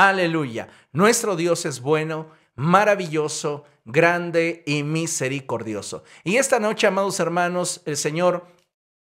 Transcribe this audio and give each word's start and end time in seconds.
Aleluya. 0.00 0.68
Nuestro 0.94 1.36
Dios 1.36 1.66
es 1.66 1.82
bueno, 1.82 2.30
maravilloso, 2.54 3.64
grande 3.84 4.62
y 4.66 4.82
misericordioso. 4.82 6.04
Y 6.24 6.36
esta 6.36 6.58
noche, 6.58 6.86
amados 6.86 7.20
hermanos, 7.20 7.82
el 7.84 7.98
Señor 7.98 8.46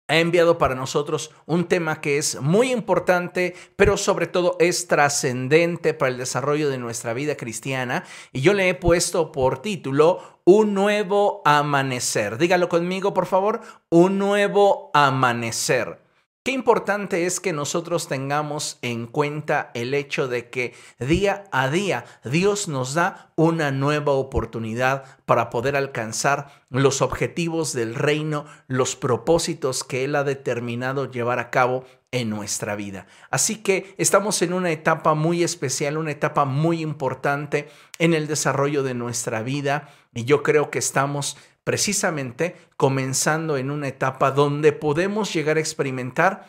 ha 0.06 0.18
enviado 0.18 0.58
para 0.58 0.76
nosotros 0.76 1.32
un 1.44 1.64
tema 1.64 2.00
que 2.00 2.18
es 2.18 2.40
muy 2.40 2.70
importante, 2.70 3.56
pero 3.74 3.96
sobre 3.96 4.28
todo 4.28 4.56
es 4.60 4.86
trascendente 4.86 5.92
para 5.92 6.12
el 6.12 6.18
desarrollo 6.18 6.70
de 6.70 6.78
nuestra 6.78 7.14
vida 7.14 7.36
cristiana. 7.36 8.04
Y 8.32 8.42
yo 8.42 8.52
le 8.52 8.68
he 8.68 8.74
puesto 8.74 9.32
por 9.32 9.62
título 9.62 10.40
Un 10.44 10.72
nuevo 10.72 11.42
amanecer. 11.44 12.38
Dígalo 12.38 12.68
conmigo, 12.68 13.12
por 13.12 13.26
favor. 13.26 13.60
Un 13.90 14.18
nuevo 14.18 14.92
amanecer. 14.94 16.05
Qué 16.46 16.52
importante 16.52 17.26
es 17.26 17.40
que 17.40 17.52
nosotros 17.52 18.06
tengamos 18.06 18.78
en 18.80 19.08
cuenta 19.08 19.72
el 19.74 19.94
hecho 19.94 20.28
de 20.28 20.48
que 20.48 20.74
día 21.00 21.42
a 21.50 21.68
día 21.70 22.04
Dios 22.22 22.68
nos 22.68 22.94
da 22.94 23.32
una 23.34 23.72
nueva 23.72 24.12
oportunidad 24.12 25.02
para 25.24 25.50
poder 25.50 25.74
alcanzar 25.74 26.62
los 26.70 27.02
objetivos 27.02 27.72
del 27.72 27.96
reino, 27.96 28.44
los 28.68 28.94
propósitos 28.94 29.82
que 29.82 30.04
Él 30.04 30.14
ha 30.14 30.22
determinado 30.22 31.10
llevar 31.10 31.40
a 31.40 31.50
cabo 31.50 31.84
en 32.12 32.30
nuestra 32.30 32.76
vida. 32.76 33.08
Así 33.28 33.56
que 33.56 33.96
estamos 33.98 34.40
en 34.40 34.52
una 34.52 34.70
etapa 34.70 35.14
muy 35.14 35.42
especial, 35.42 35.98
una 35.98 36.12
etapa 36.12 36.44
muy 36.44 36.80
importante 36.80 37.68
en 37.98 38.14
el 38.14 38.28
desarrollo 38.28 38.84
de 38.84 38.94
nuestra 38.94 39.42
vida 39.42 39.88
y 40.14 40.26
yo 40.26 40.44
creo 40.44 40.70
que 40.70 40.78
estamos 40.78 41.36
precisamente 41.66 42.54
comenzando 42.76 43.56
en 43.56 43.72
una 43.72 43.88
etapa 43.88 44.30
donde 44.30 44.72
podemos 44.72 45.34
llegar 45.34 45.56
a 45.56 45.60
experimentar 45.60 46.46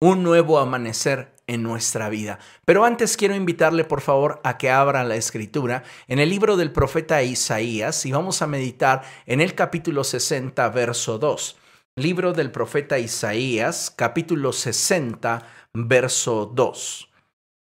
un 0.00 0.22
nuevo 0.22 0.60
amanecer 0.60 1.34
en 1.48 1.64
nuestra 1.64 2.08
vida. 2.08 2.38
Pero 2.64 2.84
antes 2.84 3.16
quiero 3.16 3.34
invitarle 3.34 3.82
por 3.82 4.00
favor 4.00 4.40
a 4.44 4.56
que 4.56 4.70
abra 4.70 5.02
la 5.02 5.16
escritura 5.16 5.82
en 6.06 6.20
el 6.20 6.30
libro 6.30 6.56
del 6.56 6.70
profeta 6.70 7.20
Isaías 7.20 8.06
y 8.06 8.12
vamos 8.12 8.40
a 8.40 8.46
meditar 8.46 9.02
en 9.26 9.40
el 9.40 9.56
capítulo 9.56 10.04
60, 10.04 10.68
verso 10.68 11.18
2. 11.18 11.56
Libro 11.96 12.32
del 12.32 12.52
profeta 12.52 12.96
Isaías, 13.00 13.90
capítulo 13.90 14.52
60, 14.52 15.42
verso 15.74 16.46
2. 16.46 17.10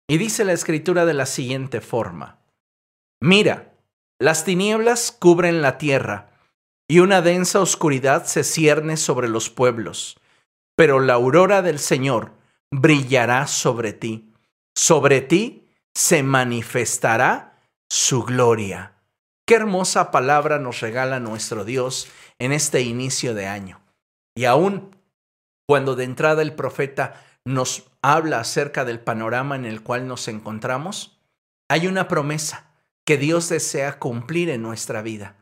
Y 0.08 0.18
dice 0.18 0.46
la 0.46 0.54
escritura 0.54 1.06
de 1.06 1.16
la 1.16 1.26
siguiente 1.26 1.82
forma. 1.82 2.40
Mira, 3.20 3.74
las 4.20 4.46
tinieblas 4.46 5.12
cubren 5.12 5.62
la 5.62 5.78
tierra 5.78 6.31
y 6.92 7.00
una 7.00 7.22
densa 7.22 7.62
oscuridad 7.62 8.26
se 8.26 8.44
cierne 8.44 8.98
sobre 8.98 9.30
los 9.30 9.50
pueblos. 9.50 10.20
Pero 10.76 11.00
la 11.00 11.14
aurora 11.14 11.62
del 11.62 11.80
Señor 11.80 12.34
brillará 12.70 13.48
sobre 13.48 13.94
ti. 13.94 14.34
Sobre 14.76 15.22
ti 15.22 15.70
se 15.96 16.22
manifestará 16.22 17.62
su 17.90 18.24
gloria. 18.24 18.96
Qué 19.48 19.56
hermosa 19.56 20.12
palabra 20.12 20.60
nos 20.60 20.82
regala 20.82 21.22
nuestro 21.22 21.64
Dios 21.64 22.10
en 22.40 22.52
este 22.52 22.82
inicio 22.82 23.34
de 23.36 23.48
año. 23.48 23.80
Y 24.36 24.44
aún 24.44 24.94
cuando 25.70 25.96
de 25.96 26.04
entrada 26.04 26.42
el 26.42 26.56
profeta 26.56 27.24
nos 27.46 27.86
habla 28.02 28.42
acerca 28.42 28.84
del 28.84 29.00
panorama 29.00 29.56
en 29.56 29.64
el 29.64 29.82
cual 29.82 30.10
nos 30.10 30.28
encontramos, 30.28 31.18
hay 31.70 31.88
una 31.88 32.10
promesa 32.10 32.70
que 33.06 33.16
Dios 33.16 33.48
desea 33.48 33.98
cumplir 33.98 34.50
en 34.50 34.62
nuestra 34.62 35.02
vida 35.02 35.41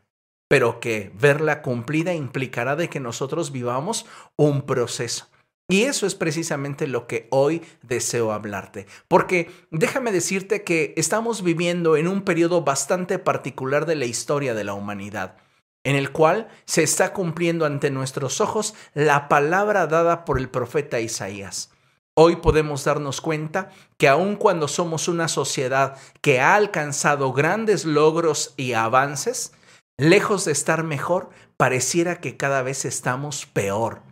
pero 0.50 0.80
que 0.80 1.12
verla 1.14 1.62
cumplida 1.62 2.12
implicará 2.12 2.74
de 2.74 2.88
que 2.88 2.98
nosotros 2.98 3.52
vivamos 3.52 4.04
un 4.34 4.62
proceso. 4.62 5.28
Y 5.68 5.82
eso 5.82 6.08
es 6.08 6.16
precisamente 6.16 6.88
lo 6.88 7.06
que 7.06 7.28
hoy 7.30 7.62
deseo 7.82 8.32
hablarte. 8.32 8.88
Porque 9.06 9.48
déjame 9.70 10.10
decirte 10.10 10.64
que 10.64 10.92
estamos 10.96 11.44
viviendo 11.44 11.96
en 11.96 12.08
un 12.08 12.22
periodo 12.22 12.62
bastante 12.62 13.20
particular 13.20 13.86
de 13.86 13.94
la 13.94 14.06
historia 14.06 14.52
de 14.52 14.64
la 14.64 14.74
humanidad, 14.74 15.36
en 15.84 15.94
el 15.94 16.10
cual 16.10 16.48
se 16.64 16.82
está 16.82 17.12
cumpliendo 17.12 17.64
ante 17.64 17.92
nuestros 17.92 18.40
ojos 18.40 18.74
la 18.92 19.28
palabra 19.28 19.86
dada 19.86 20.24
por 20.24 20.36
el 20.36 20.50
profeta 20.50 20.98
Isaías. 20.98 21.70
Hoy 22.14 22.34
podemos 22.34 22.82
darnos 22.82 23.20
cuenta 23.20 23.70
que 23.98 24.08
aun 24.08 24.34
cuando 24.34 24.66
somos 24.66 25.06
una 25.06 25.28
sociedad 25.28 25.96
que 26.20 26.40
ha 26.40 26.56
alcanzado 26.56 27.32
grandes 27.32 27.84
logros 27.84 28.52
y 28.56 28.72
avances, 28.72 29.52
lejos 30.00 30.46
de 30.46 30.52
estar 30.52 30.82
mejor, 30.82 31.30
pareciera 31.56 32.20
que 32.20 32.36
cada 32.36 32.62
vez 32.62 32.84
estamos 32.84 33.46
peor. 33.46 34.02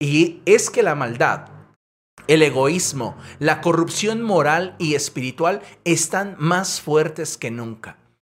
Y 0.00 0.40
es 0.46 0.70
que 0.70 0.82
la 0.82 0.94
maldad, 0.94 1.50
el 2.26 2.42
egoísmo, 2.42 3.16
la 3.38 3.60
corrupción 3.60 4.22
moral 4.22 4.74
y 4.78 4.94
espiritual 4.94 5.62
están 5.84 6.36
más 6.38 6.80
fuertes 6.80 7.36
que 7.36 7.50
nunca. 7.50 7.98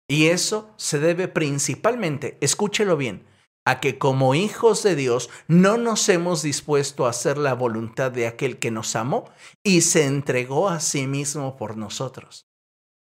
Y 0.08 0.28
eso 0.28 0.70
se 0.76 0.98
debe 0.98 1.28
principalmente, 1.28 2.38
escúchelo 2.40 2.96
bien, 2.96 3.26
a 3.66 3.80
que 3.80 3.98
como 3.98 4.34
hijos 4.34 4.82
de 4.82 4.96
Dios 4.96 5.28
no 5.46 5.76
nos 5.76 6.08
hemos 6.08 6.40
dispuesto 6.40 7.04
a 7.04 7.10
hacer 7.10 7.36
la 7.36 7.52
voluntad 7.52 8.10
de 8.10 8.26
aquel 8.26 8.58
que 8.58 8.70
nos 8.70 8.96
amó 8.96 9.30
y 9.62 9.82
se 9.82 10.06
entregó 10.06 10.70
a 10.70 10.80
sí 10.80 11.06
mismo 11.06 11.58
por 11.58 11.76
nosotros. 11.76 12.46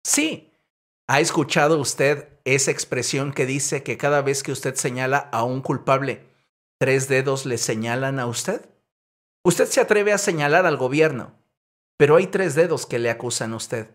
Sí, 0.03 0.54
¿ha 1.07 1.21
escuchado 1.21 1.79
usted 1.79 2.29
esa 2.45 2.71
expresión 2.71 3.33
que 3.33 3.47
dice 3.47 3.83
que 3.83 3.97
cada 3.97 4.23
vez 4.23 4.43
que 4.43 4.53
usted 4.53 4.75
señala 4.75 5.29
a 5.33 5.45
un 5.45 5.61
culpable, 5.61 6.27
tres 6.79 7.09
dedos 7.09 7.47
le 7.47 7.59
señalan 7.59 8.19
a 8.19 8.27
usted? 8.27 8.69
Usted 9.45 9.67
se 9.67 9.81
atreve 9.81 10.13
a 10.13 10.19
señalar 10.19 10.67
al 10.67 10.77
gobierno, 10.77 11.35
pero 11.97 12.17
hay 12.17 12.27
tres 12.27 12.55
dedos 12.55 12.87
que 12.87 12.99
le 12.99 13.11
acusan 13.11 13.53
a 13.53 13.57
usted. 13.57 13.91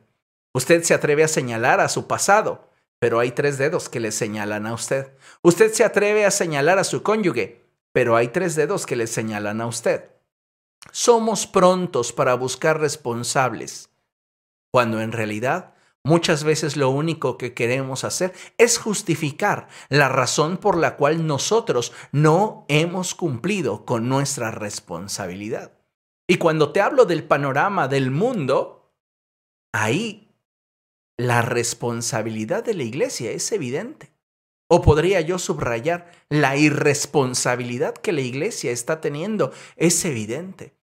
Usted 0.54 0.84
se 0.84 0.94
atreve 0.94 1.24
a 1.24 1.28
señalar 1.28 1.80
a 1.80 1.90
su 1.90 2.08
pasado, 2.08 2.70
pero 3.00 3.20
hay 3.20 3.32
tres 3.32 3.58
dedos 3.58 3.90
que 3.90 4.00
le 4.00 4.12
señalan 4.12 4.68
a 4.68 4.74
usted. 4.74 5.12
Usted 5.42 5.72
se 5.74 5.84
atreve 5.84 6.26
a 6.26 6.32
señalar 6.32 6.80
a 6.80 6.84
su 6.84 7.02
cónyuge, 7.02 7.66
pero 7.92 8.16
hay 8.16 8.28
tres 8.28 8.56
dedos 8.56 8.86
que 8.86 8.96
le 8.96 9.08
señalan 9.08 9.62
a 9.62 9.68
usted. 9.68 10.10
Somos 10.92 11.48
prontos 11.48 12.14
para 12.14 12.34
buscar 12.36 12.80
responsables, 12.80 13.90
cuando 14.72 15.02
en 15.02 15.12
realidad 15.12 15.74
Muchas 16.06 16.44
veces 16.44 16.78
lo 16.78 16.90
único 16.90 17.38
que 17.38 17.54
queremos 17.54 18.04
hacer 18.04 18.34
es 18.58 18.78
justificar 18.78 19.68
la 19.90 20.08
razón 20.08 20.58
por 20.58 20.78
la 20.78 20.96
cual 20.96 21.28
nosotros 21.28 21.92
no 22.12 22.66
hemos 22.70 23.16
cumplido 23.16 23.86
con 23.86 24.08
nuestra 24.08 24.52
responsabilidad. 24.52 25.74
Y 26.28 26.38
cuando 26.38 26.72
te 26.72 26.80
hablo 26.80 27.06
del 27.06 27.24
panorama 27.24 27.88
del 27.88 28.12
mundo, 28.12 28.94
ahí 29.74 30.30
la 31.18 31.42
responsabilidad 31.42 32.64
de 32.64 32.76
la 32.76 32.84
iglesia 32.84 33.32
es 33.32 33.52
evidente. 33.52 34.14
O 34.70 34.82
podría 34.82 35.20
yo 35.20 35.38
subrayar, 35.38 36.12
la 36.30 36.56
irresponsabilidad 36.56 37.96
que 37.96 38.14
la 38.14 38.22
iglesia 38.22 38.72
está 38.72 39.02
teniendo 39.02 39.52
es 39.76 40.06
evidente. 40.06 40.79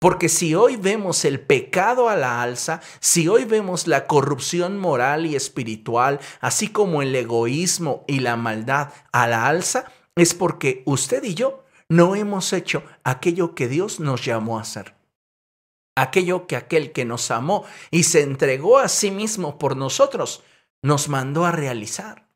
Porque 0.00 0.30
si 0.30 0.54
hoy 0.54 0.76
vemos 0.76 1.26
el 1.26 1.40
pecado 1.40 2.08
a 2.08 2.16
la 2.16 2.40
alza, 2.40 2.80
si 3.00 3.28
hoy 3.28 3.44
vemos 3.44 3.86
la 3.86 4.06
corrupción 4.06 4.78
moral 4.78 5.26
y 5.26 5.36
espiritual, 5.36 6.20
así 6.40 6.68
como 6.68 7.02
el 7.02 7.14
egoísmo 7.14 8.04
y 8.08 8.20
la 8.20 8.36
maldad 8.36 8.94
a 9.12 9.28
la 9.28 9.46
alza, 9.46 9.92
es 10.16 10.32
porque 10.32 10.82
usted 10.86 11.22
y 11.22 11.34
yo 11.34 11.64
no 11.90 12.16
hemos 12.16 12.54
hecho 12.54 12.82
aquello 13.04 13.54
que 13.54 13.68
Dios 13.68 14.00
nos 14.00 14.24
llamó 14.24 14.58
a 14.58 14.62
hacer. 14.62 14.94
Aquello 15.94 16.46
que 16.46 16.56
aquel 16.56 16.92
que 16.92 17.04
nos 17.04 17.30
amó 17.30 17.66
y 17.90 18.04
se 18.04 18.22
entregó 18.22 18.78
a 18.78 18.88
sí 18.88 19.10
mismo 19.10 19.58
por 19.58 19.76
nosotros 19.76 20.42
nos 20.82 21.10
mandó 21.10 21.44
a 21.44 21.52
realizar. 21.52 22.26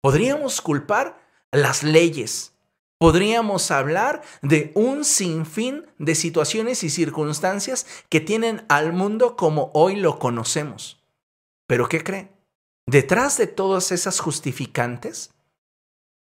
Podríamos 0.00 0.62
culpar 0.62 1.20
las 1.52 1.82
leyes, 1.82 2.55
podríamos 2.98 3.70
hablar 3.70 4.22
de 4.42 4.72
un 4.74 5.04
sinfín 5.04 5.86
de 5.98 6.14
situaciones 6.14 6.82
y 6.84 6.90
circunstancias 6.90 7.86
que 8.08 8.20
tienen 8.20 8.64
al 8.68 8.92
mundo 8.92 9.36
como 9.36 9.70
hoy 9.74 9.96
lo 9.96 10.18
conocemos. 10.18 11.02
Pero 11.66 11.88
¿qué 11.88 12.02
cree? 12.02 12.32
Detrás 12.86 13.36
de 13.36 13.46
todas 13.46 13.92
esas 13.92 14.20
justificantes 14.20 15.34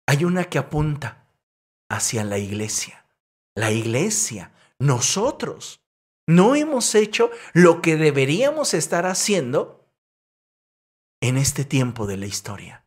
hay 0.06 0.25
una 0.25 0.44
que 0.44 0.59
apunta 0.59 1.29
hacia 1.91 2.25
la 2.25 2.38
iglesia. 2.38 3.06
La 3.55 3.70
iglesia, 3.70 4.53
nosotros, 4.79 5.81
no 6.27 6.55
hemos 6.55 6.94
hecho 6.94 7.31
lo 7.53 7.82
que 7.82 7.97
deberíamos 7.97 8.75
estar 8.75 9.06
haciendo 9.06 9.87
en 11.20 11.37
este 11.37 11.65
tiempo 11.65 12.06
de 12.06 12.17
la 12.17 12.27
historia. 12.27 12.85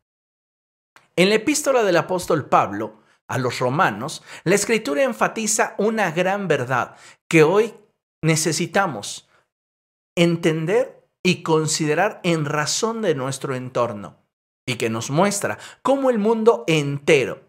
En 1.16 1.30
la 1.30 1.36
epístola 1.36 1.82
del 1.82 1.96
apóstol 1.96 2.48
Pablo, 2.48 2.97
a 3.28 3.38
los 3.38 3.58
romanos, 3.58 4.22
la 4.44 4.54
escritura 4.54 5.02
enfatiza 5.02 5.74
una 5.78 6.10
gran 6.10 6.48
verdad 6.48 6.96
que 7.28 7.42
hoy 7.42 7.74
necesitamos 8.22 9.28
entender 10.16 11.06
y 11.22 11.42
considerar 11.42 12.20
en 12.24 12.44
razón 12.44 13.02
de 13.02 13.14
nuestro 13.14 13.54
entorno 13.54 14.16
y 14.66 14.76
que 14.76 14.90
nos 14.90 15.10
muestra 15.10 15.58
cómo 15.82 16.10
el 16.10 16.18
mundo 16.18 16.64
entero, 16.66 17.46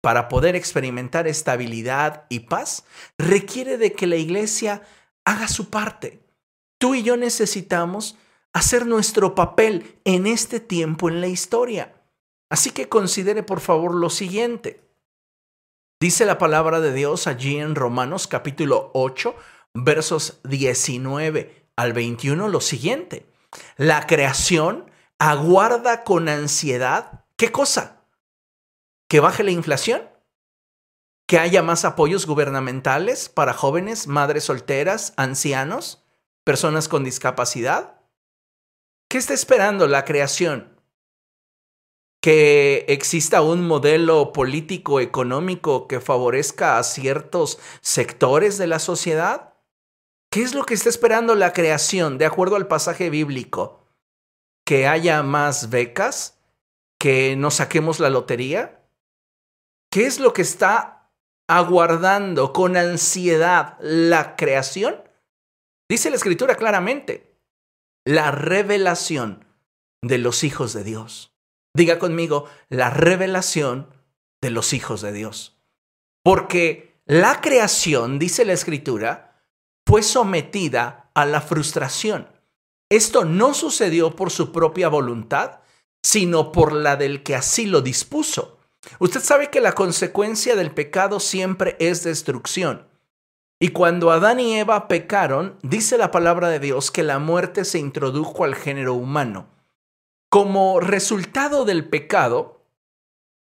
para 0.00 0.28
poder 0.28 0.54
experimentar 0.54 1.26
estabilidad 1.26 2.26
y 2.28 2.40
paz, 2.40 2.84
requiere 3.18 3.76
de 3.76 3.92
que 3.92 4.06
la 4.06 4.16
iglesia 4.16 4.82
haga 5.24 5.48
su 5.48 5.68
parte. 5.68 6.22
Tú 6.78 6.94
y 6.94 7.02
yo 7.02 7.16
necesitamos 7.16 8.16
hacer 8.52 8.86
nuestro 8.86 9.34
papel 9.34 9.98
en 10.04 10.26
este 10.26 10.60
tiempo 10.60 11.08
en 11.08 11.20
la 11.20 11.26
historia. 11.26 11.94
Así 12.48 12.70
que 12.70 12.88
considere 12.88 13.42
por 13.42 13.60
favor 13.60 13.94
lo 13.94 14.08
siguiente. 14.08 14.85
Dice 15.98 16.26
la 16.26 16.36
palabra 16.36 16.80
de 16.80 16.92
Dios 16.92 17.26
allí 17.26 17.56
en 17.56 17.74
Romanos 17.74 18.26
capítulo 18.26 18.90
8, 18.92 19.34
versos 19.72 20.40
19 20.44 21.70
al 21.74 21.94
21 21.94 22.48
lo 22.48 22.60
siguiente. 22.60 23.32
La 23.78 24.06
creación 24.06 24.90
aguarda 25.18 26.04
con 26.04 26.28
ansiedad, 26.28 27.24
¿qué 27.38 27.50
cosa? 27.50 28.02
¿Que 29.08 29.20
baje 29.20 29.42
la 29.42 29.52
inflación? 29.52 30.02
¿Que 31.26 31.38
haya 31.38 31.62
más 31.62 31.86
apoyos 31.86 32.26
gubernamentales 32.26 33.30
para 33.30 33.54
jóvenes, 33.54 34.06
madres 34.06 34.44
solteras, 34.44 35.14
ancianos, 35.16 36.04
personas 36.44 36.88
con 36.88 37.04
discapacidad? 37.04 38.02
¿Qué 39.08 39.16
está 39.16 39.32
esperando 39.32 39.86
la 39.86 40.04
creación? 40.04 40.75
Que 42.26 42.84
exista 42.88 43.40
un 43.40 43.68
modelo 43.68 44.32
político 44.32 44.98
económico 44.98 45.86
que 45.86 46.00
favorezca 46.00 46.76
a 46.76 46.82
ciertos 46.82 47.60
sectores 47.82 48.58
de 48.58 48.66
la 48.66 48.80
sociedad? 48.80 49.54
¿Qué 50.28 50.42
es 50.42 50.52
lo 50.52 50.64
que 50.64 50.74
está 50.74 50.88
esperando 50.88 51.36
la 51.36 51.52
creación 51.52 52.18
de 52.18 52.26
acuerdo 52.26 52.56
al 52.56 52.66
pasaje 52.66 53.10
bíblico? 53.10 53.86
¿Que 54.66 54.88
haya 54.88 55.22
más 55.22 55.70
becas? 55.70 56.40
¿Que 56.98 57.36
nos 57.36 57.54
saquemos 57.54 58.00
la 58.00 58.10
lotería? 58.10 58.84
¿Qué 59.92 60.06
es 60.06 60.18
lo 60.18 60.32
que 60.32 60.42
está 60.42 61.12
aguardando 61.46 62.52
con 62.52 62.76
ansiedad 62.76 63.78
la 63.78 64.34
creación? 64.34 65.00
Dice 65.88 66.10
la 66.10 66.16
escritura 66.16 66.56
claramente, 66.56 67.38
la 68.04 68.32
revelación 68.32 69.46
de 70.02 70.18
los 70.18 70.42
hijos 70.42 70.72
de 70.72 70.82
Dios. 70.82 71.35
Diga 71.76 71.98
conmigo, 71.98 72.46
la 72.70 72.88
revelación 72.88 73.88
de 74.40 74.48
los 74.48 74.72
hijos 74.72 75.02
de 75.02 75.12
Dios. 75.12 75.58
Porque 76.22 76.98
la 77.04 77.42
creación, 77.42 78.18
dice 78.18 78.46
la 78.46 78.54
escritura, 78.54 79.44
fue 79.86 80.02
sometida 80.02 81.10
a 81.12 81.26
la 81.26 81.42
frustración. 81.42 82.30
Esto 82.88 83.26
no 83.26 83.52
sucedió 83.52 84.16
por 84.16 84.30
su 84.30 84.52
propia 84.52 84.88
voluntad, 84.88 85.60
sino 86.02 86.50
por 86.50 86.72
la 86.72 86.96
del 86.96 87.22
que 87.22 87.36
así 87.36 87.66
lo 87.66 87.82
dispuso. 87.82 88.58
Usted 88.98 89.20
sabe 89.20 89.50
que 89.50 89.60
la 89.60 89.72
consecuencia 89.72 90.56
del 90.56 90.70
pecado 90.70 91.20
siempre 91.20 91.76
es 91.78 92.02
destrucción. 92.04 92.88
Y 93.60 93.68
cuando 93.68 94.10
Adán 94.10 94.40
y 94.40 94.56
Eva 94.58 94.88
pecaron, 94.88 95.58
dice 95.62 95.98
la 95.98 96.10
palabra 96.10 96.48
de 96.48 96.58
Dios 96.58 96.90
que 96.90 97.02
la 97.02 97.18
muerte 97.18 97.66
se 97.66 97.78
introdujo 97.78 98.44
al 98.44 98.54
género 98.54 98.94
humano. 98.94 99.55
Como 100.28 100.80
resultado 100.80 101.64
del 101.64 101.88
pecado, 101.88 102.64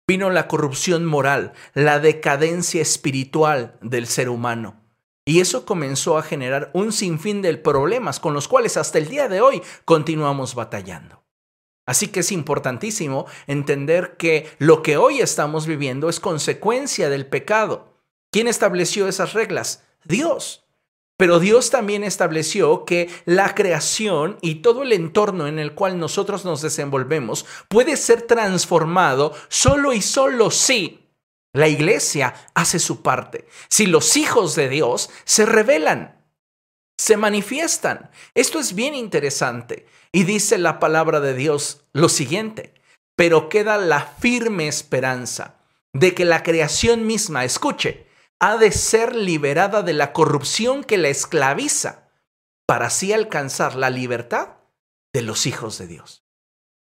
vino 0.07 0.29
la 0.29 0.47
corrupción 0.47 1.05
moral, 1.05 1.53
la 1.73 1.99
decadencia 1.99 2.81
espiritual 2.81 3.77
del 3.81 4.07
ser 4.07 4.29
humano. 4.29 4.81
Y 5.23 5.39
eso 5.39 5.65
comenzó 5.65 6.17
a 6.17 6.23
generar 6.23 6.71
un 6.73 6.91
sinfín 6.91 7.41
de 7.41 7.55
problemas 7.57 8.19
con 8.19 8.33
los 8.33 8.47
cuales 8.47 8.75
hasta 8.75 8.97
el 8.97 9.07
día 9.07 9.29
de 9.29 9.41
hoy 9.41 9.61
continuamos 9.85 10.55
batallando. 10.55 11.23
Así 11.85 12.07
que 12.07 12.21
es 12.21 12.31
importantísimo 12.31 13.25
entender 13.47 14.15
que 14.17 14.49
lo 14.57 14.81
que 14.81 14.97
hoy 14.97 15.21
estamos 15.21 15.67
viviendo 15.67 16.09
es 16.09 16.19
consecuencia 16.19 17.09
del 17.09 17.27
pecado. 17.27 17.93
¿Quién 18.31 18.47
estableció 18.47 19.07
esas 19.07 19.33
reglas? 19.33 19.83
Dios. 20.03 20.60
Pero 21.21 21.39
Dios 21.39 21.69
también 21.69 22.03
estableció 22.03 22.83
que 22.83 23.07
la 23.25 23.53
creación 23.53 24.39
y 24.41 24.55
todo 24.55 24.81
el 24.81 24.91
entorno 24.91 25.45
en 25.45 25.59
el 25.59 25.75
cual 25.75 25.99
nosotros 25.99 26.45
nos 26.45 26.63
desenvolvemos 26.63 27.45
puede 27.67 27.95
ser 27.95 28.23
transformado 28.23 29.31
solo 29.47 29.93
y 29.93 30.01
solo 30.01 30.49
si 30.49 31.11
la 31.53 31.67
iglesia 31.67 32.33
hace 32.55 32.79
su 32.79 33.03
parte, 33.03 33.45
si 33.69 33.85
los 33.85 34.17
hijos 34.17 34.55
de 34.55 34.67
Dios 34.67 35.11
se 35.23 35.45
revelan, 35.45 36.25
se 36.97 37.17
manifiestan. 37.17 38.09
Esto 38.33 38.57
es 38.57 38.73
bien 38.73 38.95
interesante 38.95 39.85
y 40.11 40.23
dice 40.23 40.57
la 40.57 40.79
palabra 40.79 41.19
de 41.19 41.35
Dios 41.35 41.83
lo 41.93 42.09
siguiente, 42.09 42.73
pero 43.15 43.47
queda 43.47 43.77
la 43.77 44.01
firme 44.01 44.67
esperanza 44.67 45.59
de 45.93 46.15
que 46.15 46.25
la 46.25 46.41
creación 46.41 47.05
misma, 47.05 47.45
escuche, 47.45 48.07
ha 48.41 48.57
de 48.57 48.71
ser 48.71 49.15
liberada 49.15 49.83
de 49.83 49.93
la 49.93 50.13
corrupción 50.13 50.83
que 50.83 50.97
la 50.97 51.09
esclaviza 51.09 52.09
para 52.65 52.87
así 52.87 53.13
alcanzar 53.13 53.75
la 53.75 53.91
libertad 53.91 54.57
de 55.13 55.21
los 55.21 55.45
hijos 55.45 55.77
de 55.77 55.85
Dios. 55.85 56.25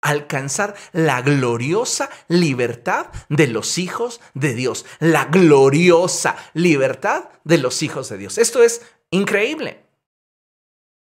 Alcanzar 0.04 0.76
la 0.92 1.22
gloriosa 1.24 2.12
libertad 2.28 3.08
de 3.28 3.48
los 3.48 3.80
hijos 3.80 4.22
de 4.36 4.54
Dios. 4.54 4.86
La 5.00 5.26
gloriosa 5.26 6.36
libertad 6.54 7.30
de 7.44 7.58
los 7.58 7.82
hijos 7.82 8.10
de 8.10 8.20
Dios. 8.20 8.38
Esto 8.38 8.62
es 8.62 8.84
increíble. 9.10 9.88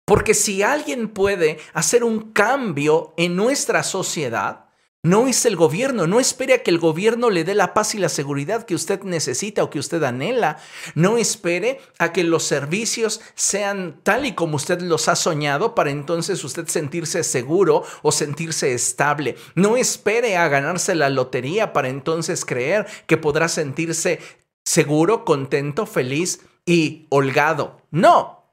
Porque 0.05 0.35
si 0.35 0.63
alguien 0.63 1.09
puede 1.09 1.61
hacer 1.73 2.03
un 2.03 2.33
cambio 2.33 3.15
en 3.17 3.37
nuestra 3.37 3.85
sociedad, 3.85 4.66
no 5.07 5.29
es 5.29 5.47
el 5.47 5.55
gobierno, 5.55 6.09
no 6.09 6.19
espere 6.19 6.55
a 6.55 6.63
que 6.65 6.71
el 6.73 6.81
gobierno 6.81 7.31
le 7.31 7.45
dé 7.45 7.55
la 7.55 7.75
paz 7.75 7.95
y 7.95 7.99
la 7.99 8.09
seguridad 8.09 8.67
que 8.67 8.75
usted 8.75 9.05
necesita 9.05 9.63
o 9.63 9.71
que 9.71 9.79
usted 9.79 10.03
anhela. 10.03 10.59
No 10.97 11.17
espere 11.17 11.81
a 12.01 12.13
que 12.13 12.25
los 12.25 12.43
servicios 12.43 13.21
sean 13.37 14.01
tal 14.03 14.27
y 14.27 14.35
como 14.35 14.57
usted 14.57 14.81
los 14.81 15.07
ha 15.07 15.15
soñado 15.15 15.77
para 15.77 15.91
entonces 15.91 16.43
usted 16.43 16.67
sentirse 16.67 17.23
seguro 17.23 17.85
o 18.03 18.11
sentirse 18.11 18.75
estable. 18.75 19.37
No 19.55 19.77
espere 19.77 20.37
a 20.37 20.49
ganarse 20.49 20.97
la 20.97 21.09
lotería 21.09 21.73
para 21.73 21.89
entonces 21.89 22.45
creer 22.45 22.87
que 23.07 23.17
podrá 23.17 23.49
sentirse 23.49 24.19
seguro, 24.65 25.25
contento, 25.25 25.87
feliz 25.87 26.41
y 26.65 27.07
holgado. 27.11 27.81
No. 27.93 28.51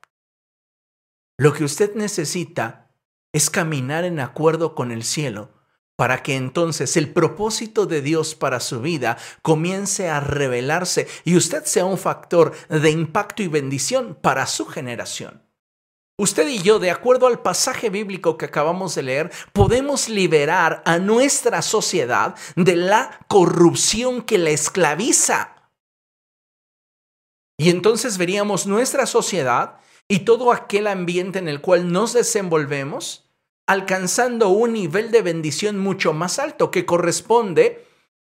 Lo 1.39 1.51
que 1.53 1.63
usted 1.63 1.95
necesita 1.95 2.91
es 3.33 3.49
caminar 3.49 4.03
en 4.03 4.19
acuerdo 4.19 4.75
con 4.75 4.91
el 4.91 5.03
cielo 5.03 5.62
para 5.95 6.23
que 6.23 6.35
entonces 6.35 6.97
el 6.97 7.11
propósito 7.13 7.85
de 7.85 8.01
Dios 8.01 8.35
para 8.35 8.59
su 8.59 8.81
vida 8.81 9.17
comience 9.41 10.09
a 10.09 10.19
revelarse 10.19 11.07
y 11.23 11.37
usted 11.37 11.65
sea 11.65 11.85
un 11.85 11.97
factor 11.97 12.53
de 12.67 12.89
impacto 12.89 13.43
y 13.43 13.47
bendición 13.47 14.17
para 14.19 14.47
su 14.47 14.65
generación. 14.65 15.43
Usted 16.17 16.47
y 16.47 16.59
yo, 16.59 16.77
de 16.77 16.91
acuerdo 16.91 17.25
al 17.25 17.41
pasaje 17.41 17.89
bíblico 17.89 18.37
que 18.37 18.45
acabamos 18.45 18.93
de 18.93 19.03
leer, 19.03 19.31
podemos 19.51 20.09
liberar 20.09 20.83
a 20.85 20.99
nuestra 20.99 21.63
sociedad 21.63 22.35
de 22.55 22.75
la 22.75 23.19
corrupción 23.27 24.21
que 24.21 24.37
la 24.37 24.51
esclaviza. 24.51 25.71
Y 27.57 27.71
entonces 27.71 28.17
veríamos 28.17 28.67
nuestra 28.67 29.07
sociedad 29.07 29.79
y 30.07 30.19
todo 30.19 30.51
aquel 30.51 30.85
ambiente 30.87 31.39
en 31.39 31.47
el 31.47 31.61
cual 31.61 31.91
nos 31.91 32.13
desenvolvemos 32.13 33.23
alcanzando 33.67 34.49
un 34.49 34.73
nivel 34.73 35.11
de 35.11 35.21
bendición 35.21 35.79
mucho 35.79 36.13
más 36.13 36.39
alto 36.39 36.71
que 36.71 36.85
corresponde 36.85 37.85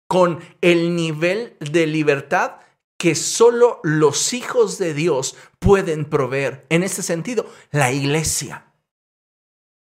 con 0.08 0.40
el 0.60 0.96
nivel 0.96 1.56
de 1.60 1.86
libertad 1.86 2.56
que 2.98 3.14
solo 3.14 3.80
los 3.82 4.32
hijos 4.32 4.78
de 4.78 4.94
Dios 4.94 5.36
pueden 5.58 6.06
proveer. 6.06 6.66
En 6.70 6.82
este 6.82 7.02
sentido, 7.02 7.46
la 7.70 7.92
iglesia. 7.92 8.72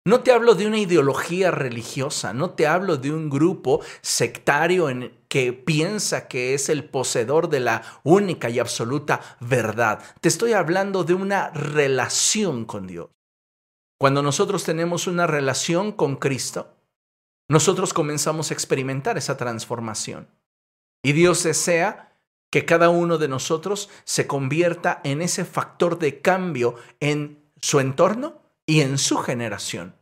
No 0.04 0.20
te 0.20 0.32
hablo 0.32 0.54
de 0.54 0.66
una 0.66 0.78
ideología 0.78 1.50
religiosa, 1.50 2.32
no 2.32 2.50
te 2.50 2.66
hablo 2.66 2.96
de 2.96 3.12
un 3.12 3.28
grupo 3.28 3.80
sectario 4.00 4.88
en 4.88 5.12
que 5.28 5.52
piensa 5.52 6.28
que 6.28 6.54
es 6.54 6.70
el 6.70 6.84
poseedor 6.88 7.50
de 7.50 7.60
la 7.60 7.82
única 8.04 8.48
y 8.48 8.58
absoluta 8.58 9.20
verdad. 9.40 10.02
Te 10.22 10.28
estoy 10.28 10.52
hablando 10.52 11.04
de 11.04 11.14
una 11.14 11.50
relación 11.50 12.64
con 12.64 12.86
Dios. 12.86 13.10
Cuando 13.98 14.22
nosotros 14.22 14.64
tenemos 14.64 15.06
una 15.08 15.26
relación 15.26 15.92
con 15.92 16.16
Cristo, 16.16 16.74
nosotros 17.48 17.92
comenzamos 17.92 18.50
a 18.50 18.54
experimentar 18.54 19.18
esa 19.18 19.36
transformación. 19.36 20.28
Y 21.02 21.12
Dios 21.12 21.42
desea 21.42 22.16
que 22.50 22.64
cada 22.64 22.90
uno 22.90 23.18
de 23.18 23.28
nosotros 23.28 23.90
se 24.04 24.26
convierta 24.26 25.00
en 25.04 25.20
ese 25.20 25.44
factor 25.44 25.98
de 25.98 26.20
cambio 26.20 26.76
en 27.00 27.42
su 27.60 27.80
entorno 27.80 28.40
y 28.66 28.82
en 28.82 28.98
su 28.98 29.18
generación. 29.18 29.96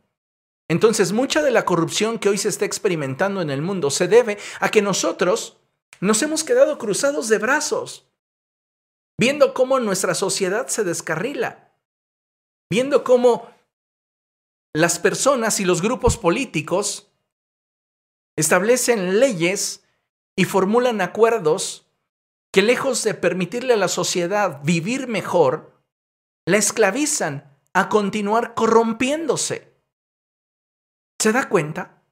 Entonces, 0.69 1.13
mucha 1.13 1.41
de 1.41 1.51
la 1.51 1.65
corrupción 1.65 2.19
que 2.19 2.29
hoy 2.29 2.37
se 2.37 2.49
está 2.49 2.65
experimentando 2.65 3.41
en 3.41 3.49
el 3.49 3.61
mundo 3.61 3.89
se 3.89 4.07
debe 4.07 4.37
a 4.59 4.69
que 4.69 4.81
nosotros 4.81 5.57
nos 6.01 6.21
hemos 6.21 6.43
quedado 6.43 6.77
cruzados 6.77 7.29
de 7.29 7.37
brazos, 7.37 8.09
viendo 9.17 9.53
cómo 9.53 9.79
nuestra 9.79 10.13
sociedad 10.13 10.67
se 10.67 10.83
descarrila, 10.83 11.73
viendo 12.69 13.03
cómo 13.03 13.49
las 14.73 14.99
personas 14.99 15.59
y 15.59 15.65
los 15.65 15.81
grupos 15.81 16.17
políticos 16.17 17.11
establecen 18.35 19.19
leyes 19.19 19.83
y 20.35 20.45
formulan 20.45 21.01
acuerdos 21.01 21.87
que 22.53 22.61
lejos 22.61 23.03
de 23.03 23.13
permitirle 23.13 23.73
a 23.73 23.77
la 23.77 23.87
sociedad 23.87 24.61
vivir 24.63 25.07
mejor, 25.07 25.81
la 26.45 26.57
esclavizan 26.57 27.57
a 27.73 27.89
continuar 27.89 28.53
corrompiéndose. 28.53 29.73
¿Se 31.19 31.31
da 31.31 31.49
cuenta? 31.49 32.03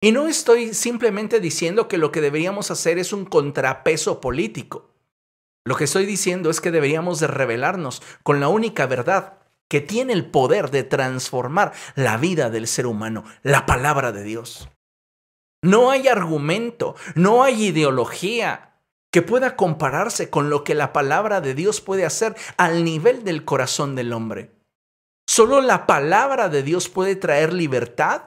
Y 0.00 0.12
no 0.12 0.26
estoy 0.26 0.74
simplemente 0.74 1.40
diciendo 1.40 1.88
que 1.88 1.98
lo 1.98 2.10
que 2.10 2.20
deberíamos 2.20 2.70
hacer 2.70 2.98
es 2.98 3.12
un 3.12 3.24
contrapeso 3.24 4.20
político. 4.20 4.90
Lo 5.64 5.76
que 5.76 5.84
estoy 5.84 6.06
diciendo 6.06 6.50
es 6.50 6.60
que 6.60 6.72
deberíamos 6.72 7.20
de 7.20 7.28
revelarnos 7.28 8.02
con 8.22 8.40
la 8.40 8.48
única 8.48 8.86
verdad 8.86 9.41
que 9.72 9.80
tiene 9.80 10.12
el 10.12 10.26
poder 10.26 10.70
de 10.70 10.84
transformar 10.84 11.72
la 11.94 12.18
vida 12.18 12.50
del 12.50 12.66
ser 12.66 12.86
humano, 12.86 13.24
la 13.42 13.64
palabra 13.64 14.12
de 14.12 14.22
Dios. 14.22 14.68
No 15.62 15.90
hay 15.90 16.08
argumento, 16.08 16.94
no 17.14 17.42
hay 17.42 17.68
ideología 17.68 18.74
que 19.10 19.22
pueda 19.22 19.56
compararse 19.56 20.28
con 20.28 20.50
lo 20.50 20.62
que 20.62 20.74
la 20.74 20.92
palabra 20.92 21.40
de 21.40 21.54
Dios 21.54 21.80
puede 21.80 22.04
hacer 22.04 22.36
al 22.58 22.84
nivel 22.84 23.24
del 23.24 23.46
corazón 23.46 23.94
del 23.96 24.12
hombre. 24.12 24.50
Solo 25.26 25.62
la 25.62 25.86
palabra 25.86 26.50
de 26.50 26.62
Dios 26.62 26.90
puede 26.90 27.16
traer 27.16 27.54
libertad, 27.54 28.24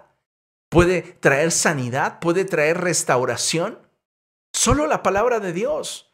puede 0.72 1.04
traer 1.04 1.52
sanidad, 1.52 2.18
puede 2.22 2.46
traer 2.46 2.82
restauración. 2.82 3.78
Solo 4.52 4.88
la 4.88 5.04
palabra 5.04 5.40
de 5.40 5.54
Dios. 5.54 6.12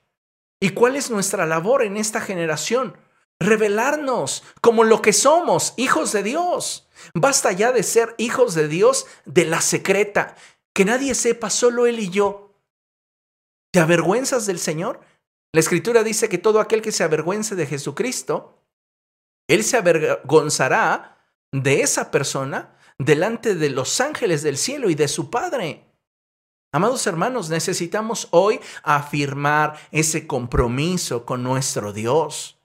¿Y 0.59 0.71
cuál 0.71 0.97
es 0.97 1.09
nuestra 1.09 1.45
labor 1.45 1.83
en 1.83 1.95
esta 1.95 2.19
generación? 2.19 2.97
Revelarnos 3.41 4.43
como 4.62 4.83
lo 4.83 5.01
que 5.01 5.13
somos, 5.13 5.74
hijos 5.75 6.12
de 6.12 6.21
Dios. 6.21 6.88
Basta 7.15 7.51
ya 7.51 7.71
de 7.71 7.81
ser 7.81 8.13
hijos 8.19 8.53
de 8.53 8.67
Dios 8.67 9.07
de 9.25 9.45
la 9.45 9.62
secreta, 9.62 10.36
que 10.74 10.86
nadie 10.86 11.15
sepa, 11.15 11.50
solo 11.50 11.88
Él 11.88 12.00
y 12.00 12.10
yo. 12.10 12.55
¿Te 13.74 13.79
avergüenzas 13.79 14.45
del 14.45 14.60
Señor? 14.60 15.01
La 15.53 15.60
Escritura 15.60 16.03
dice 16.03 16.29
que 16.29 16.38
todo 16.38 16.60
aquel 16.60 16.83
que 16.83 16.91
se 16.91 17.03
avergüence 17.03 17.55
de 17.55 17.65
Jesucristo, 17.65 18.63
Él 19.48 19.63
se 19.63 19.77
avergonzará 19.77 21.17
de 21.51 21.81
esa 21.81 22.12
persona 22.12 22.77
delante 23.00 23.55
de 23.55 23.71
los 23.71 24.00
ángeles 24.01 24.43
del 24.43 24.55
cielo 24.55 24.91
y 24.91 24.95
de 24.95 25.07
su 25.07 25.31
Padre. 25.31 25.88
Amados 26.71 27.07
hermanos, 27.07 27.50
necesitamos 27.50 28.27
hoy 28.29 28.60
afirmar 28.83 29.79
ese 29.91 30.27
compromiso 30.27 31.25
con 31.25 31.41
nuestro 31.41 31.91
Dios. 31.91 32.61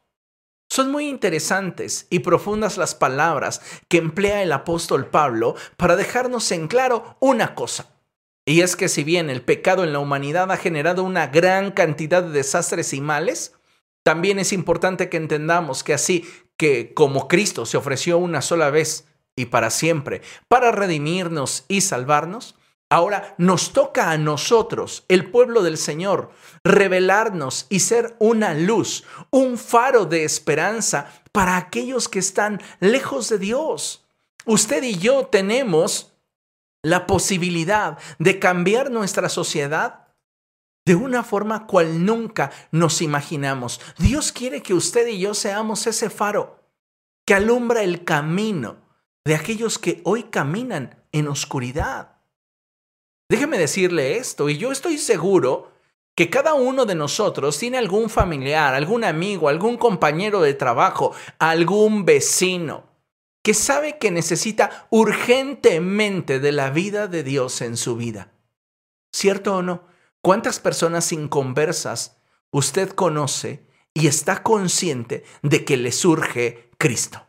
Son 0.77 0.91
muy 0.91 1.09
interesantes 1.09 2.07
y 2.11 2.19
profundas 2.19 2.77
las 2.77 2.95
palabras 2.95 3.63
que 3.89 3.97
emplea 3.97 4.43
el 4.43 4.53
apóstol 4.53 5.07
Pablo 5.07 5.55
para 5.79 5.97
dejarnos 5.97 6.53
en 6.53 6.69
claro 6.69 7.17
una 7.19 7.55
cosa. 7.55 7.95
Y 8.45 8.61
es 8.61 8.77
que 8.77 8.91
si 8.91 9.03
bien 9.03 9.31
el 9.31 9.41
pecado 9.41 9.85
en 9.85 9.95
la 9.95 10.01
humanidad 10.01 10.53
ha 10.53 10.59
generado 10.59 11.03
una 11.03 11.29
gran 11.29 11.71
cantidad 11.71 12.23
de 12.23 12.29
desastres 12.29 12.93
y 12.93 13.01
males, 13.01 13.55
también 14.03 14.39
es 14.39 14.53
importante 14.53 15.09
que 15.09 15.17
entendamos 15.17 15.83
que 15.83 15.95
así 15.95 16.27
que 16.59 16.93
como 16.93 17.27
Cristo 17.27 17.65
se 17.65 17.79
ofreció 17.79 18.19
una 18.19 18.43
sola 18.43 18.69
vez 18.69 19.07
y 19.35 19.47
para 19.47 19.71
siempre 19.71 20.21
para 20.47 20.73
redimirnos 20.73 21.65
y 21.69 21.81
salvarnos, 21.81 22.55
ahora 22.91 23.35
nos 23.39 23.73
toca 23.73 24.11
a 24.11 24.19
nosotros, 24.19 25.05
el 25.09 25.31
pueblo 25.31 25.63
del 25.63 25.77
Señor, 25.77 26.31
revelarnos 26.65 27.67
y 27.69 27.81
ser 27.81 28.17
una 28.19 28.55
luz, 28.55 29.05
un 29.31 29.59
faro 29.59 30.05
de 30.05 30.25
esperanza 30.25 31.13
para 31.33 31.57
aquellos 31.57 32.09
que 32.09 32.19
están 32.19 32.61
lejos 32.81 33.29
de 33.29 33.39
Dios. 33.39 34.07
Usted 34.45 34.83
y 34.83 34.99
yo 34.99 35.27
tenemos 35.27 36.15
la 36.83 37.07
posibilidad 37.07 37.99
de 38.19 38.39
cambiar 38.39 38.91
nuestra 38.91 39.29
sociedad 39.29 40.07
de 40.85 40.95
una 40.95 41.25
forma 41.25 41.67
cual 41.67 42.05
nunca 42.05 42.53
nos 42.71 43.03
imaginamos. 43.03 43.81
Dios 43.99 44.31
quiere 44.31 44.63
que 44.63 44.73
usted 44.73 45.09
y 45.09 45.19
yo 45.19 45.35
seamos 45.35 45.87
ese 45.89 46.11
faro 46.11 46.61
que 47.27 47.35
alumbra 47.35 47.83
el 47.83 48.05
camino 48.05 48.77
de 49.25 49.35
aquellos 49.35 49.81
que 49.81 50.01
hoy 50.05 50.23
caminan 50.25 51.03
en 51.11 51.27
oscuridad. 51.27 52.16
Déjeme 53.29 53.59
decirle 53.59 54.19
esto, 54.19 54.49
y 54.49 54.57
yo 54.57 54.71
estoy 54.71 54.99
seguro 54.99 55.73
que 56.15 56.31
cada 56.31 56.55
uno 56.55 56.87
de 56.87 56.95
nosotros 56.95 57.59
tiene 57.59 57.77
algún 57.77 58.09
familiar, 58.09 58.75
algún 58.75 59.05
amigo, 59.05 59.49
algún 59.49 59.77
compañero 59.77 60.41
de 60.41 60.55
trabajo, 60.55 61.13
algún 61.39 62.05
vecino 62.05 62.85
que 63.43 63.55
sabe 63.55 63.99
que 63.99 64.11
necesita 64.11 64.89
urgentemente 64.91 66.41
de 66.41 66.53
la 66.53 66.71
vida 66.71 67.07
de 67.07 67.23
Dios 67.23 67.61
en 67.61 67.77
su 67.77 67.97
vida. 67.97 68.33
¿Cierto 69.13 69.57
o 69.57 69.63
no? 69.63 69.87
¿Cuántas 70.21 70.59
personas 70.59 71.13
inconversas 71.13 72.17
usted 72.51 72.89
conoce 72.91 73.65
y 73.95 74.09
está 74.09 74.43
consciente 74.43 75.25
de 75.43 75.65
que 75.65 75.77
le 75.77 75.93
surge 75.93 76.71
Cristo? 76.79 77.26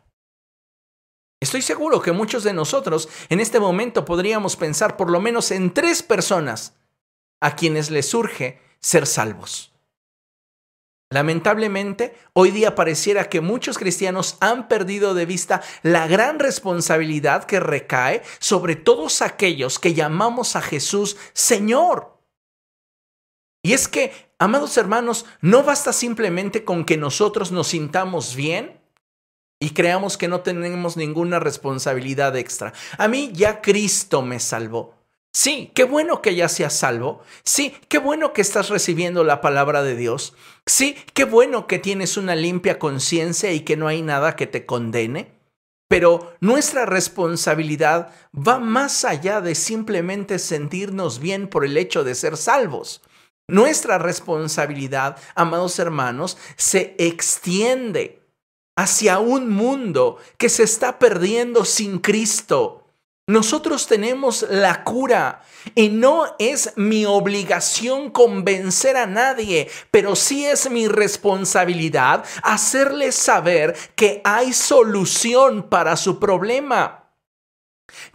Estoy 1.40 1.62
seguro 1.62 2.02
que 2.02 2.12
muchos 2.12 2.42
de 2.42 2.52
nosotros 2.52 3.08
en 3.28 3.40
este 3.40 3.60
momento 3.60 4.04
podríamos 4.04 4.56
pensar 4.56 4.96
por 4.96 5.10
lo 5.10 5.20
menos 5.20 5.50
en 5.50 5.72
tres 5.72 6.02
personas 6.02 6.74
a 7.40 7.54
quienes 7.54 7.90
le 7.90 8.02
surge 8.02 8.60
ser 8.80 9.06
salvos. 9.06 9.72
Lamentablemente, 11.10 12.14
hoy 12.34 12.50
día 12.50 12.74
pareciera 12.74 13.30
que 13.30 13.40
muchos 13.40 13.78
cristianos 13.78 14.36
han 14.40 14.68
perdido 14.68 15.14
de 15.14 15.24
vista 15.24 15.62
la 15.82 16.06
gran 16.06 16.38
responsabilidad 16.38 17.44
que 17.44 17.60
recae 17.60 18.22
sobre 18.40 18.76
todos 18.76 19.22
aquellos 19.22 19.78
que 19.78 19.94
llamamos 19.94 20.54
a 20.54 20.60
Jesús 20.60 21.16
Señor. 21.32 22.18
Y 23.62 23.72
es 23.72 23.88
que, 23.88 24.12
amados 24.38 24.76
hermanos, 24.76 25.24
no 25.40 25.62
basta 25.62 25.92
simplemente 25.92 26.64
con 26.64 26.84
que 26.84 26.98
nosotros 26.98 27.52
nos 27.52 27.68
sintamos 27.68 28.34
bien 28.34 28.77
y 29.60 29.70
creamos 29.70 30.16
que 30.16 30.28
no 30.28 30.40
tenemos 30.40 30.96
ninguna 30.96 31.40
responsabilidad 31.40 32.36
extra. 32.36 32.72
A 32.96 33.08
mí 33.08 33.30
ya 33.32 33.60
Cristo 33.60 34.22
me 34.22 34.40
salvó. 34.40 34.94
Sí, 35.32 35.70
qué 35.74 35.84
bueno 35.84 36.22
que 36.22 36.34
ya 36.34 36.48
seas 36.48 36.72
salvo. 36.74 37.22
Sí, 37.44 37.74
qué 37.88 37.98
bueno 37.98 38.32
que 38.32 38.40
estás 38.40 38.70
recibiendo 38.70 39.24
la 39.24 39.40
palabra 39.40 39.82
de 39.82 39.94
Dios. 39.94 40.34
Sí, 40.66 40.96
qué 41.14 41.24
bueno 41.24 41.66
que 41.66 41.78
tienes 41.78 42.16
una 42.16 42.34
limpia 42.34 42.78
conciencia 42.78 43.52
y 43.52 43.60
que 43.60 43.76
no 43.76 43.88
hay 43.88 44.02
nada 44.02 44.36
que 44.36 44.46
te 44.46 44.64
condene. 44.64 45.32
Pero 45.88 46.34
nuestra 46.40 46.86
responsabilidad 46.86 48.12
va 48.34 48.58
más 48.58 49.04
allá 49.04 49.40
de 49.40 49.54
simplemente 49.54 50.38
sentirnos 50.38 51.18
bien 51.18 51.48
por 51.48 51.64
el 51.64 51.76
hecho 51.76 52.04
de 52.04 52.14
ser 52.14 52.36
salvos. 52.36 53.02
Nuestra 53.48 53.96
responsabilidad, 53.96 55.16
amados 55.34 55.78
hermanos, 55.78 56.36
se 56.56 56.94
extiende 56.98 58.20
hacia 58.78 59.18
un 59.18 59.50
mundo 59.50 60.18
que 60.36 60.48
se 60.48 60.62
está 60.62 61.00
perdiendo 61.00 61.64
sin 61.64 61.98
Cristo. 61.98 62.86
Nosotros 63.26 63.88
tenemos 63.88 64.46
la 64.48 64.84
cura 64.84 65.42
y 65.74 65.88
no 65.88 66.36
es 66.38 66.74
mi 66.76 67.04
obligación 67.04 68.10
convencer 68.10 68.96
a 68.96 69.06
nadie, 69.06 69.68
pero 69.90 70.14
sí 70.14 70.46
es 70.46 70.70
mi 70.70 70.86
responsabilidad 70.86 72.24
hacerles 72.44 73.16
saber 73.16 73.76
que 73.96 74.20
hay 74.22 74.52
solución 74.52 75.64
para 75.68 75.96
su 75.96 76.20
problema. 76.20 77.10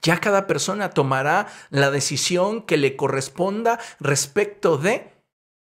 Ya 0.02 0.22
cada 0.22 0.48
persona 0.48 0.92
tomará 0.92 1.48
la 1.72 1.92
decisión 1.92 2.62
que 2.62 2.78
le 2.78 2.96
corresponda 2.96 3.82
respecto 4.00 4.78
de 4.78 5.12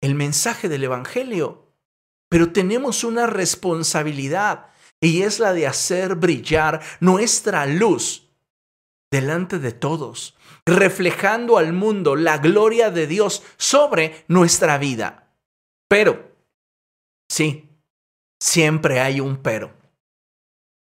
el 0.00 0.14
mensaje 0.14 0.70
del 0.70 0.84
evangelio. 0.84 1.66
Pero 2.30 2.50
tenemos 2.50 3.04
una 3.04 3.26
responsabilidad 3.26 4.70
y 5.06 5.22
es 5.22 5.38
la 5.38 5.52
de 5.52 5.68
hacer 5.68 6.16
brillar 6.16 6.82
nuestra 6.98 7.64
luz 7.64 8.28
delante 9.08 9.60
de 9.60 9.70
todos, 9.70 10.36
reflejando 10.66 11.58
al 11.58 11.72
mundo 11.72 12.16
la 12.16 12.38
gloria 12.38 12.90
de 12.90 13.06
Dios 13.06 13.44
sobre 13.56 14.24
nuestra 14.26 14.78
vida. 14.78 15.32
Pero, 15.88 16.34
sí, 17.30 17.70
siempre 18.42 18.98
hay 18.98 19.20
un 19.20 19.36
pero. 19.36 19.72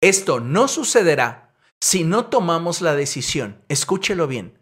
Esto 0.02 0.40
no 0.40 0.66
sucederá 0.66 1.54
si 1.80 2.02
no 2.02 2.26
tomamos 2.26 2.80
la 2.80 2.96
decisión, 2.96 3.62
escúchelo 3.68 4.26
bien, 4.26 4.58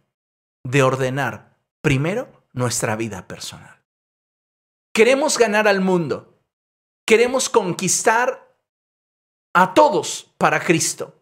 de 0.64 0.82
ordenar 0.82 1.56
primero 1.80 2.44
nuestra 2.52 2.94
vida 2.94 3.26
personal. 3.26 3.82
Queremos 4.92 5.38
ganar 5.38 5.66
al 5.66 5.80
mundo, 5.80 6.42
queremos 7.06 7.48
conquistar 7.48 8.45
a 9.58 9.72
todos 9.72 10.34
para 10.36 10.62
Cristo. 10.62 11.18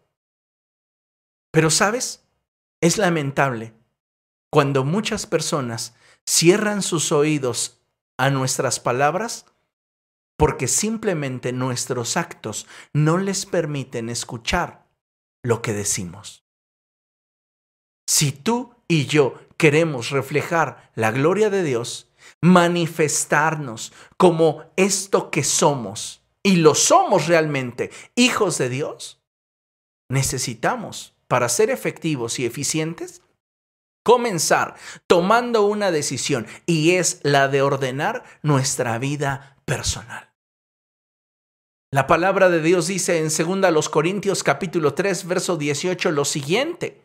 Pero 1.52 1.70
sabes, 1.70 2.24
es 2.80 2.98
lamentable 2.98 3.74
cuando 4.50 4.82
muchas 4.82 5.24
personas 5.24 5.94
cierran 6.26 6.82
sus 6.82 7.12
oídos 7.12 7.80
a 8.18 8.30
nuestras 8.30 8.80
palabras 8.80 9.46
porque 10.36 10.66
simplemente 10.66 11.52
nuestros 11.52 12.16
actos 12.16 12.66
no 12.92 13.18
les 13.18 13.46
permiten 13.46 14.08
escuchar 14.08 14.84
lo 15.44 15.62
que 15.62 15.72
decimos. 15.72 16.44
Si 18.08 18.32
tú 18.32 18.74
y 18.88 19.06
yo 19.06 19.38
queremos 19.56 20.10
reflejar 20.10 20.90
la 20.96 21.12
gloria 21.12 21.50
de 21.50 21.62
Dios, 21.62 22.10
manifestarnos 22.40 23.92
como 24.16 24.64
esto 24.74 25.30
que 25.30 25.44
somos, 25.44 26.23
y 26.44 26.56
lo 26.56 26.76
somos 26.76 27.26
realmente, 27.26 27.90
hijos 28.14 28.58
de 28.58 28.68
Dios, 28.68 29.20
necesitamos 30.08 31.16
para 31.26 31.48
ser 31.48 31.70
efectivos 31.70 32.38
y 32.38 32.44
eficientes, 32.44 33.22
comenzar 34.04 34.76
tomando 35.06 35.64
una 35.64 35.90
decisión 35.90 36.46
y 36.66 36.92
es 36.92 37.20
la 37.22 37.48
de 37.48 37.62
ordenar 37.62 38.22
nuestra 38.42 38.98
vida 38.98 39.56
personal. 39.64 40.30
La 41.90 42.06
palabra 42.06 42.50
de 42.50 42.60
Dios 42.60 42.88
dice 42.88 43.18
en 43.18 43.30
2 43.30 43.88
Corintios 43.88 44.42
capítulo 44.42 44.94
3 44.94 45.26
verso 45.26 45.56
18 45.56 46.10
lo 46.10 46.24
siguiente: 46.24 47.02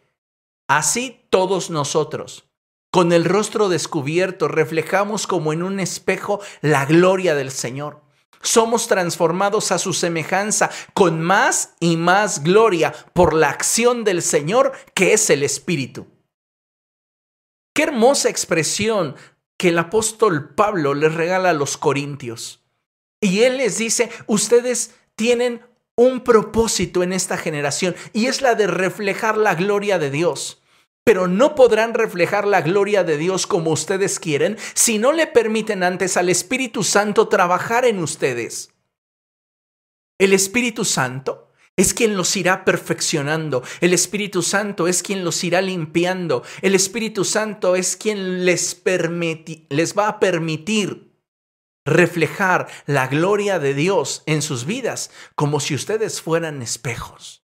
Así 0.68 1.26
todos 1.30 1.70
nosotros 1.70 2.50
con 2.92 3.14
el 3.14 3.24
rostro 3.24 3.70
descubierto 3.70 4.48
reflejamos 4.48 5.28
como 5.28 5.54
en 5.54 5.62
un 5.62 5.80
espejo 5.80 6.42
la 6.62 6.86
gloria 6.86 7.36
del 7.36 7.52
Señor. 7.52 8.02
Somos 8.42 8.88
transformados 8.88 9.72
a 9.72 9.80
su 9.80 9.94
semejanza 9.94 10.70
con 10.94 11.22
más 11.22 11.76
y 11.80 11.98
más 11.98 12.44
gloria 12.44 12.94
por 13.14 13.34
la 13.34 13.50
acción 13.50 14.04
del 14.04 14.22
Señor 14.22 14.72
que 14.94 15.14
es 15.14 15.30
el 15.30 15.44
Espíritu. 15.44 16.08
Qué 17.74 17.84
hermosa 17.84 18.30
expresión 18.30 19.16
que 19.58 19.70
el 19.70 19.80
apóstol 19.80 20.54
Pablo 20.56 20.94
les 20.94 21.14
regala 21.14 21.50
a 21.50 21.54
los 21.54 21.78
corintios. 21.78 22.64
Y 23.22 23.42
él 23.42 23.58
les 23.58 23.78
dice, 23.78 24.10
ustedes 24.28 24.96
tienen 25.16 25.62
un 25.96 26.24
propósito 26.24 27.04
en 27.04 27.12
esta 27.12 27.36
generación 27.36 27.94
y 28.14 28.28
es 28.28 28.42
la 28.42 28.56
de 28.56 28.68
reflejar 28.68 29.38
la 29.38 29.56
gloria 29.56 30.00
de 30.00 30.10
Dios 30.10 30.62
pero 31.04 31.28
no 31.28 31.56
podrán 31.56 31.94
reflejar 31.94 32.48
la 32.48 32.62
gloria 32.62 33.04
de 33.04 33.18
Dios 33.18 33.48
como 33.48 33.72
ustedes 33.72 34.20
quieren 34.20 34.58
si 34.74 35.00
no 35.00 35.12
le 35.12 35.28
permiten 35.28 35.84
antes 35.84 36.18
al 36.18 36.30
Espíritu 36.30 36.84
Santo 36.84 37.28
trabajar 37.28 37.86
en 37.86 38.00
ustedes. 38.00 38.74
El 40.20 40.34
Espíritu 40.34 40.86
Santo 40.86 41.50
es 41.78 41.94
quien 41.94 42.18
los 42.18 42.36
irá 42.36 42.66
perfeccionando. 42.66 43.64
El 43.80 43.94
Espíritu 43.94 44.42
Santo 44.42 44.88
es 44.88 45.02
quien 45.02 45.24
los 45.24 45.42
irá 45.46 45.62
limpiando. 45.62 46.44
El 46.62 46.76
Espíritu 46.76 47.24
Santo 47.24 47.78
es 47.78 47.96
quien 47.96 48.44
les, 48.46 48.82
les 49.70 49.98
va 49.98 50.10
a 50.10 50.20
permitir 50.20 51.10
reflejar 51.86 52.68
la 52.86 53.08
gloria 53.08 53.60
de 53.60 53.74
Dios 53.74 54.24
en 54.26 54.42
sus 54.42 54.66
vidas 54.66 55.10
como 55.36 55.62
si 55.62 55.74
ustedes 55.74 56.22
fueran 56.22 56.62
espejos. 56.62 57.46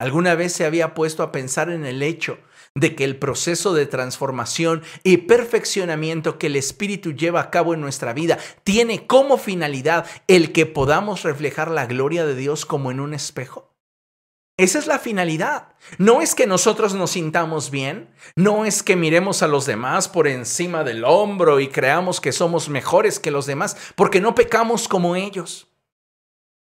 ¿Alguna 0.00 0.34
vez 0.34 0.52
se 0.52 0.64
había 0.64 0.94
puesto 0.94 1.22
a 1.22 1.30
pensar 1.30 1.70
en 1.70 1.86
el 1.86 2.02
hecho 2.02 2.38
de 2.80 2.94
que 2.94 3.04
el 3.04 3.16
proceso 3.16 3.74
de 3.74 3.86
transformación 3.86 4.82
y 5.02 5.18
perfeccionamiento 5.18 6.38
que 6.38 6.46
el 6.46 6.56
Espíritu 6.56 7.12
lleva 7.12 7.40
a 7.40 7.50
cabo 7.50 7.74
en 7.74 7.80
nuestra 7.80 8.12
vida 8.12 8.38
tiene 8.64 9.06
como 9.06 9.38
finalidad 9.38 10.06
el 10.26 10.52
que 10.52 10.66
podamos 10.66 11.22
reflejar 11.22 11.70
la 11.70 11.86
gloria 11.86 12.24
de 12.24 12.34
Dios 12.34 12.64
como 12.64 12.90
en 12.90 13.00
un 13.00 13.14
espejo? 13.14 13.74
Esa 14.56 14.80
es 14.80 14.88
la 14.88 14.98
finalidad. 14.98 15.68
No 15.98 16.20
es 16.20 16.34
que 16.34 16.48
nosotros 16.48 16.92
nos 16.94 17.12
sintamos 17.12 17.70
bien, 17.70 18.12
no 18.34 18.64
es 18.64 18.82
que 18.82 18.96
miremos 18.96 19.44
a 19.44 19.48
los 19.48 19.66
demás 19.66 20.08
por 20.08 20.26
encima 20.26 20.82
del 20.82 21.04
hombro 21.04 21.60
y 21.60 21.68
creamos 21.68 22.20
que 22.20 22.32
somos 22.32 22.68
mejores 22.68 23.20
que 23.20 23.30
los 23.30 23.46
demás, 23.46 23.76
porque 23.94 24.20
no 24.20 24.34
pecamos 24.34 24.88
como 24.88 25.14
ellos 25.14 25.68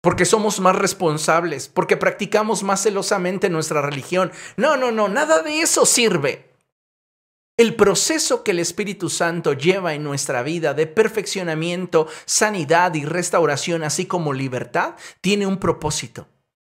porque 0.09 0.25
somos 0.25 0.59
más 0.61 0.75
responsables, 0.75 1.69
porque 1.69 1.99
practicamos 1.99 2.63
más 2.63 2.83
celosamente 2.83 3.51
nuestra 3.51 3.83
religión. 3.83 4.33
No, 4.57 4.79
no, 4.79 4.91
no, 4.91 5.07
nada 5.07 5.43
de 5.43 5.61
eso 5.61 5.85
sirve. 5.85 6.51
El 7.59 7.75
proceso 7.77 8.43
que 8.43 8.53
el 8.53 8.59
Espíritu 8.59 9.11
Santo 9.11 9.53
lleva 9.53 9.93
en 9.93 10.05
nuestra 10.05 10.43
vida 10.43 10.73
de 10.73 10.87
perfeccionamiento, 10.87 12.09
sanidad 12.25 12.95
y 12.95 13.05
restauración, 13.05 13.83
así 13.85 14.07
como 14.07 14.33
libertad, 14.33 14.95
tiene 15.21 15.47
un 15.47 15.59
propósito. 15.59 16.27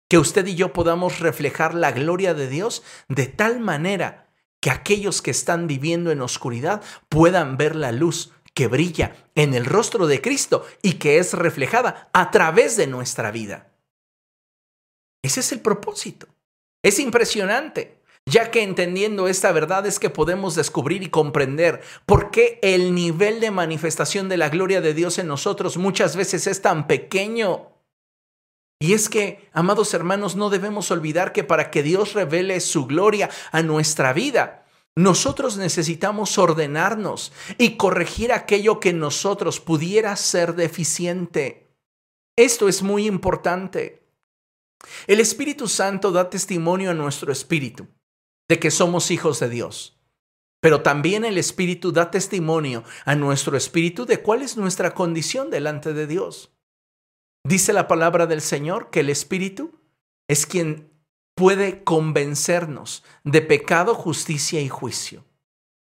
Que 0.10 0.18
usted 0.18 0.48
y 0.48 0.56
yo 0.56 0.74
podamos 0.74 1.20
reflejar 1.20 1.76
la 1.76 1.92
gloria 1.92 2.34
de 2.34 2.48
Dios 2.48 2.82
de 3.10 3.28
tal 3.28 3.60
manera 3.60 4.28
que 4.60 4.72
aquellos 4.72 5.22
que 5.22 5.30
están 5.30 5.68
viviendo 5.68 6.10
en 6.10 6.22
oscuridad 6.22 6.82
puedan 7.10 7.58
ver 7.58 7.76
la 7.76 7.92
luz 7.92 8.32
que 8.60 8.68
brilla 8.68 9.16
en 9.36 9.54
el 9.54 9.64
rostro 9.64 10.06
de 10.06 10.20
Cristo 10.20 10.68
y 10.82 10.96
que 10.96 11.18
es 11.18 11.32
reflejada 11.32 12.10
a 12.12 12.30
través 12.30 12.76
de 12.76 12.88
nuestra 12.88 13.32
vida. 13.32 13.72
Ese 15.24 15.40
es 15.40 15.54
el 15.54 15.62
propósito. 15.62 16.28
Es 16.84 17.00
impresionante, 17.00 18.02
ya 18.26 18.52
que 18.52 18.62
entendiendo 18.62 19.30
esta 19.30 19.54
verdad 19.54 19.86
es 19.86 19.98
que 19.98 20.10
podemos 20.10 20.56
descubrir 20.56 21.04
y 21.04 21.10
comprender 21.10 21.80
por 22.06 22.32
qué 22.32 22.60
el 22.62 22.94
nivel 22.94 23.40
de 23.40 23.50
manifestación 23.50 24.28
de 24.28 24.36
la 24.36 24.50
gloria 24.50 24.82
de 24.82 24.94
Dios 24.94 25.20
en 25.20 25.28
nosotros 25.28 25.78
muchas 25.78 26.18
veces 26.18 26.46
es 26.46 26.62
tan 26.62 26.86
pequeño. 26.86 27.72
Y 28.78 28.92
es 28.92 29.08
que, 29.08 29.50
amados 29.54 29.94
hermanos, 29.94 30.36
no 30.36 30.50
debemos 30.50 30.92
olvidar 30.92 31.32
que 31.32 31.46
para 31.46 31.72
que 31.72 31.82
Dios 31.82 32.12
revele 32.12 32.60
su 32.60 32.88
gloria 32.88 33.30
a 33.54 33.62
nuestra 33.62 34.12
vida, 34.12 34.59
nosotros 35.00 35.56
necesitamos 35.56 36.38
ordenarnos 36.38 37.32
y 37.58 37.78
corregir 37.78 38.34
aquello 38.34 38.82
que 38.82 38.92
nosotros 38.92 39.62
pudiera 39.62 40.14
ser 40.18 40.56
deficiente. 40.56 41.70
Esto 42.38 42.68
es 42.68 42.84
muy 42.84 43.08
importante. 43.08 44.04
El 45.08 45.22
Espíritu 45.22 45.70
Santo 45.70 46.12
da 46.12 46.30
testimonio 46.30 46.92
a 46.92 46.94
nuestro 46.94 47.32
espíritu 47.32 47.88
de 48.50 48.60
que 48.60 48.72
somos 48.72 49.10
hijos 49.10 49.40
de 49.40 49.48
Dios. 49.48 49.98
Pero 50.60 50.82
también 50.82 51.24
el 51.24 51.38
Espíritu 51.38 51.94
da 51.94 52.12
testimonio 52.12 52.84
a 53.06 53.16
nuestro 53.16 53.56
espíritu 53.56 54.06
de 54.06 54.22
cuál 54.22 54.42
es 54.42 54.58
nuestra 54.58 54.94
condición 54.94 55.50
delante 55.50 55.94
de 55.94 56.08
Dios. 56.08 56.52
Dice 57.48 57.72
la 57.72 57.88
palabra 57.88 58.28
del 58.28 58.42
Señor 58.42 58.90
que 58.90 59.00
el 59.00 59.10
Espíritu 59.10 59.80
es 60.28 60.46
quien 60.46 60.89
puede 61.40 61.86
convencernos 61.86 63.02
de 63.24 63.42
pecado, 63.42 63.96
justicia 63.96 64.60
y 64.60 64.68
juicio. 64.68 65.24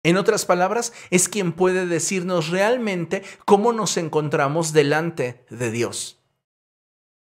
En 0.02 0.16
otras 0.16 0.46
palabras, 0.46 0.94
es 1.10 1.28
quien 1.28 1.52
puede 1.52 1.84
decirnos 1.84 2.48
realmente 2.48 3.22
cómo 3.44 3.74
nos 3.74 3.98
encontramos 3.98 4.72
delante 4.72 5.44
de 5.50 5.70
Dios. 5.70 6.22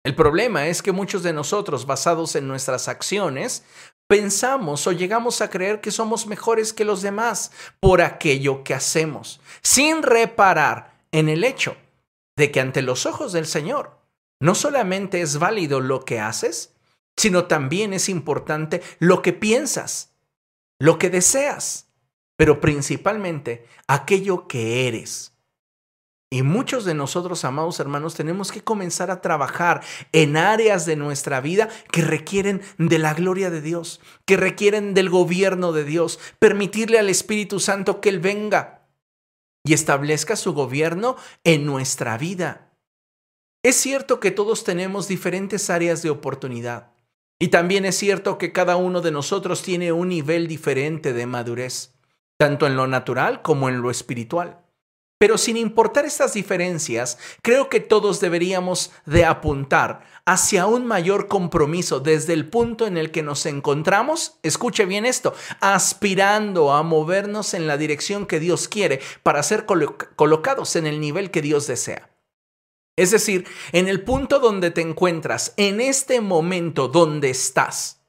El 0.05 0.15
problema 0.15 0.69
es 0.69 0.81
que 0.81 0.91
muchos 0.91 1.23
de 1.23 1.35
nosotros, 1.35 1.85
basados 1.85 2.35
en 2.35 2.49
nuestras 2.49 2.89
acciones, 2.89 3.63
pensamos 4.07 4.87
o 4.87 4.93
llegamos 4.93 5.43
a 5.43 5.51
creer 5.51 5.83
que 5.83 5.91
somos 5.91 6.27
mejores 6.27 6.73
que 6.73 6.87
los 6.87 7.03
demás 7.03 7.53
por 7.79 8.01
aquello 8.01 8.65
que 8.65 8.73
hacemos, 8.73 9.43
sin 9.63 10.03
reparar 10.03 10.95
en 11.13 11.29
el 11.29 11.45
hecho 11.45 11.77
de 12.39 12.51
que 12.51 12.61
ante 12.61 12.81
los 12.81 13.05
ojos 13.05 13.35
del 13.35 13.45
Señor 13.45 13.99
no 14.41 14.55
solamente 14.55 15.21
es 15.21 15.39
válido 15.39 15.81
lo 15.81 16.07
que 16.07 16.21
haces, 16.21 16.74
sino 17.17 17.45
también 17.45 17.93
es 17.93 18.09
importante 18.09 18.83
lo 18.99 19.23
que 19.23 19.33
piensas, 19.33 20.15
lo 20.79 20.99
que 20.99 21.11
deseas, 21.11 21.89
pero 22.37 22.61
principalmente 22.61 23.67
aquello 23.87 24.49
que 24.49 24.89
eres. 24.89 25.35
Y 26.35 26.43
muchos 26.43 26.85
de 26.85 26.95
nosotros, 26.95 27.45
amados 27.45 27.79
hermanos, 27.79 28.17
tenemos 28.17 28.51
que 28.51 28.65
comenzar 28.65 29.09
a 29.13 29.21
trabajar 29.21 29.83
en 30.11 30.37
áreas 30.37 30.85
de 30.85 30.97
nuestra 30.97 31.41
vida 31.41 31.69
que 31.93 32.03
requieren 32.03 32.61
de 32.77 32.99
la 32.99 33.15
gloria 33.15 33.51
de 33.51 33.61
Dios, 33.61 34.01
que 34.27 34.37
requieren 34.37 34.95
del 34.95 35.11
gobierno 35.11 35.71
de 35.71 35.85
Dios, 35.85 36.19
permitirle 36.41 36.99
al 36.99 37.09
Espíritu 37.09 37.61
Santo 37.61 38.01
que 38.01 38.09
Él 38.09 38.19
venga 38.19 38.89
y 39.65 39.75
establezca 39.75 40.35
su 40.35 40.55
gobierno 40.55 41.15
en 41.45 41.67
nuestra 41.67 42.19
vida. 42.19 42.73
Es 43.63 43.77
cierto 43.77 44.19
que 44.19 44.33
todos 44.33 44.65
tenemos 44.65 45.07
diferentes 45.07 45.71
áreas 45.71 46.03
de 46.03 46.11
oportunidad. 46.11 46.94
Y 47.39 47.49
también 47.49 47.85
es 47.85 47.97
cierto 47.97 48.39
que 48.39 48.53
cada 48.53 48.77
uno 48.77 49.01
de 49.01 49.11
nosotros 49.11 49.63
tiene 49.63 49.93
un 49.93 50.09
nivel 50.09 50.47
diferente 50.47 51.13
de 51.13 51.27
madurez, 51.27 51.95
tanto 52.37 52.67
en 52.67 52.77
lo 52.77 52.87
natural 52.87 53.43
como 53.43 53.69
en 53.69 53.83
lo 53.83 53.91
espiritual. 53.91 54.61
Pero 55.19 55.39
sin 55.39 55.57
importar 55.57 56.05
estas 56.05 56.35
diferencias, 56.35 57.19
creo 57.41 57.69
que 57.69 57.81
todos 57.81 58.21
deberíamos 58.21 58.93
de 59.07 59.25
apuntar 59.25 60.03
hacia 60.27 60.67
un 60.67 60.87
mayor 60.87 61.29
compromiso 61.29 62.01
desde 62.01 62.33
el 62.33 62.49
punto 62.49 62.87
en 62.87 62.97
el 62.97 63.11
que 63.11 63.23
nos 63.23 63.47
encontramos, 63.47 64.39
escuche 64.43 64.87
bien 64.87 65.07
esto, 65.07 65.35
aspirando 65.61 66.73
a 66.73 66.83
movernos 66.83 67.55
en 67.55 67.67
la 67.67 67.77
dirección 67.77 68.27
que 68.27 68.41
Dios 68.41 68.69
quiere 68.69 69.01
para 69.23 69.43
ser 69.43 69.67
colocados 69.67 70.77
en 70.77 70.87
el 70.87 71.01
nivel 71.01 71.31
que 71.31 71.43
Dios 71.43 71.67
desea. 71.67 72.14
Es 72.97 73.11
decir, 73.11 73.47
en 73.73 73.89
el 73.89 74.03
punto 74.03 74.39
donde 74.39 74.71
te 74.71 74.81
encuentras, 74.81 75.53
en 75.57 75.81
este 75.81 76.21
momento 76.21 76.87
donde 76.89 77.31
estás, 77.31 78.05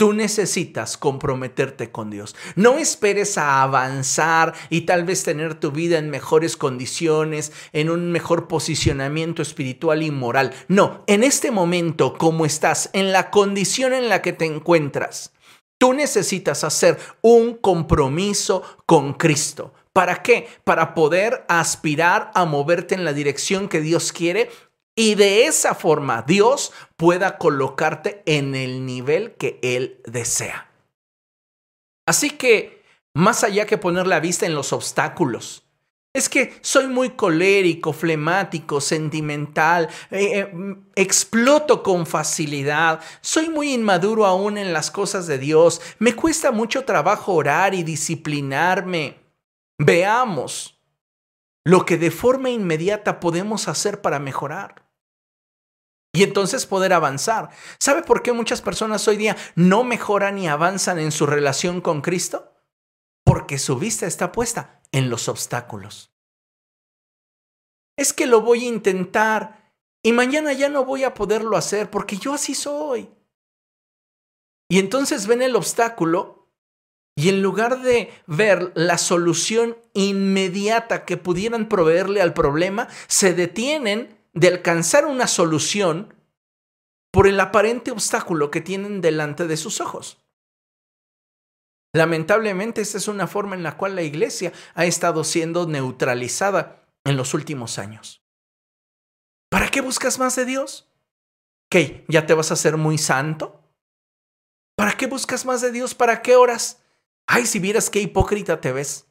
tú 0.00 0.14
necesitas 0.14 0.96
comprometerte 0.96 1.90
con 1.90 2.08
Dios. 2.08 2.34
No 2.54 2.78
esperes 2.78 3.36
a 3.36 3.62
avanzar 3.62 4.54
y 4.70 4.82
tal 4.82 5.04
vez 5.04 5.24
tener 5.24 5.56
tu 5.56 5.72
vida 5.72 5.98
en 5.98 6.08
mejores 6.08 6.56
condiciones, 6.56 7.52
en 7.72 7.90
un 7.90 8.10
mejor 8.10 8.48
posicionamiento 8.48 9.42
espiritual 9.42 10.02
y 10.02 10.10
moral. 10.10 10.54
No, 10.68 11.04
en 11.06 11.22
este 11.22 11.50
momento, 11.50 12.16
como 12.16 12.46
estás, 12.46 12.88
en 12.92 13.12
la 13.12 13.30
condición 13.30 13.92
en 13.92 14.08
la 14.08 14.22
que 14.22 14.32
te 14.32 14.46
encuentras, 14.46 15.32
tú 15.78 15.92
necesitas 15.92 16.64
hacer 16.64 16.98
un 17.20 17.54
compromiso 17.54 18.62
con 18.86 19.12
Cristo. 19.14 19.74
¿Para 19.92 20.22
qué? 20.22 20.48
Para 20.64 20.94
poder 20.94 21.44
aspirar 21.48 22.30
a 22.34 22.44
moverte 22.44 22.94
en 22.94 23.04
la 23.04 23.12
dirección 23.12 23.68
que 23.68 23.80
Dios 23.80 24.12
quiere 24.12 24.50
y 24.94 25.14
de 25.14 25.46
esa 25.46 25.74
forma 25.74 26.22
Dios 26.22 26.72
pueda 26.96 27.38
colocarte 27.38 28.22
en 28.26 28.54
el 28.54 28.86
nivel 28.86 29.32
que 29.32 29.58
Él 29.62 30.00
desea. 30.04 30.70
Así 32.06 32.30
que 32.30 32.82
más 33.14 33.44
allá 33.44 33.66
que 33.66 33.78
poner 33.78 34.06
la 34.06 34.20
vista 34.20 34.46
en 34.46 34.54
los 34.54 34.72
obstáculos. 34.72 35.64
Es 36.12 36.28
que 36.28 36.58
soy 36.60 36.88
muy 36.88 37.10
colérico, 37.10 37.92
flemático, 37.92 38.80
sentimental, 38.80 39.88
eh, 40.10 40.40
eh, 40.40 40.76
exploto 40.96 41.84
con 41.84 42.04
facilidad, 42.04 43.00
soy 43.20 43.48
muy 43.48 43.72
inmaduro 43.72 44.26
aún 44.26 44.58
en 44.58 44.72
las 44.72 44.90
cosas 44.90 45.28
de 45.28 45.38
Dios, 45.38 45.80
me 46.00 46.16
cuesta 46.16 46.50
mucho 46.50 46.84
trabajo 46.84 47.34
orar 47.34 47.74
y 47.74 47.84
disciplinarme. 47.84 49.20
Veamos 49.82 50.78
lo 51.64 51.86
que 51.86 51.96
de 51.96 52.10
forma 52.10 52.50
inmediata 52.50 53.18
podemos 53.18 53.66
hacer 53.66 54.02
para 54.02 54.18
mejorar. 54.18 54.92
Y 56.12 56.22
entonces 56.22 56.66
poder 56.66 56.92
avanzar. 56.92 57.48
¿Sabe 57.78 58.02
por 58.02 58.22
qué 58.22 58.34
muchas 58.34 58.60
personas 58.60 59.08
hoy 59.08 59.16
día 59.16 59.38
no 59.54 59.82
mejoran 59.82 60.36
y 60.36 60.48
avanzan 60.48 60.98
en 60.98 61.12
su 61.12 61.24
relación 61.24 61.80
con 61.80 62.02
Cristo? 62.02 62.52
Porque 63.24 63.58
su 63.58 63.78
vista 63.78 64.06
está 64.06 64.32
puesta 64.32 64.82
en 64.92 65.08
los 65.08 65.28
obstáculos. 65.28 66.12
Es 67.96 68.12
que 68.12 68.26
lo 68.26 68.42
voy 68.42 68.64
a 68.64 68.68
intentar 68.68 69.72
y 70.02 70.12
mañana 70.12 70.52
ya 70.52 70.68
no 70.68 70.84
voy 70.84 71.04
a 71.04 71.14
poderlo 71.14 71.56
hacer 71.56 71.90
porque 71.90 72.18
yo 72.18 72.34
así 72.34 72.54
soy. 72.54 73.08
Y 74.68 74.78
entonces 74.78 75.26
ven 75.26 75.40
el 75.40 75.56
obstáculo 75.56 76.39
y 77.20 77.28
en 77.28 77.42
lugar 77.42 77.82
de 77.82 78.10
ver 78.26 78.72
la 78.74 78.96
solución 78.96 79.76
inmediata 79.92 81.04
que 81.04 81.18
pudieran 81.18 81.68
proveerle 81.68 82.22
al 82.22 82.32
problema, 82.32 82.88
se 83.08 83.34
detienen 83.34 84.16
de 84.32 84.48
alcanzar 84.48 85.04
una 85.04 85.26
solución 85.26 86.14
por 87.10 87.26
el 87.26 87.38
aparente 87.38 87.90
obstáculo 87.90 88.50
que 88.50 88.62
tienen 88.62 89.02
delante 89.02 89.46
de 89.46 89.58
sus 89.58 89.82
ojos. 89.82 90.16
Lamentablemente, 91.92 92.80
esta 92.80 92.96
es 92.96 93.06
una 93.06 93.26
forma 93.26 93.54
en 93.54 93.64
la 93.64 93.76
cual 93.76 93.96
la 93.96 94.02
iglesia 94.02 94.54
ha 94.74 94.86
estado 94.86 95.22
siendo 95.22 95.66
neutralizada 95.66 96.86
en 97.04 97.18
los 97.18 97.34
últimos 97.34 97.78
años. 97.78 98.22
¿Para 99.50 99.68
qué 99.68 99.82
buscas 99.82 100.18
más 100.18 100.36
de 100.36 100.46
Dios? 100.46 100.88
¿Qué? 101.70 102.06
¿Ya 102.08 102.24
te 102.24 102.32
vas 102.32 102.50
a 102.50 102.54
hacer 102.54 102.78
muy 102.78 102.96
santo? 102.96 103.60
¿Para 104.74 104.92
qué 104.92 105.06
buscas 105.06 105.44
más 105.44 105.60
de 105.60 105.70
Dios? 105.70 105.94
¿Para 105.94 106.22
qué 106.22 106.34
oras? 106.34 106.79
Ay, 107.32 107.46
si 107.46 107.60
vieras 107.60 107.90
qué 107.90 108.00
hipócrita 108.00 108.60
te 108.60 108.72
ves. 108.72 109.06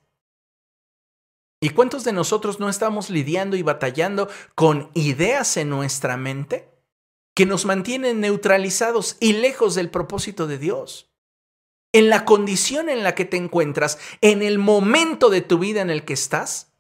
¿Y 1.62 1.70
cuántos 1.70 2.04
de 2.04 2.12
nosotros 2.12 2.60
no 2.60 2.68
estamos 2.68 3.10
lidiando 3.10 3.56
y 3.56 3.64
batallando 3.64 4.30
con 4.56 4.92
ideas 4.94 5.56
en 5.56 5.70
nuestra 5.70 6.18
mente 6.18 6.70
que 7.34 7.46
nos 7.46 7.64
mantienen 7.64 8.20
neutralizados 8.20 9.16
y 9.22 9.34
lejos 9.34 9.76
del 9.76 9.90
propósito 9.90 10.48
de 10.48 10.58
Dios? 10.58 11.10
en 11.92 12.10
la 12.10 12.26
condición 12.26 12.90
en 12.90 13.04
la 13.04 13.16
que 13.16 13.26
te 13.26 13.38
encuentras, 13.38 13.98
en 14.22 14.42
el 14.42 14.60
momento 14.60 15.30
de 15.30 15.42
tu 15.42 15.58
vida 15.58 15.82
en 15.82 15.90
el 15.90 16.06
que 16.06 16.14
estás, 16.14 16.72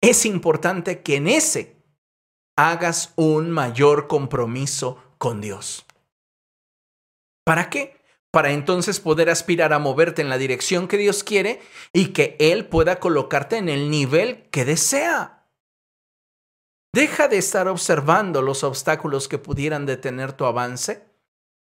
es 0.00 0.24
importante 0.24 1.02
que 1.02 1.16
en 1.16 1.28
ese 1.28 1.76
hagas 2.56 3.12
un 3.16 3.50
mayor 3.50 4.06
compromiso 4.06 5.02
con 5.18 5.40
Dios. 5.40 5.84
¿Para 7.44 7.68
qué? 7.68 7.95
Para 8.36 8.52
entonces 8.52 9.00
poder 9.00 9.30
aspirar 9.30 9.72
a 9.72 9.78
moverte 9.78 10.20
en 10.20 10.28
la 10.28 10.36
dirección 10.36 10.88
que 10.88 10.98
Dios 10.98 11.24
quiere 11.24 11.58
y 11.94 12.08
que 12.08 12.36
Él 12.38 12.66
pueda 12.66 13.00
colocarte 13.00 13.56
en 13.56 13.70
el 13.70 13.88
nivel 13.88 14.50
que 14.50 14.66
desea. 14.66 15.48
Deja 16.92 17.28
de 17.28 17.38
estar 17.38 17.66
observando 17.66 18.42
los 18.42 18.62
obstáculos 18.62 19.26
que 19.26 19.38
pudieran 19.38 19.86
detener 19.86 20.34
tu 20.34 20.44
avance 20.44 21.06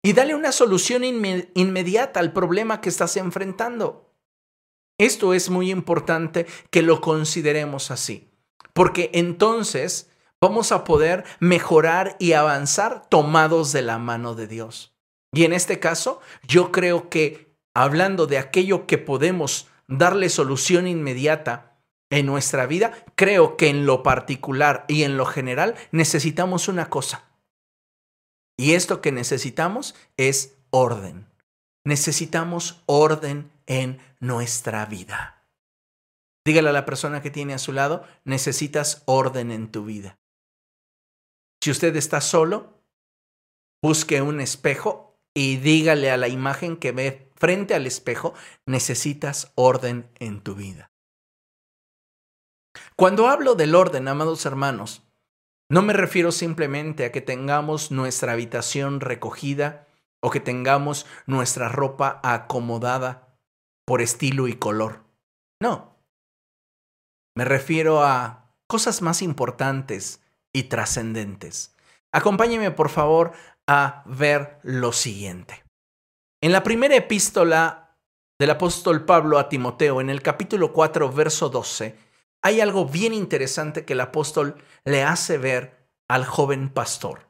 y 0.01 0.13
dale 0.13 0.33
una 0.33 0.53
solución 0.53 1.03
inmediata 1.03 2.21
al 2.21 2.31
problema 2.31 2.79
que 2.79 2.87
estás 2.87 3.17
enfrentando. 3.17 4.15
Esto 4.97 5.33
es 5.33 5.49
muy 5.49 5.71
importante 5.71 6.45
que 6.69 6.83
lo 6.83 7.01
consideremos 7.01 7.91
así, 7.91 8.31
porque 8.71 9.09
entonces 9.13 10.09
vamos 10.39 10.71
a 10.71 10.85
poder 10.85 11.25
mejorar 11.41 12.15
y 12.17 12.31
avanzar 12.31 13.09
tomados 13.09 13.73
de 13.73 13.81
la 13.81 13.97
mano 13.97 14.35
de 14.35 14.47
Dios. 14.47 14.90
Y 15.33 15.45
en 15.45 15.53
este 15.53 15.79
caso, 15.79 16.21
yo 16.47 16.71
creo 16.71 17.09
que 17.09 17.55
hablando 17.73 18.27
de 18.27 18.37
aquello 18.37 18.85
que 18.85 18.97
podemos 18.97 19.67
darle 19.87 20.29
solución 20.29 20.87
inmediata 20.87 21.77
en 22.09 22.25
nuestra 22.25 22.65
vida, 22.65 23.05
creo 23.15 23.55
que 23.55 23.69
en 23.69 23.85
lo 23.85 24.03
particular 24.03 24.85
y 24.87 25.03
en 25.03 25.15
lo 25.15 25.25
general 25.25 25.75
necesitamos 25.91 26.67
una 26.67 26.89
cosa, 26.89 27.31
y 28.61 28.75
esto 28.75 29.01
que 29.01 29.11
necesitamos 29.11 29.95
es 30.17 30.55
orden. 30.69 31.25
Necesitamos 31.83 32.83
orden 32.85 33.51
en 33.65 33.99
nuestra 34.19 34.85
vida. 34.85 35.47
Dígale 36.45 36.69
a 36.69 36.73
la 36.73 36.85
persona 36.85 37.23
que 37.23 37.31
tiene 37.31 37.55
a 37.55 37.57
su 37.57 37.73
lado, 37.73 38.05
necesitas 38.23 39.01
orden 39.07 39.49
en 39.49 39.71
tu 39.71 39.85
vida. 39.85 40.19
Si 41.63 41.71
usted 41.71 41.95
está 41.95 42.21
solo, 42.21 42.83
busque 43.81 44.21
un 44.21 44.41
espejo 44.41 45.10
y 45.33 45.57
dígale 45.57 46.11
a 46.11 46.17
la 46.17 46.27
imagen 46.27 46.77
que 46.77 46.91
ve 46.91 47.31
frente 47.35 47.73
al 47.73 47.87
espejo, 47.87 48.33
necesitas 48.65 49.51
orden 49.55 50.09
en 50.19 50.41
tu 50.41 50.55
vida. 50.55 50.91
Cuando 52.95 53.27
hablo 53.27 53.55
del 53.55 53.75
orden, 53.75 54.07
amados 54.07 54.45
hermanos, 54.45 55.03
no 55.69 55.81
me 55.81 55.93
refiero 55.93 56.31
simplemente 56.31 57.05
a 57.05 57.11
que 57.11 57.21
tengamos 57.21 57.91
nuestra 57.91 58.33
habitación 58.33 58.99
recogida 58.99 59.87
o 60.21 60.29
que 60.29 60.39
tengamos 60.39 61.05
nuestra 61.25 61.69
ropa 61.69 62.19
acomodada 62.23 63.37
por 63.85 64.01
estilo 64.01 64.47
y 64.47 64.53
color. 64.53 65.03
No. 65.61 65.95
Me 67.35 67.45
refiero 67.45 68.03
a 68.03 68.53
cosas 68.67 69.01
más 69.01 69.21
importantes 69.21 70.21
y 70.53 70.63
trascendentes. 70.63 71.75
Acompáñeme 72.11 72.71
por 72.71 72.89
favor 72.89 73.31
a 73.67 74.03
ver 74.05 74.59
lo 74.63 74.91
siguiente. 74.91 75.63
En 76.41 76.51
la 76.51 76.63
primera 76.63 76.95
epístola 76.95 77.97
del 78.39 78.49
apóstol 78.49 79.05
Pablo 79.05 79.37
a 79.37 79.49
Timoteo, 79.49 80.01
en 80.01 80.09
el 80.09 80.21
capítulo 80.21 80.73
4, 80.73 81.11
verso 81.11 81.49
12, 81.49 81.95
hay 82.43 82.59
algo 82.59 82.85
bien 82.85 83.13
interesante 83.13 83.85
que 83.85 83.93
el 83.93 84.01
apóstol 84.01 84.55
le 84.83 85.03
hace 85.03 85.37
ver 85.37 85.87
al 86.09 86.25
joven 86.25 86.69
pastor. 86.69 87.27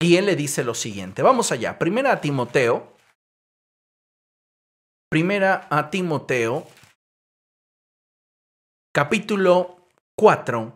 Y 0.00 0.16
él 0.16 0.26
le 0.26 0.36
dice 0.36 0.64
lo 0.64 0.74
siguiente. 0.74 1.22
Vamos 1.22 1.52
allá. 1.52 1.78
Primera 1.78 2.12
a 2.12 2.20
Timoteo. 2.20 2.92
Primera 5.10 5.66
a 5.70 5.90
Timoteo. 5.90 6.66
Capítulo 8.92 9.88
4, 10.16 10.72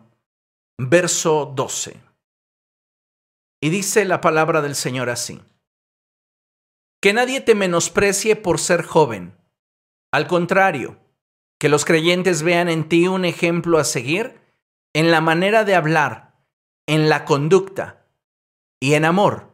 verso 0.79 1.51
12. 1.53 2.12
Y 3.63 3.69
dice 3.69 4.03
la 4.03 4.19
palabra 4.19 4.61
del 4.61 4.75
Señor 4.75 5.09
así. 5.09 5.39
Que 7.01 7.13
nadie 7.13 7.39
te 7.39 7.55
menosprecie 7.55 8.35
por 8.35 8.59
ser 8.59 8.83
joven. 8.83 9.37
Al 10.11 10.27
contrario, 10.27 10.99
que 11.61 11.69
los 11.69 11.85
creyentes 11.85 12.43
vean 12.43 12.67
en 12.67 12.89
ti 12.89 13.07
un 13.07 13.23
ejemplo 13.23 13.77
a 13.77 13.85
seguir 13.85 14.37
en 14.93 15.11
la 15.11 15.21
manera 15.21 15.63
de 15.63 15.75
hablar, 15.75 16.35
en 16.87 17.07
la 17.07 17.23
conducta 17.23 18.05
y 18.81 18.95
en 18.95 19.05
amor, 19.05 19.53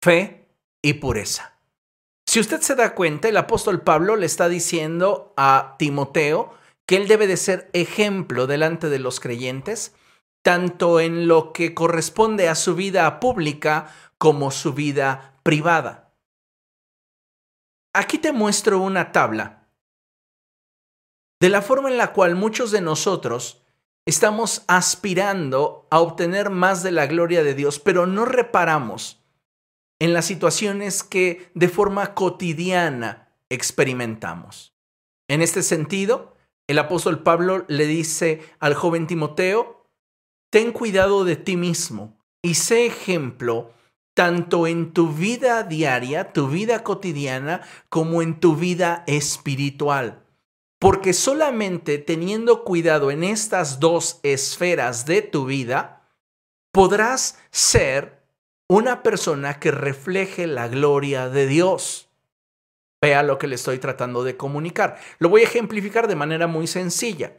fe 0.00 0.48
y 0.80 0.92
pureza. 0.92 1.58
Si 2.28 2.38
usted 2.38 2.60
se 2.60 2.76
da 2.76 2.94
cuenta, 2.94 3.28
el 3.28 3.38
apóstol 3.38 3.80
Pablo 3.80 4.14
le 4.14 4.26
está 4.26 4.48
diciendo 4.48 5.34
a 5.36 5.74
Timoteo 5.80 6.54
que 6.86 6.94
él 6.94 7.08
debe 7.08 7.26
de 7.26 7.36
ser 7.36 7.70
ejemplo 7.72 8.46
delante 8.46 8.88
de 8.88 9.00
los 9.00 9.18
creyentes, 9.18 9.96
tanto 10.42 11.00
en 11.00 11.28
lo 11.28 11.52
que 11.52 11.74
corresponde 11.74 12.48
a 12.48 12.54
su 12.54 12.74
vida 12.74 13.20
pública 13.20 13.92
como 14.18 14.50
su 14.50 14.72
vida 14.72 15.40
privada. 15.42 16.14
Aquí 17.94 18.18
te 18.18 18.32
muestro 18.32 18.80
una 18.80 19.12
tabla 19.12 19.58
de 21.40 21.48
la 21.48 21.62
forma 21.62 21.88
en 21.88 21.96
la 21.96 22.12
cual 22.12 22.34
muchos 22.34 22.70
de 22.70 22.80
nosotros 22.80 23.62
estamos 24.06 24.64
aspirando 24.68 25.86
a 25.90 26.00
obtener 26.00 26.50
más 26.50 26.82
de 26.82 26.92
la 26.92 27.06
gloria 27.06 27.44
de 27.44 27.54
Dios, 27.54 27.78
pero 27.78 28.06
no 28.06 28.24
reparamos 28.24 29.22
en 30.00 30.12
las 30.12 30.24
situaciones 30.24 31.02
que 31.02 31.50
de 31.54 31.68
forma 31.68 32.14
cotidiana 32.14 33.34
experimentamos. 33.50 34.74
En 35.28 35.42
este 35.42 35.62
sentido, 35.62 36.34
el 36.66 36.78
apóstol 36.78 37.22
Pablo 37.22 37.64
le 37.68 37.86
dice 37.86 38.42
al 38.60 38.74
joven 38.74 39.06
Timoteo, 39.06 39.77
ten 40.50 40.72
cuidado 40.72 41.24
de 41.24 41.36
ti 41.36 41.56
mismo 41.56 42.16
y 42.42 42.54
sé 42.54 42.86
ejemplo 42.86 43.72
tanto 44.14 44.66
en 44.66 44.92
tu 44.92 45.12
vida 45.12 45.62
diaria, 45.62 46.32
tu 46.32 46.48
vida 46.48 46.82
cotidiana, 46.82 47.60
como 47.88 48.20
en 48.20 48.40
tu 48.40 48.56
vida 48.56 49.04
espiritual. 49.06 50.24
Porque 50.80 51.12
solamente 51.12 51.98
teniendo 51.98 52.64
cuidado 52.64 53.12
en 53.12 53.22
estas 53.22 53.78
dos 53.78 54.18
esferas 54.24 55.06
de 55.06 55.22
tu 55.22 55.44
vida, 55.44 56.10
podrás 56.72 57.38
ser 57.52 58.24
una 58.68 59.04
persona 59.04 59.60
que 59.60 59.70
refleje 59.70 60.48
la 60.48 60.66
gloria 60.66 61.28
de 61.28 61.46
Dios. 61.46 62.10
Vea 63.00 63.22
lo 63.22 63.38
que 63.38 63.46
le 63.46 63.54
estoy 63.54 63.78
tratando 63.78 64.24
de 64.24 64.36
comunicar. 64.36 64.98
Lo 65.20 65.28
voy 65.28 65.42
a 65.42 65.44
ejemplificar 65.44 66.08
de 66.08 66.16
manera 66.16 66.48
muy 66.48 66.66
sencilla. 66.66 67.36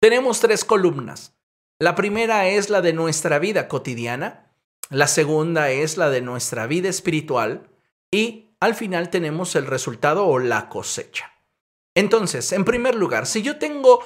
Tenemos 0.00 0.38
tres 0.38 0.64
columnas. 0.64 1.37
La 1.80 1.94
primera 1.94 2.48
es 2.48 2.70
la 2.70 2.80
de 2.80 2.92
nuestra 2.92 3.38
vida 3.38 3.68
cotidiana, 3.68 4.50
la 4.90 5.06
segunda 5.06 5.70
es 5.70 5.96
la 5.96 6.10
de 6.10 6.20
nuestra 6.20 6.66
vida 6.66 6.88
espiritual 6.88 7.68
y 8.10 8.50
al 8.58 8.74
final 8.74 9.10
tenemos 9.10 9.54
el 9.54 9.64
resultado 9.64 10.26
o 10.26 10.40
la 10.40 10.68
cosecha. 10.68 11.34
Entonces, 11.94 12.50
en 12.50 12.64
primer 12.64 12.96
lugar, 12.96 13.26
si 13.26 13.42
yo 13.42 13.58
tengo 13.58 14.00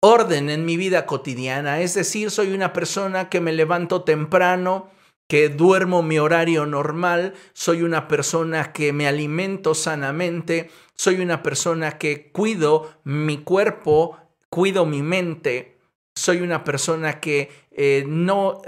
orden 0.00 0.48
en 0.48 0.64
mi 0.64 0.78
vida 0.78 1.04
cotidiana, 1.04 1.82
es 1.82 1.92
decir, 1.92 2.30
soy 2.30 2.54
una 2.54 2.72
persona 2.72 3.28
que 3.28 3.42
me 3.42 3.52
levanto 3.52 4.02
temprano, 4.04 4.88
que 5.28 5.50
duermo 5.50 6.02
mi 6.02 6.18
horario 6.18 6.64
normal, 6.64 7.34
soy 7.52 7.82
una 7.82 8.08
persona 8.08 8.72
que 8.72 8.94
me 8.94 9.06
alimento 9.06 9.74
sanamente, 9.74 10.70
soy 10.94 11.20
una 11.20 11.42
persona 11.42 11.98
que 11.98 12.32
cuido 12.32 12.94
mi 13.04 13.42
cuerpo, 13.42 14.16
cuido 14.48 14.86
mi 14.86 15.02
mente, 15.02 15.73
soy 16.14 16.40
una 16.40 16.64
persona 16.64 17.20
que 17.20 17.50
eh, 17.70 18.04
no, 18.06 18.62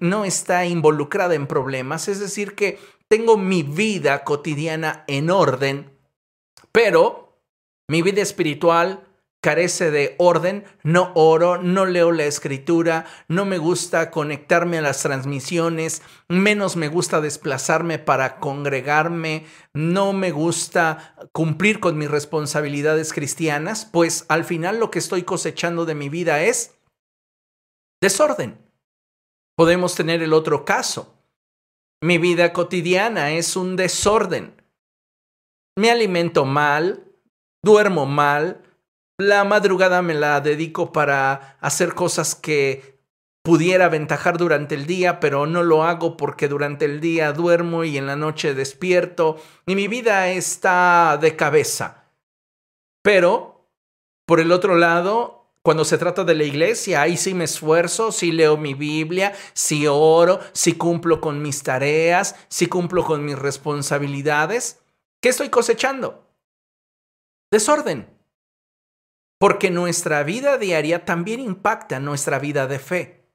no 0.00 0.24
está 0.24 0.66
involucrada 0.66 1.34
en 1.34 1.46
problemas, 1.46 2.08
es 2.08 2.20
decir, 2.20 2.54
que 2.54 2.78
tengo 3.08 3.36
mi 3.36 3.62
vida 3.62 4.24
cotidiana 4.24 5.04
en 5.06 5.30
orden, 5.30 5.90
pero 6.70 7.38
mi 7.88 8.02
vida 8.02 8.22
espiritual 8.22 9.06
carece 9.42 9.90
de 9.90 10.14
orden, 10.18 10.64
no 10.84 11.10
oro, 11.16 11.60
no 11.60 11.84
leo 11.84 12.12
la 12.12 12.24
escritura, 12.24 13.06
no 13.26 13.44
me 13.44 13.58
gusta 13.58 14.12
conectarme 14.12 14.78
a 14.78 14.82
las 14.82 15.02
transmisiones, 15.02 16.00
menos 16.28 16.76
me 16.76 16.86
gusta 16.86 17.20
desplazarme 17.20 17.98
para 17.98 18.38
congregarme, 18.38 19.44
no 19.74 20.12
me 20.12 20.30
gusta 20.30 21.16
cumplir 21.32 21.80
con 21.80 21.98
mis 21.98 22.08
responsabilidades 22.08 23.12
cristianas, 23.12 23.84
pues 23.84 24.26
al 24.28 24.44
final 24.44 24.78
lo 24.78 24.92
que 24.92 25.00
estoy 25.00 25.24
cosechando 25.24 25.86
de 25.86 25.96
mi 25.96 26.08
vida 26.08 26.44
es 26.44 26.76
desorden. 28.02 28.58
Podemos 29.56 29.94
tener 29.94 30.22
el 30.22 30.32
otro 30.32 30.64
caso. 30.64 31.14
Mi 32.02 32.18
vida 32.18 32.52
cotidiana 32.52 33.30
es 33.30 33.56
un 33.56 33.76
desorden. 33.76 34.60
Me 35.78 35.90
alimento 35.90 36.44
mal, 36.44 37.04
duermo 37.64 38.04
mal, 38.04 38.60
la 39.18 39.44
madrugada 39.44 40.02
me 40.02 40.14
la 40.14 40.40
dedico 40.40 40.92
para 40.92 41.56
hacer 41.60 41.94
cosas 41.94 42.34
que 42.34 42.98
pudiera 43.44 43.84
aventajar 43.84 44.36
durante 44.36 44.74
el 44.74 44.86
día, 44.86 45.20
pero 45.20 45.46
no 45.46 45.62
lo 45.62 45.84
hago 45.84 46.16
porque 46.16 46.48
durante 46.48 46.84
el 46.86 47.00
día 47.00 47.32
duermo 47.32 47.84
y 47.84 47.98
en 47.98 48.06
la 48.06 48.16
noche 48.16 48.54
despierto 48.54 49.36
y 49.64 49.76
mi 49.76 49.86
vida 49.86 50.28
está 50.28 51.18
de 51.20 51.36
cabeza. 51.36 52.04
Pero, 53.02 53.68
por 54.26 54.40
el 54.40 54.50
otro 54.50 54.76
lado, 54.76 55.41
cuando 55.62 55.84
se 55.84 55.98
trata 55.98 56.24
de 56.24 56.34
la 56.34 56.44
iglesia, 56.44 57.02
ahí 57.02 57.16
sí 57.16 57.34
me 57.34 57.44
esfuerzo, 57.44 58.12
sí 58.12 58.32
leo 58.32 58.56
mi 58.56 58.74
Biblia, 58.74 59.32
sí 59.52 59.86
oro, 59.86 60.40
sí 60.52 60.74
cumplo 60.74 61.20
con 61.20 61.40
mis 61.40 61.62
tareas, 61.62 62.34
sí 62.48 62.66
cumplo 62.66 63.04
con 63.04 63.24
mis 63.24 63.38
responsabilidades. 63.38 64.80
¿Qué 65.20 65.28
estoy 65.28 65.50
cosechando? 65.50 66.26
Desorden 67.50 68.12
porque 69.42 69.72
nuestra 69.72 70.22
vida 70.22 70.56
diaria 70.56 71.04
también 71.04 71.40
impacta 71.40 71.98
nuestra 71.98 72.38
vida 72.38 72.68
de 72.68 72.78
fe. 72.78 73.26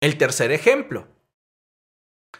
El 0.00 0.18
tercer 0.18 0.50
ejemplo. 0.50 1.06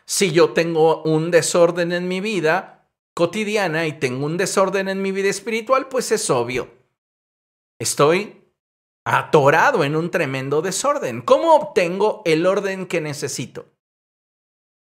Si 0.04 0.32
yo 0.32 0.52
tengo 0.52 1.04
un 1.04 1.30
desorden 1.30 1.92
en 1.92 2.08
mi 2.08 2.20
vida 2.20 2.90
cotidiana 3.14 3.86
y 3.86 3.92
tengo 3.92 4.26
un 4.26 4.36
desorden 4.36 4.88
en 4.88 5.00
mi 5.00 5.12
vida 5.12 5.28
espiritual, 5.28 5.86
pues 5.86 6.10
es 6.10 6.28
obvio. 6.28 6.74
Estoy 7.78 8.42
atorado 9.06 9.84
en 9.84 9.94
un 9.94 10.10
tremendo 10.10 10.62
desorden. 10.62 11.22
¿Cómo 11.22 11.54
obtengo 11.54 12.22
el 12.24 12.44
orden 12.44 12.86
que 12.86 13.00
necesito? 13.00 13.68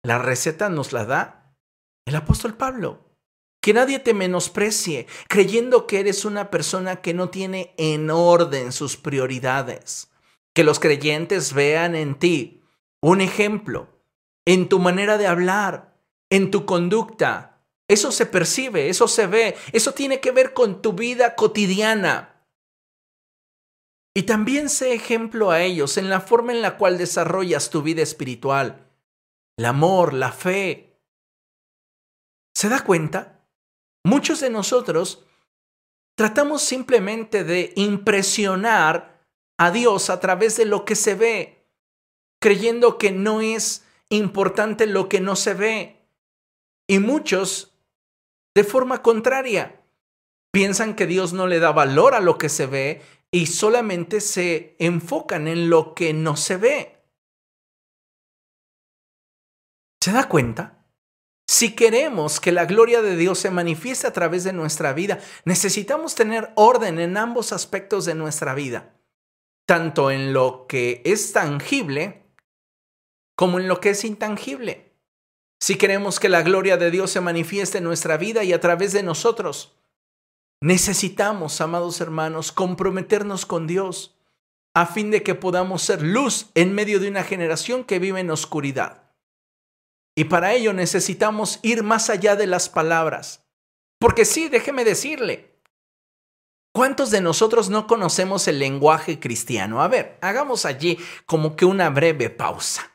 La 0.04 0.20
receta 0.20 0.70
nos 0.70 0.94
la 0.94 1.06
da 1.06 1.56
el 2.06 2.16
apóstol 2.16 2.54
Pablo. 2.54 3.00
Que 3.64 3.74
nadie 3.74 3.98
te 3.98 4.14
menosprecie 4.14 5.08
creyendo 5.28 5.88
que 5.88 6.00
eres 6.00 6.24
una 6.24 6.52
persona 6.52 7.02
que 7.02 7.16
no 7.16 7.30
tiene 7.30 7.74
en 7.78 8.12
orden 8.12 8.72
sus 8.72 8.96
prioridades. 8.96 10.12
Que 10.54 10.64
los 10.64 10.80
creyentes 10.80 11.54
vean 11.54 11.96
en 11.96 12.14
ti 12.14 12.64
un 13.02 13.22
ejemplo, 13.22 14.04
en 14.46 14.70
tu 14.70 14.78
manera 14.78 15.18
de 15.18 15.26
hablar, 15.26 15.98
en 16.30 16.52
tu 16.52 16.66
conducta. 16.68 17.64
Eso 17.88 18.12
se 18.12 18.28
percibe, 18.28 18.90
eso 18.90 19.08
se 19.08 19.26
ve, 19.26 19.56
eso 19.74 19.94
tiene 19.94 20.20
que 20.20 20.32
ver 20.32 20.54
con 20.54 20.84
tu 20.84 20.94
vida 20.94 21.36
cotidiana. 21.36 22.31
Y 24.14 24.24
también 24.24 24.70
sé 24.70 24.94
ejemplo 24.94 25.52
a 25.52 25.62
ellos 25.62 25.98
en 25.98 26.10
la 26.10 26.20
forma 26.20 26.52
en 26.52 26.62
la 26.62 26.78
cual 26.78 26.98
desarrollas 26.98 27.70
tu 27.70 27.82
vida 27.82 28.02
espiritual, 28.02 28.88
el 29.58 29.66
amor, 29.66 30.14
la 30.14 30.32
fe. 30.32 31.00
¿Se 32.54 32.68
da 32.68 32.84
cuenta? 32.84 33.48
Muchos 34.04 34.42
de 34.42 34.50
nosotros 34.50 35.26
tratamos 36.18 36.62
simplemente 36.62 37.44
de 37.46 37.72
impresionar 37.76 39.26
a 39.58 39.72
Dios 39.72 40.10
a 40.10 40.20
través 40.20 40.58
de 40.58 40.66
lo 40.66 40.84
que 40.84 40.96
se 40.96 41.16
ve, 41.16 41.68
creyendo 42.42 42.98
que 42.98 43.12
no 43.12 43.42
es 43.42 43.86
importante 44.10 44.88
lo 44.88 45.08
que 45.08 45.22
no 45.22 45.38
se 45.38 45.54
ve. 45.54 46.06
Y 46.86 47.00
muchos, 47.00 47.78
de 48.56 48.66
forma 48.66 49.02
contraria, 49.02 49.82
piensan 50.52 50.96
que 50.96 51.08
Dios 51.08 51.32
no 51.32 51.48
le 51.48 51.60
da 51.60 51.72
valor 51.72 52.14
a 52.14 52.20
lo 52.20 52.38
que 52.38 52.50
se 52.50 52.66
ve 52.66 53.02
y 53.32 53.46
solamente 53.46 54.20
se 54.20 54.76
enfocan 54.78 55.48
en 55.48 55.70
lo 55.70 55.96
que 55.96 56.14
no 56.14 56.36
se 56.36 56.58
ve. 56.58 57.02
¿Se 60.04 60.12
da 60.12 60.28
cuenta? 60.28 60.86
Si 61.48 61.76
queremos 61.76 62.40
que 62.40 62.52
la 62.52 62.66
gloria 62.66 63.02
de 63.02 63.16
Dios 63.16 63.40
se 63.40 63.52
manifieste 63.52 64.08
a 64.08 64.14
través 64.14 64.44
de 64.44 64.54
nuestra 64.54 64.94
vida, 64.94 65.20
necesitamos 65.46 66.16
tener 66.16 66.52
orden 66.56 67.00
en 67.00 67.18
ambos 67.18 67.54
aspectos 67.54 68.06
de 68.06 68.16
nuestra 68.16 68.54
vida, 68.54 69.00
tanto 69.66 70.12
en 70.12 70.34
lo 70.34 70.66
que 70.68 71.02
es 71.06 71.34
tangible 71.34 72.26
como 73.36 73.60
en 73.60 73.68
lo 73.68 73.80
que 73.80 73.92
es 73.92 74.04
intangible. 74.04 74.98
Si 75.60 75.78
queremos 75.78 76.20
que 76.20 76.30
la 76.30 76.42
gloria 76.42 76.78
de 76.78 76.90
Dios 76.90 77.12
se 77.12 77.22
manifieste 77.22 77.78
en 77.78 77.84
nuestra 77.84 78.18
vida 78.18 78.44
y 78.44 78.54
a 78.54 78.60
través 78.60 78.94
de 78.94 79.04
nosotros, 79.04 79.78
necesitamos, 80.62 81.60
amados 81.60 82.00
hermanos, 82.00 82.52
comprometernos 82.52 83.46
con 83.46 83.68
Dios 83.68 84.16
a 84.74 84.86
fin 84.86 85.12
de 85.12 85.22
que 85.24 85.36
podamos 85.36 85.82
ser 85.82 86.02
luz 86.02 86.50
en 86.56 86.74
medio 86.74 87.00
de 87.00 87.10
una 87.10 87.24
generación 87.24 87.84
que 87.84 88.00
vive 88.00 88.22
en 88.22 88.32
oscuridad. 88.32 89.12
Y 90.16 90.26
para 90.26 90.54
ello 90.54 90.72
necesitamos 90.72 91.60
ir 91.62 91.84
más 91.84 92.10
allá 92.10 92.36
de 92.36 92.48
las 92.48 92.70
palabras. 92.70 93.44
Porque 94.00 94.24
sí, 94.24 94.50
déjeme 94.50 94.84
decirle, 94.86 95.60
¿cuántos 96.74 97.12
de 97.12 97.22
nosotros 97.22 97.70
no 97.70 97.88
conocemos 97.88 98.48
el 98.48 98.60
lenguaje 98.60 99.20
cristiano? 99.20 99.82
A 99.82 99.88
ver, 99.88 100.18
hagamos 100.22 100.66
allí 100.66 100.98
como 101.26 101.56
que 101.56 101.66
una 101.66 101.90
breve 101.90 102.30
pausa. 102.30 102.92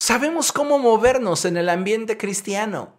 Sabemos 0.00 0.52
cómo 0.52 0.78
movernos 0.78 1.44
en 1.44 1.56
el 1.56 1.68
ambiente 1.68 2.16
cristiano. 2.16 2.97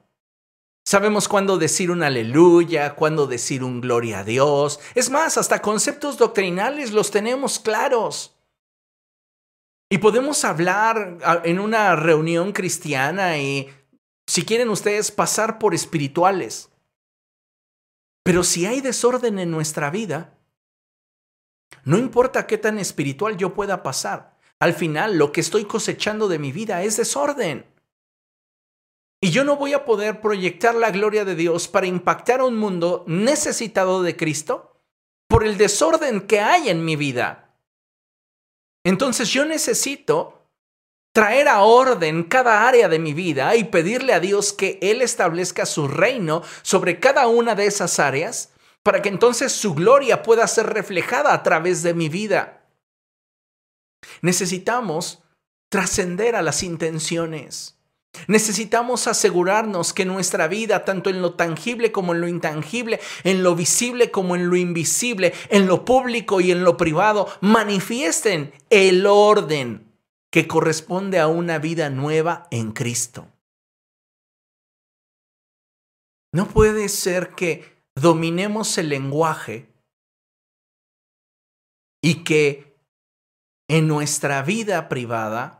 Sabemos 0.90 1.28
cuándo 1.28 1.60
decir 1.60 1.92
un 1.92 2.02
aleluya, 2.02 2.96
cuándo 2.96 3.28
decir 3.28 3.64
un 3.64 3.80
gloria 3.80 4.22
a 4.22 4.24
Dios. 4.24 4.80
Es 4.96 5.12
más, 5.12 5.38
hasta 5.38 5.62
conceptos 5.62 6.18
doctrinales 6.18 6.94
los 6.94 7.12
tenemos 7.12 7.60
claros. 7.60 8.36
Y 9.88 10.00
podemos 10.00 10.44
hablar 10.44 11.20
en 11.44 11.60
una 11.60 11.96
reunión 11.96 12.54
cristiana 12.54 13.38
y, 13.38 13.70
si 14.26 14.44
quieren 14.46 14.70
ustedes, 14.70 15.12
pasar 15.12 15.60
por 15.60 15.76
espirituales. 15.76 16.72
Pero 18.24 18.44
si 18.44 18.66
hay 18.66 18.82
desorden 18.82 19.38
en 19.38 19.52
nuestra 19.52 19.92
vida, 19.92 20.40
no 21.84 22.00
importa 22.00 22.48
qué 22.48 22.58
tan 22.58 22.80
espiritual 22.80 23.38
yo 23.38 23.54
pueda 23.54 23.84
pasar, 23.84 24.40
al 24.60 24.74
final 24.74 25.20
lo 25.20 25.32
que 25.32 25.42
estoy 25.42 25.66
cosechando 25.66 26.28
de 26.28 26.40
mi 26.40 26.52
vida 26.52 26.82
es 26.82 26.98
desorden. 26.98 27.69
Y 29.22 29.32
yo 29.32 29.44
no 29.44 29.58
voy 29.58 29.74
a 29.74 29.86
poder 29.86 30.22
proyectar 30.22 30.76
la 30.76 30.92
gloria 30.92 31.26
de 31.26 31.36
Dios 31.36 31.68
para 31.68 31.88
impactar 31.88 32.40
a 32.40 32.46
un 32.46 32.58
mundo 32.58 33.04
necesitado 33.08 34.02
de 34.02 34.16
Cristo 34.16 34.82
por 35.28 35.46
el 35.46 35.58
desorden 35.58 36.22
que 36.22 36.40
hay 36.40 36.70
en 36.70 36.86
mi 36.86 36.96
vida. 36.96 37.54
Entonces 38.84 39.30
yo 39.30 39.46
necesito 39.46 40.48
traer 41.14 41.48
a 41.50 41.64
orden 41.64 42.24
cada 42.24 42.68
área 42.68 42.88
de 42.88 43.00
mi 43.00 43.14
vida 43.14 43.56
y 43.56 43.66
pedirle 43.66 44.14
a 44.14 44.20
Dios 44.20 44.54
que 44.54 44.80
Él 44.82 45.02
establezca 45.02 45.66
su 45.66 45.88
reino 45.88 46.44
sobre 46.62 47.00
cada 47.00 47.28
una 47.28 47.56
de 47.56 47.66
esas 47.66 48.00
áreas 48.00 48.54
para 48.84 49.02
que 49.02 49.10
entonces 49.10 49.52
su 49.52 49.74
gloria 49.74 50.24
pueda 50.24 50.48
ser 50.48 50.68
reflejada 50.68 51.34
a 51.34 51.44
través 51.44 51.84
de 51.84 51.94
mi 51.94 52.08
vida. 52.08 52.66
Necesitamos 54.22 55.22
trascender 55.70 56.36
a 56.36 56.42
las 56.42 56.64
intenciones. 56.64 57.79
Necesitamos 58.28 59.08
asegurarnos 59.08 59.94
que 59.94 60.06
nuestra 60.06 60.48
vida, 60.48 60.84
tanto 60.84 61.10
en 61.10 61.22
lo 61.22 61.34
tangible 61.34 61.92
como 61.92 62.14
en 62.14 62.22
lo 62.22 62.28
intangible, 62.28 63.00
en 63.24 63.44
lo 63.44 63.56
visible 63.56 64.12
como 64.12 64.36
en 64.36 64.50
lo 64.50 64.56
invisible, 64.56 65.34
en 65.50 65.68
lo 65.68 65.86
público 65.86 66.42
y 66.42 66.52
en 66.52 66.64
lo 66.64 66.76
privado, 66.76 67.28
manifiesten 67.42 68.52
el 68.70 69.06
orden 69.06 69.92
que 70.32 70.48
corresponde 70.48 71.20
a 71.20 71.28
una 71.28 71.60
vida 71.60 71.90
nueva 71.90 72.48
en 72.52 72.72
Cristo. 72.72 73.28
No 76.32 76.48
puede 76.48 76.90
ser 76.90 77.34
que 77.34 77.80
dominemos 77.96 78.78
el 78.78 78.90
lenguaje 78.90 79.68
y 82.02 82.24
que 82.24 82.78
en 83.68 83.88
nuestra 83.88 84.42
vida 84.44 84.90
privada 84.90 85.59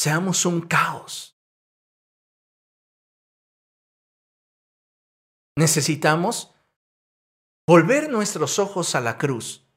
seamos 0.00 0.46
un 0.46 0.62
caos. 0.62 1.38
Necesitamos 5.58 6.54
volver 7.68 8.08
nuestros 8.08 8.58
ojos 8.58 8.94
a 8.94 9.02
la 9.02 9.18
cruz. 9.18 9.68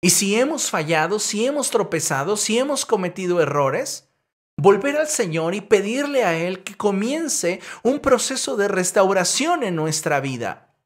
Y 0.00 0.10
si 0.10 0.36
hemos 0.36 0.70
fallado, 0.70 1.18
si 1.18 1.44
hemos 1.44 1.70
tropezado, 1.70 2.36
si 2.36 2.60
hemos 2.60 2.86
cometido 2.86 3.40
errores, 3.40 4.08
volver 4.56 4.96
al 4.96 5.08
Señor 5.08 5.56
y 5.56 5.60
pedirle 5.60 6.22
a 6.22 6.38
Él 6.38 6.62
que 6.62 6.76
comience 6.76 7.60
un 7.82 7.98
proceso 7.98 8.56
de 8.56 8.68
restauración 8.68 9.64
en 9.64 9.74
nuestra 9.74 10.20
vida. 10.20 10.76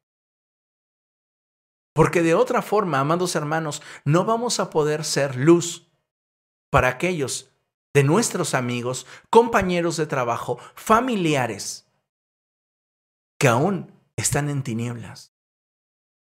Porque 1.93 2.23
de 2.23 2.33
otra 2.33 2.63
forma, 2.63 2.99
amados 2.99 3.35
hermanos, 3.35 3.83
no 4.03 4.25
vamos 4.25 4.59
a 4.59 4.71
poder 4.71 5.05
ser 5.05 5.35
luz 5.35 5.91
para 6.71 6.87
aquellos 6.87 7.54
de 7.95 8.03
nuestros 8.03 8.53
amigos, 8.53 9.07
compañeros 9.29 9.95
de 9.95 10.05
trabajo, 10.05 10.59
familiares, 10.75 11.87
que 13.39 13.47
aún 13.47 13.89
están 14.17 14.49
en 14.49 14.63
tinieblas. 14.63 15.31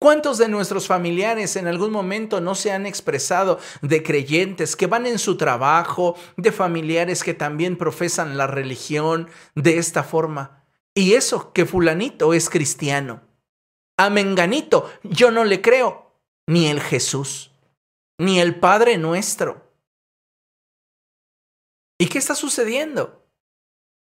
¿Cuántos 0.00 0.38
de 0.38 0.48
nuestros 0.48 0.86
familiares 0.86 1.56
en 1.56 1.66
algún 1.66 1.90
momento 1.90 2.40
no 2.40 2.54
se 2.54 2.70
han 2.70 2.86
expresado 2.86 3.58
de 3.82 4.04
creyentes 4.04 4.76
que 4.76 4.86
van 4.86 5.04
en 5.04 5.18
su 5.18 5.36
trabajo, 5.36 6.14
de 6.36 6.52
familiares 6.52 7.24
que 7.24 7.34
también 7.34 7.76
profesan 7.76 8.38
la 8.38 8.46
religión 8.46 9.28
de 9.56 9.78
esta 9.78 10.04
forma? 10.04 10.64
Y 10.94 11.14
eso, 11.14 11.52
que 11.52 11.66
fulanito 11.66 12.34
es 12.34 12.48
cristiano. 12.50 13.22
A 13.96 14.10
Menganito 14.10 14.88
yo 15.02 15.32
no 15.32 15.42
le 15.42 15.60
creo, 15.60 16.14
ni 16.46 16.68
el 16.68 16.80
Jesús, 16.80 17.50
ni 18.16 18.38
el 18.38 18.60
Padre 18.60 18.96
nuestro. 18.96 19.67
¿Y 21.98 22.06
qué 22.06 22.18
está 22.18 22.34
sucediendo? 22.34 23.26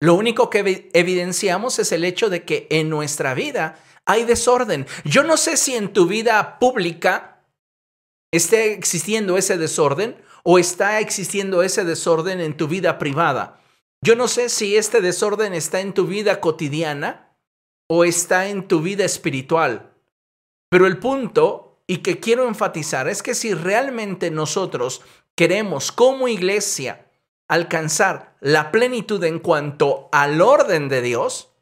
Lo 0.01 0.15
único 0.15 0.51
que 0.51 0.91
evidenciamos 0.93 1.79
es 1.79 1.93
el 1.93 2.05
hecho 2.05 2.31
de 2.31 2.45
que 2.45 2.67
en 2.71 2.89
nuestra 2.89 3.35
vida 3.35 3.83
hay 4.05 4.25
desorden. 4.25 4.87
Yo 5.05 5.25
no 5.25 5.37
sé 5.37 5.57
si 5.57 5.75
en 5.75 5.93
tu 5.93 6.07
vida 6.07 6.59
pública 6.59 7.45
esté 8.33 8.73
existiendo 8.73 9.37
ese 9.37 9.59
desorden 9.59 10.23
o 10.43 10.59
está 10.59 11.01
existiendo 11.01 11.63
ese 11.63 11.85
desorden 11.85 12.41
en 12.41 12.57
tu 12.57 12.69
vida 12.69 12.99
privada. 12.99 13.61
Yo 14.03 14.17
no 14.17 14.29
sé 14.29 14.49
si 14.49 14.77
este 14.77 15.03
desorden 15.03 15.53
está 15.53 15.81
en 15.81 15.93
tu 15.93 16.07
vida 16.07 16.41
cotidiana 16.41 17.37
o 17.89 18.05
está 18.05 18.49
en 18.49 18.69
tu 18.69 18.81
vida 18.81 19.05
espiritual. 19.05 19.93
Pero 20.71 20.87
el 20.87 20.99
punto, 20.99 21.83
y 21.87 21.99
que 21.99 22.21
quiero 22.21 22.47
enfatizar, 22.49 23.09
es 23.09 23.23
que 23.23 23.35
si 23.35 23.53
realmente 23.53 24.31
nosotros 24.31 25.03
queremos 25.37 25.93
como 25.93 26.29
iglesia 26.29 27.10
alcanzar 27.51 28.37
la 28.41 28.71
plenitud 28.71 29.23
en 29.25 29.41
cuanto 29.41 30.09
al 30.13 30.41
orden 30.41 30.89
de 30.89 31.03
Dios, 31.03 31.53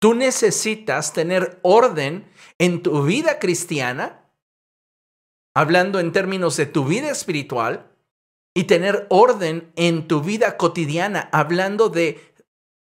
tú 0.00 0.14
necesitas 0.14 1.12
tener 1.12 1.60
orden 1.62 2.28
en 2.58 2.82
tu 2.82 3.04
vida 3.04 3.38
cristiana, 3.38 4.28
hablando 5.54 6.00
en 6.00 6.10
términos 6.10 6.56
de 6.56 6.66
tu 6.66 6.84
vida 6.84 7.10
espiritual, 7.10 7.86
y 8.56 8.64
tener 8.64 9.06
orden 9.08 9.72
en 9.76 10.08
tu 10.08 10.20
vida 10.20 10.56
cotidiana, 10.56 11.28
hablando 11.32 11.88
de 11.88 12.34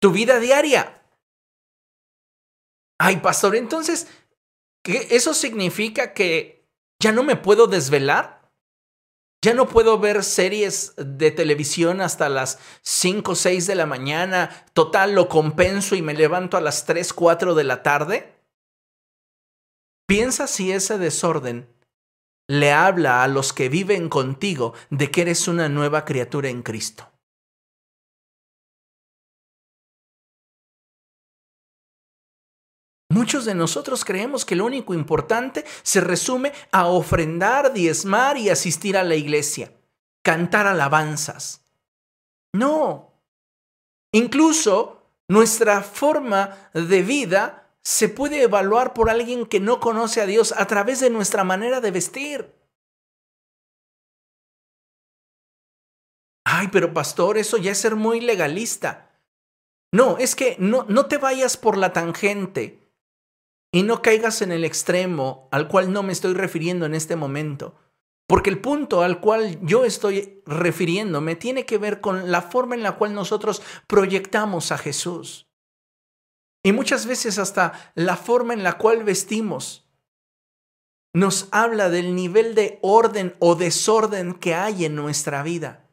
tu 0.00 0.12
vida 0.12 0.38
diaria. 0.38 1.02
Ay, 2.98 3.16
pastor, 3.16 3.56
entonces, 3.56 4.06
¿eso 4.84 5.34
significa 5.34 6.14
que 6.14 6.64
ya 7.02 7.10
no 7.10 7.24
me 7.24 7.34
puedo 7.34 7.66
desvelar? 7.66 8.35
Ya 9.42 9.54
no 9.54 9.68
puedo 9.68 9.98
ver 9.98 10.24
series 10.24 10.94
de 10.96 11.30
televisión 11.30 12.00
hasta 12.00 12.28
las 12.28 12.58
5 12.82 13.32
o 13.32 13.34
6 13.34 13.66
de 13.66 13.74
la 13.74 13.86
mañana. 13.86 14.66
Total, 14.72 15.14
lo 15.14 15.28
compenso 15.28 15.94
y 15.94 16.02
me 16.02 16.14
levanto 16.14 16.56
a 16.56 16.60
las 16.60 16.84
3, 16.84 17.12
4 17.12 17.54
de 17.54 17.64
la 17.64 17.82
tarde. 17.82 18.34
Piensa 20.06 20.46
si 20.46 20.72
ese 20.72 20.98
desorden 20.98 21.68
le 22.48 22.72
habla 22.72 23.22
a 23.22 23.28
los 23.28 23.52
que 23.52 23.68
viven 23.68 24.08
contigo 24.08 24.72
de 24.90 25.10
que 25.10 25.22
eres 25.22 25.48
una 25.48 25.68
nueva 25.68 26.04
criatura 26.04 26.48
en 26.48 26.62
Cristo. 26.62 27.12
Muchos 33.16 33.46
de 33.46 33.54
nosotros 33.54 34.04
creemos 34.04 34.44
que 34.44 34.54
lo 34.54 34.66
único 34.66 34.92
importante 34.92 35.64
se 35.82 36.02
resume 36.02 36.52
a 36.70 36.88
ofrendar, 36.88 37.72
diezmar 37.72 38.36
y 38.36 38.50
asistir 38.50 38.94
a 38.94 39.04
la 39.04 39.14
iglesia, 39.14 39.72
cantar 40.22 40.66
alabanzas. 40.66 41.64
No. 42.52 43.14
Incluso 44.12 45.02
nuestra 45.28 45.80
forma 45.80 46.70
de 46.74 47.02
vida 47.02 47.72
se 47.82 48.10
puede 48.10 48.42
evaluar 48.42 48.92
por 48.92 49.08
alguien 49.08 49.46
que 49.46 49.60
no 49.60 49.80
conoce 49.80 50.20
a 50.20 50.26
Dios 50.26 50.52
a 50.54 50.66
través 50.66 51.00
de 51.00 51.08
nuestra 51.08 51.42
manera 51.42 51.80
de 51.80 51.92
vestir. 51.92 52.54
Ay, 56.44 56.68
pero 56.68 56.92
pastor, 56.92 57.38
eso 57.38 57.56
ya 57.56 57.72
es 57.72 57.78
ser 57.78 57.96
muy 57.96 58.20
legalista. 58.20 59.18
No, 59.90 60.18
es 60.18 60.36
que 60.36 60.56
no, 60.58 60.84
no 60.90 61.06
te 61.06 61.16
vayas 61.16 61.56
por 61.56 61.78
la 61.78 61.94
tangente 61.94 62.85
y 63.72 63.82
no 63.82 64.02
caigas 64.02 64.42
en 64.42 64.52
el 64.52 64.64
extremo 64.64 65.48
al 65.50 65.68
cual 65.68 65.92
no 65.92 66.02
me 66.02 66.12
estoy 66.12 66.34
refiriendo 66.34 66.86
en 66.86 66.94
este 66.94 67.16
momento. 67.16 67.74
Porque 68.28 68.50
el 68.50 68.60
punto 68.60 69.02
al 69.02 69.20
cual 69.20 69.58
yo 69.62 69.84
estoy 69.84 70.42
refiriéndome 70.46 71.36
tiene 71.36 71.64
que 71.64 71.78
ver 71.78 72.00
con 72.00 72.32
la 72.32 72.42
forma 72.42 72.74
en 72.74 72.82
la 72.82 72.92
cual 72.92 73.14
nosotros 73.14 73.62
proyectamos 73.86 74.72
a 74.72 74.78
Jesús. 74.78 75.48
Y 76.64 76.72
muchas 76.72 77.06
veces 77.06 77.38
hasta 77.38 77.92
la 77.94 78.16
forma 78.16 78.52
en 78.52 78.64
la 78.64 78.78
cual 78.78 79.04
vestimos 79.04 79.88
nos 81.14 81.48
habla 81.50 81.88
del 81.88 82.14
nivel 82.14 82.54
de 82.54 82.78
orden 82.82 83.36
o 83.38 83.54
desorden 83.54 84.34
que 84.34 84.54
hay 84.54 84.84
en 84.84 84.96
nuestra 84.96 85.42
vida. 85.42 85.85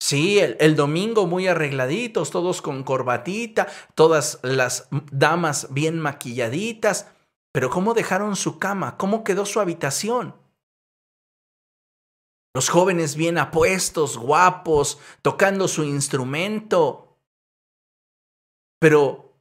Sí, 0.00 0.38
el, 0.38 0.76
domingo 0.76 1.26
muy 1.26 1.46
arregladitos, 1.46 2.30
todos 2.30 2.62
con 2.62 2.84
corbatita, 2.84 3.68
todas 3.94 4.40
las 4.42 4.88
damas 5.12 5.68
bien 5.72 6.00
maquilladitas. 6.00 7.12
Pero 7.52 7.68
¿cómo 7.68 7.92
dejaron 7.92 8.34
su 8.34 8.58
cama? 8.58 8.96
¿Cómo 8.96 9.24
quedó 9.24 9.44
su 9.44 9.60
habitación? 9.60 10.34
Los 12.54 12.70
jóvenes 12.70 13.14
bien 13.14 13.36
apuestos, 13.36 14.16
guapos, 14.16 14.98
tocando 15.20 15.68
su 15.68 15.84
instrumento. 15.84 17.18
Pero, 18.80 19.38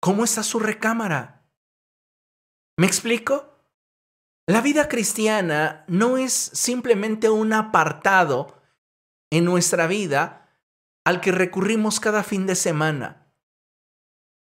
¿cómo 0.00 0.24
está 0.24 0.42
su 0.42 0.60
recámara? 0.60 1.46
¿Me 2.78 2.86
explico? 2.86 3.50
La 4.48 4.62
vida 4.62 4.88
cristiana 4.88 5.84
no 5.88 6.16
es 6.16 6.32
simplemente 6.32 7.28
un 7.28 7.52
apartado 7.52 8.63
en 9.36 9.44
nuestra 9.44 9.88
vida 9.88 10.48
al 11.04 11.20
que 11.20 11.32
recurrimos 11.32 11.98
cada 11.98 12.22
fin 12.22 12.46
de 12.46 12.54
semana. 12.54 13.26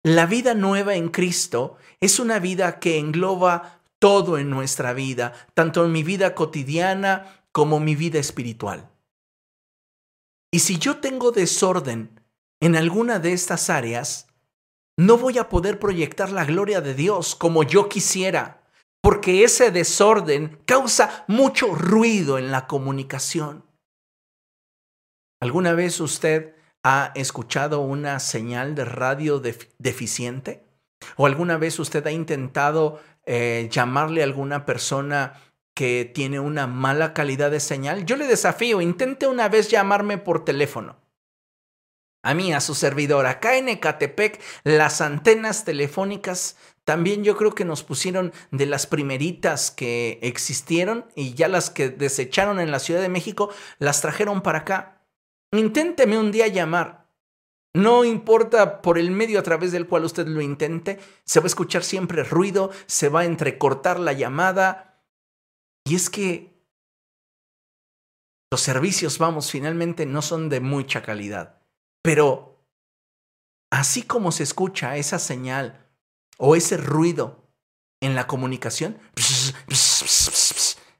La 0.04 0.28
vida 0.28 0.54
nueva 0.54 0.94
en 0.94 1.10
Cristo 1.10 1.78
es 2.00 2.20
una 2.20 2.38
vida 2.38 2.80
que 2.80 3.00
engloba 3.00 3.82
todo 3.98 4.38
en 4.38 4.52
nuestra 4.52 4.94
vida, 4.94 5.34
tanto 5.56 5.84
en 5.84 5.92
mi 5.92 6.04
vida 6.04 6.36
cotidiana 6.36 7.48
como 7.52 7.80
mi 7.80 7.96
vida 7.96 8.20
espiritual. 8.20 8.92
Y 10.52 10.60
si 10.60 10.78
yo 10.78 10.98
tengo 10.98 11.32
desorden 11.32 12.22
en 12.62 12.76
alguna 12.76 13.18
de 13.18 13.34
estas 13.34 13.72
áreas, 13.72 14.28
no 14.98 15.18
voy 15.18 15.40
a 15.40 15.50
poder 15.50 15.80
proyectar 15.80 16.32
la 16.32 16.46
gloria 16.46 16.80
de 16.80 16.94
Dios 16.94 17.36
como 17.36 17.64
yo 17.64 17.90
quisiera, 17.90 18.62
porque 19.02 19.44
ese 19.44 19.72
desorden 19.72 20.60
causa 20.68 21.26
mucho 21.28 21.74
ruido 21.74 22.38
en 22.38 22.52
la 22.52 22.68
comunicación. 22.68 23.66
¿Alguna 25.46 25.74
vez 25.74 26.00
usted 26.00 26.56
ha 26.82 27.12
escuchado 27.14 27.82
una 27.82 28.20
señal 28.20 28.74
de 28.74 28.84
radio 28.84 29.40
deficiente? 29.78 30.66
¿O 31.18 31.28
alguna 31.28 31.58
vez 31.58 31.78
usted 31.78 32.04
ha 32.08 32.12
intentado 32.12 33.00
eh, 33.28 33.70
llamarle 33.72 34.22
a 34.22 34.24
alguna 34.24 34.66
persona 34.66 35.40
que 35.76 36.12
tiene 36.12 36.40
una 36.40 36.66
mala 36.66 37.14
calidad 37.14 37.52
de 37.52 37.60
señal, 37.60 38.08
yo 38.08 38.16
le 38.16 38.26
desafío, 38.26 38.82
intente 38.82 39.28
una 39.28 39.48
vez 39.48 39.70
llamarme 39.70 40.18
por 40.18 40.44
teléfono. 40.46 40.98
A 42.24 42.34
mí, 42.34 42.52
a 42.52 42.60
su 42.60 42.74
servidor, 42.74 43.28
acá 43.28 43.56
en 43.56 43.70
Ecatepec, 43.70 44.42
las 44.64 45.00
antenas 45.00 45.64
telefónicas 45.64 46.58
también 46.86 47.24
yo 47.24 47.38
creo 47.38 47.54
que 47.54 47.66
nos 47.66 47.84
pusieron 47.84 48.34
de 48.50 48.66
las 48.66 48.88
primeritas 48.88 49.70
que 49.70 50.18
existieron 50.24 51.06
y 51.16 51.36
ya 51.36 51.48
las 51.48 51.70
que 51.70 51.90
desecharon 51.90 52.60
en 52.60 52.72
la 52.72 52.80
Ciudad 52.80 53.02
de 53.02 53.10
México, 53.10 53.52
las 53.78 54.02
trajeron 54.02 54.42
para 54.42 54.60
acá. 54.60 54.95
Inténteme 55.52 56.18
un 56.18 56.32
día 56.32 56.48
llamar. 56.48 57.10
No 57.74 58.06
importa 58.06 58.82
por 58.82 58.98
el 58.98 59.12
medio 59.12 59.40
a 59.40 59.44
través 59.44 59.72
del 59.72 59.88
cual 59.88 60.06
usted 60.06 60.28
lo 60.28 60.42
intente, 60.42 61.00
se 61.26 61.40
va 61.40 61.46
a 61.46 61.48
escuchar 61.48 61.84
siempre 61.84 62.24
ruido, 62.24 62.72
se 62.86 63.10
va 63.10 63.22
a 63.22 63.26
entrecortar 63.26 64.00
la 64.00 64.14
llamada. 64.14 65.04
Y 65.86 65.96
es 65.96 66.10
que 66.10 66.56
los 68.52 68.62
servicios, 68.62 69.18
vamos, 69.18 69.52
finalmente 69.52 70.06
no 70.06 70.22
son 70.22 70.48
de 70.48 70.62
mucha 70.62 71.02
calidad. 71.02 71.62
Pero 72.02 72.66
así 73.72 74.04
como 74.04 74.32
se 74.32 74.44
escucha 74.44 74.96
esa 74.96 75.20
señal, 75.20 75.86
o 76.38 76.56
ese 76.56 76.78
ruido 76.78 77.50
en 78.02 78.16
la 78.16 78.28
comunicación. 78.28 79.00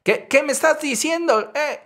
¿Qué, 0.02 0.42
me 0.44 0.52
estás 0.52 0.80
diciendo? 0.80 1.52
Eh. 1.54 1.80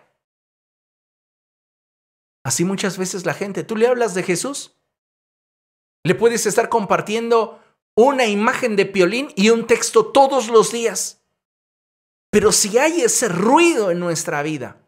Así 2.44 2.64
muchas 2.64 2.98
veces 2.98 3.26
la 3.26 3.34
gente, 3.34 3.64
tú 3.64 3.76
le 3.76 3.86
hablas 3.86 4.14
de 4.14 4.22
Jesús, 4.22 4.76
le 6.04 6.14
puedes 6.14 6.46
estar 6.46 6.68
compartiendo 6.68 7.62
una 7.94 8.26
imagen 8.26 8.76
de 8.76 8.86
piolín 8.86 9.32
y 9.36 9.50
un 9.50 9.66
texto 9.66 10.06
todos 10.06 10.48
los 10.48 10.72
días. 10.72 11.22
Pero 12.30 12.52
si 12.52 12.78
hay 12.78 13.02
ese 13.02 13.28
ruido 13.28 13.90
en 13.90 13.98
nuestra 13.98 14.42
vida, 14.42 14.80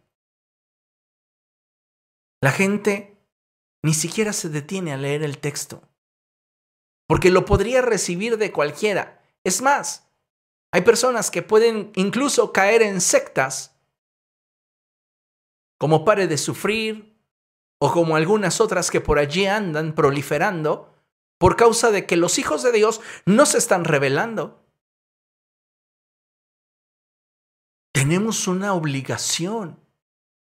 la 2.40 2.52
gente 2.52 3.18
ni 3.82 3.94
siquiera 3.94 4.32
se 4.32 4.48
detiene 4.48 4.92
a 4.92 4.96
leer 4.96 5.22
el 5.22 5.38
texto 5.38 5.82
porque 7.12 7.30
lo 7.30 7.44
podría 7.44 7.82
recibir 7.82 8.38
de 8.38 8.52
cualquiera. 8.52 9.22
Es 9.44 9.60
más, 9.60 10.08
hay 10.72 10.80
personas 10.80 11.30
que 11.30 11.42
pueden 11.42 11.92
incluso 11.94 12.54
caer 12.54 12.80
en 12.80 13.02
sectas, 13.02 13.76
como 15.78 16.06
Pare 16.06 16.28
de 16.28 16.38
Sufrir, 16.38 17.11
o 17.82 17.92
como 17.92 18.14
algunas 18.14 18.60
otras 18.60 18.90
que 18.90 19.00
por 19.00 19.18
allí 19.18 19.46
andan 19.46 19.94
proliferando, 19.94 20.94
por 21.38 21.56
causa 21.56 21.90
de 21.90 22.06
que 22.06 22.16
los 22.16 22.38
hijos 22.38 22.62
de 22.62 22.70
Dios 22.70 23.00
no 23.26 23.46
se 23.46 23.58
están 23.58 23.84
revelando. 23.84 24.64
Tenemos 27.92 28.46
una 28.46 28.74
obligación, 28.74 29.80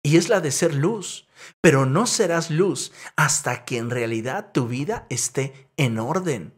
y 0.03 0.17
es 0.17 0.27
la 0.27 0.41
de 0.41 0.51
ser 0.51 0.75
luz 0.75 1.27
pero 1.61 1.85
no 1.85 2.05
serás 2.07 2.49
luz 2.49 2.91
hasta 3.15 3.65
que 3.65 3.77
en 3.77 3.89
realidad 3.89 4.51
tu 4.53 4.67
vida 4.67 5.05
esté 5.09 5.69
en 5.77 5.99
orden. 5.99 6.53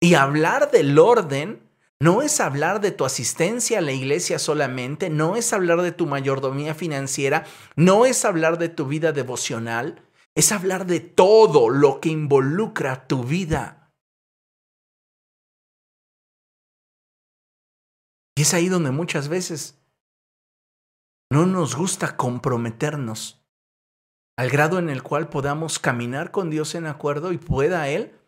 Y 0.00 0.14
hablar 0.14 0.70
del 0.70 0.98
orden 0.98 1.68
no 2.02 2.20
es 2.20 2.40
hablar 2.40 2.80
de 2.80 2.90
tu 2.90 3.04
asistencia 3.04 3.78
a 3.78 3.80
la 3.80 3.92
iglesia 3.92 4.40
solamente, 4.40 5.08
no 5.08 5.36
es 5.36 5.52
hablar 5.52 5.82
de 5.82 5.92
tu 5.92 6.06
mayordomía 6.06 6.74
financiera, 6.74 7.46
no 7.76 8.06
es 8.06 8.24
hablar 8.24 8.58
de 8.58 8.68
tu 8.68 8.86
vida 8.86 9.12
devocional, 9.12 10.02
es 10.34 10.50
hablar 10.50 10.86
de 10.86 10.98
todo 10.98 11.68
lo 11.68 12.00
que 12.00 12.08
involucra 12.08 13.06
tu 13.06 13.22
vida. 13.22 13.92
Y 18.36 18.42
es 18.42 18.52
ahí 18.52 18.68
donde 18.68 18.90
muchas 18.90 19.28
veces 19.28 19.78
no 21.30 21.46
nos 21.46 21.76
gusta 21.76 22.16
comprometernos 22.16 23.46
al 24.36 24.50
grado 24.50 24.80
en 24.80 24.90
el 24.90 25.04
cual 25.04 25.28
podamos 25.28 25.78
caminar 25.78 26.32
con 26.32 26.50
Dios 26.50 26.74
en 26.74 26.86
acuerdo 26.86 27.30
y 27.30 27.38
pueda 27.38 27.88
Él 27.88 28.18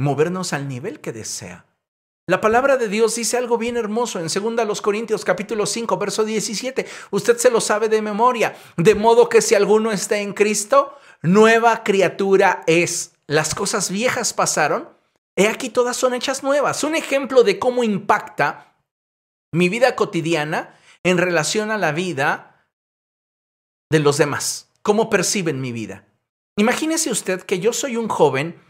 movernos 0.00 0.52
al 0.52 0.66
nivel 0.66 1.00
que 1.00 1.12
desea. 1.12 1.69
La 2.30 2.40
palabra 2.40 2.76
de 2.76 2.86
Dios 2.86 3.16
dice 3.16 3.36
algo 3.36 3.58
bien 3.58 3.76
hermoso 3.76 4.20
en 4.20 4.28
2 4.28 4.80
Corintios 4.82 5.24
capítulo 5.24 5.66
5 5.66 5.98
verso 5.98 6.22
17. 6.22 6.86
Usted 7.10 7.36
se 7.38 7.50
lo 7.50 7.60
sabe 7.60 7.88
de 7.88 8.00
memoria. 8.02 8.56
De 8.76 8.94
modo 8.94 9.28
que 9.28 9.42
si 9.42 9.56
alguno 9.56 9.90
está 9.90 10.16
en 10.18 10.32
Cristo, 10.32 10.96
nueva 11.22 11.82
criatura 11.82 12.62
es. 12.68 13.16
Las 13.26 13.52
cosas 13.56 13.90
viejas 13.90 14.32
pasaron. 14.32 14.88
He 15.34 15.48
aquí 15.48 15.70
todas 15.70 15.96
son 15.96 16.14
hechas 16.14 16.44
nuevas. 16.44 16.84
Un 16.84 16.94
ejemplo 16.94 17.42
de 17.42 17.58
cómo 17.58 17.82
impacta 17.82 18.76
mi 19.50 19.68
vida 19.68 19.96
cotidiana 19.96 20.78
en 21.02 21.18
relación 21.18 21.72
a 21.72 21.78
la 21.78 21.90
vida 21.90 22.68
de 23.90 23.98
los 23.98 24.18
demás 24.18 24.70
cómo 24.82 25.10
perciben 25.10 25.60
mi 25.60 25.72
vida. 25.72 26.06
Imagínese 26.56 27.10
usted 27.10 27.42
que 27.42 27.58
yo 27.58 27.72
soy 27.72 27.96
un 27.96 28.08
joven 28.08 28.60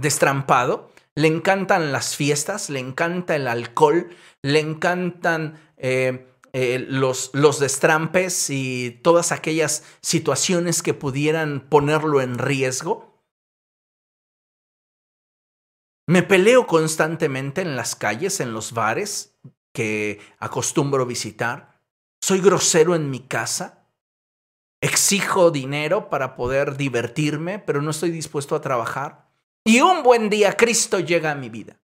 destrampado, 0.00 0.92
le 1.18 1.26
encantan 1.26 1.90
las 1.90 2.14
fiestas, 2.14 2.70
le 2.70 2.78
encanta 2.78 3.34
el 3.34 3.48
alcohol, 3.48 4.08
le 4.40 4.60
encantan 4.60 5.60
eh, 5.76 6.28
eh, 6.52 6.78
los, 6.88 7.30
los 7.32 7.58
destrampes 7.58 8.50
y 8.50 9.00
todas 9.02 9.32
aquellas 9.32 9.82
situaciones 10.00 10.80
que 10.80 10.94
pudieran 10.94 11.68
ponerlo 11.68 12.20
en 12.20 12.38
riesgo. 12.38 13.20
Me 16.06 16.22
peleo 16.22 16.68
constantemente 16.68 17.62
en 17.62 17.74
las 17.74 17.96
calles, 17.96 18.38
en 18.38 18.52
los 18.52 18.72
bares 18.72 19.36
que 19.74 20.20
acostumbro 20.38 21.04
visitar. 21.04 21.82
Soy 22.22 22.40
grosero 22.40 22.94
en 22.94 23.10
mi 23.10 23.26
casa. 23.26 23.90
Exijo 24.80 25.50
dinero 25.50 26.10
para 26.10 26.36
poder 26.36 26.76
divertirme, 26.76 27.58
pero 27.58 27.82
no 27.82 27.90
estoy 27.90 28.12
dispuesto 28.12 28.54
a 28.54 28.60
trabajar. 28.60 29.27
Y 29.68 29.82
un 29.82 30.02
buen 30.02 30.30
día 30.30 30.56
Cristo 30.56 30.98
llega 30.98 31.32
a 31.32 31.34
mi 31.34 31.50
vida. 31.50 31.78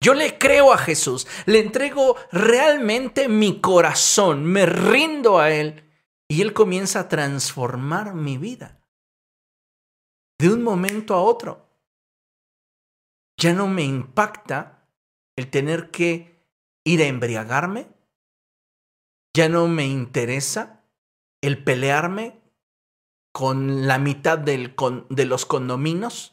Yo 0.00 0.14
le 0.14 0.38
creo 0.38 0.72
a 0.72 0.78
Jesús, 0.78 1.26
le 1.44 1.58
entrego 1.58 2.16
realmente 2.30 3.28
mi 3.28 3.60
corazón, 3.60 4.46
me 4.46 4.64
rindo 4.64 5.38
a 5.38 5.50
Él 5.50 5.84
y 6.28 6.40
Él 6.40 6.54
comienza 6.54 7.00
a 7.00 7.08
transformar 7.10 8.14
mi 8.14 8.38
vida. 8.38 8.80
De 10.38 10.48
un 10.48 10.62
momento 10.62 11.14
a 11.14 11.20
otro. 11.20 11.68
Ya 13.36 13.52
no 13.52 13.66
me 13.66 13.82
impacta 13.82 14.88
el 15.36 15.50
tener 15.50 15.90
que 15.90 16.48
ir 16.84 17.02
a 17.02 17.06
embriagarme. 17.06 17.86
Ya 19.36 19.50
no 19.50 19.68
me 19.68 19.84
interesa 19.84 20.86
el 21.42 21.62
pelearme 21.62 22.40
con 23.30 23.86
la 23.86 23.98
mitad 23.98 24.38
de 24.38 25.26
los 25.26 25.44
condominios, 25.44 26.32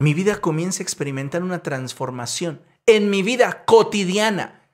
mi 0.00 0.14
vida 0.14 0.40
comienza 0.40 0.82
a 0.82 0.84
experimentar 0.84 1.42
una 1.42 1.62
transformación 1.62 2.62
en 2.86 3.10
mi 3.10 3.22
vida 3.22 3.64
cotidiana. 3.64 4.70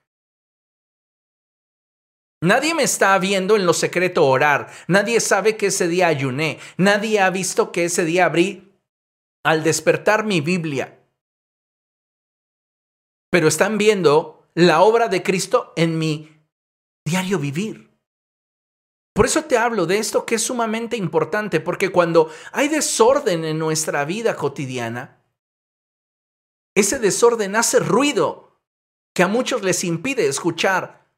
Nadie 2.43 2.75
me 2.75 2.83
está 2.83 3.19
viendo 3.19 3.57
en 3.57 3.65
lo 3.65 3.73
secreto 3.73 4.27
orar. 4.27 4.71
Nadie 4.87 5.19
sabe 5.21 5.57
que 5.57 5.67
ese 5.67 5.89
día 5.89 6.09
ayuné. 6.09 6.59
Nadie 6.77 7.21
ha 7.21 7.31
visto 7.31 7.73
que 7.73 7.87
ese 7.87 8.05
día 8.05 8.27
abrí 8.27 8.71
al 9.43 9.63
despertar 9.63 10.25
mi 10.25 10.43
Biblia. 10.43 11.01
Pero 13.31 13.49
están 13.49 13.79
viendo 13.79 14.47
la 14.55 14.83
obra 14.83 15.09
de 15.09 15.23
Cristo 15.23 15.73
en 15.75 15.99
mi 15.99 16.31
diario 17.07 17.39
vivir. 17.39 17.94
Por 19.15 19.27
eso 19.27 19.45
te 19.45 19.57
hablo 19.57 19.87
de 19.87 19.99
esto 19.99 20.27
que 20.27 20.35
es 20.35 20.43
sumamente 20.43 20.97
importante, 20.97 21.61
porque 21.61 21.91
cuando 21.91 22.31
hay 22.51 22.69
desorden 22.69 23.45
en 23.45 23.59
nuestra 23.59 24.05
vida 24.05 24.35
cotidiana, 24.35 25.23
ese 26.75 26.99
desorden 26.99 27.55
hace 27.55 27.79
ruido 27.79 28.61
que 29.15 29.23
a 29.23 29.29
muchos 29.29 29.63
les 29.63 29.85
impide 29.85 30.27
escuchar 30.27 31.09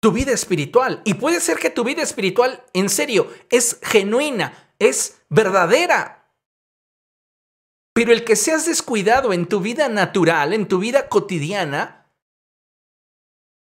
tu 0.00 0.12
vida 0.12 0.30
espiritual. 0.32 1.02
Y 1.04 1.14
puede 1.14 1.40
ser 1.40 1.58
que 1.58 1.70
tu 1.70 1.82
vida 1.82 2.02
espiritual, 2.02 2.64
en 2.72 2.88
serio, 2.88 3.28
es 3.50 3.80
genuina, 3.82 4.72
es 4.78 5.20
verdadera. 5.28 6.32
Pero 7.92 8.12
el 8.12 8.24
que 8.24 8.36
seas 8.36 8.66
descuidado 8.66 9.32
en 9.32 9.46
tu 9.46 9.58
vida 9.58 9.88
natural, 9.88 10.52
en 10.52 10.68
tu 10.68 10.78
vida 10.78 11.08
cotidiana, 11.08 12.12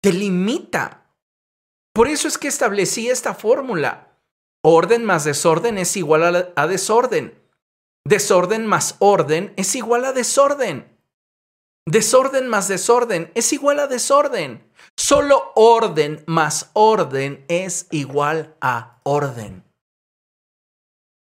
te 0.02 0.12
limita 0.12 1.07
por 1.98 2.06
eso 2.06 2.28
es 2.28 2.38
que 2.38 2.46
establecí 2.46 3.08
esta 3.08 3.34
fórmula. 3.34 4.16
Orden 4.62 5.04
más 5.04 5.24
desorden 5.24 5.78
es 5.78 5.96
igual 5.96 6.52
a, 6.54 6.66
desorden. 6.68 7.36
Desorden 8.04 8.68
más 8.68 8.94
orden 9.00 9.52
es 9.56 9.74
igual 9.74 10.04
a 10.04 10.12
desorden. 10.12 10.96
Desorden 11.86 12.46
más 12.46 12.68
desorden 12.68 13.32
es 13.34 13.52
igual 13.52 13.80
a 13.80 13.88
desorden. 13.88 14.64
Solo 14.96 15.50
orden 15.56 16.22
más 16.28 16.70
orden 16.74 17.44
es 17.48 17.88
igual 17.90 18.54
a 18.60 19.00
orden. 19.02 19.64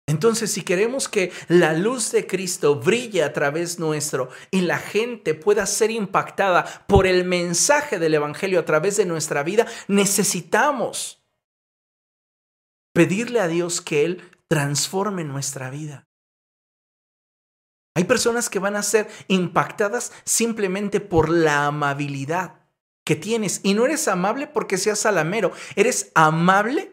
Entonces, 0.06 0.50
si 0.50 0.62
queremos 0.62 1.08
que 1.08 1.32
la 1.48 1.74
luz 1.74 2.10
de 2.10 2.26
Cristo 2.26 2.76
brille 2.76 3.22
a 3.22 3.32
través 3.32 3.78
nuestro 3.78 4.28
y 4.50 4.62
la 4.62 4.78
gente 4.78 5.34
pueda 5.34 5.64
ser 5.64 5.90
impactada 5.90 6.84
por 6.86 7.06
el 7.06 7.24
mensaje 7.24 7.98
del 7.98 8.14
Evangelio 8.14 8.60
a 8.60 8.64
través 8.64 8.96
de 8.96 9.06
nuestra 9.06 9.42
vida, 9.42 9.66
necesitamos 9.88 11.22
pedirle 12.92 13.40
a 13.40 13.48
Dios 13.48 13.80
que 13.80 14.04
Él 14.04 14.30
transforme 14.48 15.24
nuestra 15.24 15.70
vida. 15.70 16.08
Hay 17.94 18.04
personas 18.04 18.48
que 18.48 18.58
van 18.58 18.76
a 18.76 18.82
ser 18.82 19.08
impactadas 19.28 20.12
simplemente 20.24 21.00
por 21.00 21.28
la 21.28 21.66
amabilidad 21.66 22.62
que 23.04 23.16
tienes. 23.16 23.60
Y 23.62 23.74
no 23.74 23.84
eres 23.84 24.08
amable 24.08 24.46
porque 24.46 24.78
seas 24.78 25.00
salamero, 25.00 25.52
eres 25.76 26.10
amable 26.14 26.92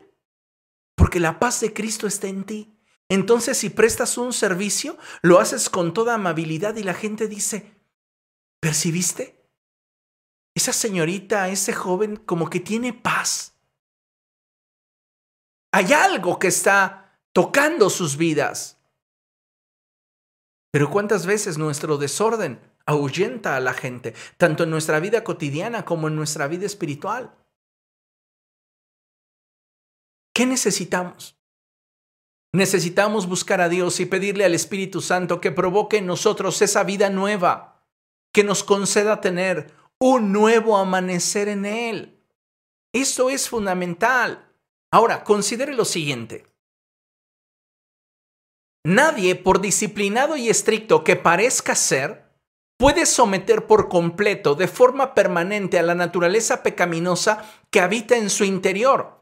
porque 0.95 1.19
la 1.19 1.39
paz 1.39 1.61
de 1.61 1.73
Cristo 1.73 2.07
está 2.07 2.27
en 2.27 2.43
ti. 2.43 2.78
Entonces, 3.09 3.57
si 3.57 3.71
prestas 3.71 4.19
un 4.19 4.33
servicio, 4.33 4.95
lo 5.23 5.39
haces 5.39 5.69
con 5.69 5.93
toda 5.93 6.13
amabilidad 6.13 6.75
y 6.75 6.83
la 6.83 6.93
gente 6.93 7.27
dice, 7.27 7.75
¿percibiste? 8.59 9.49
Esa 10.53 10.73
señorita, 10.73 11.49
ese 11.49 11.73
joven, 11.73 12.17
como 12.17 12.49
que 12.51 12.59
tiene 12.59 12.93
paz. 12.93 13.55
Hay 15.71 15.91
algo 15.93 16.37
que 16.37 16.47
está 16.47 17.19
tocando 17.33 17.89
sus 17.89 18.15
vidas. 18.15 18.77
Pero 20.71 20.91
¿cuántas 20.91 21.25
veces 21.25 21.57
nuestro 21.57 21.97
desorden 21.97 22.59
ahuyenta 22.85 23.55
a 23.55 23.59
la 23.59 23.73
gente, 23.73 24.13
tanto 24.37 24.63
en 24.63 24.69
nuestra 24.69 24.99
vida 24.99 25.23
cotidiana 25.23 25.83
como 25.83 26.09
en 26.09 26.15
nuestra 26.15 26.47
vida 26.47 26.67
espiritual? 26.67 27.35
¿Qué 30.33 30.45
necesitamos? 30.45 31.38
Necesitamos 32.53 33.27
buscar 33.27 33.61
a 33.61 33.69
Dios 33.69 33.99
y 33.99 34.05
pedirle 34.05 34.43
al 34.43 34.55
Espíritu 34.55 35.01
Santo 35.01 35.39
que 35.39 35.51
provoque 35.51 35.97
en 35.97 36.07
nosotros 36.07 36.61
esa 36.61 36.83
vida 36.83 37.09
nueva, 37.09 37.85
que 38.33 38.43
nos 38.43 38.63
conceda 38.63 39.21
tener 39.21 39.71
un 39.99 40.31
nuevo 40.31 40.77
amanecer 40.77 41.47
en 41.47 41.65
Él. 41.65 42.23
Eso 42.91 43.29
es 43.29 43.49
fundamental. 43.49 44.51
Ahora, 44.91 45.23
considere 45.23 45.73
lo 45.73 45.85
siguiente. 45.85 46.47
Nadie, 48.83 49.35
por 49.35 49.61
disciplinado 49.61 50.35
y 50.35 50.49
estricto 50.49 51.03
que 51.03 51.15
parezca 51.15 51.75
ser, 51.75 52.31
puede 52.79 53.05
someter 53.05 53.67
por 53.67 53.89
completo, 53.89 54.55
de 54.55 54.67
forma 54.67 55.13
permanente, 55.13 55.77
a 55.77 55.83
la 55.83 55.93
naturaleza 55.93 56.63
pecaminosa 56.63 57.43
que 57.69 57.81
habita 57.81 58.17
en 58.17 58.31
su 58.31 58.45
interior. 58.45 59.19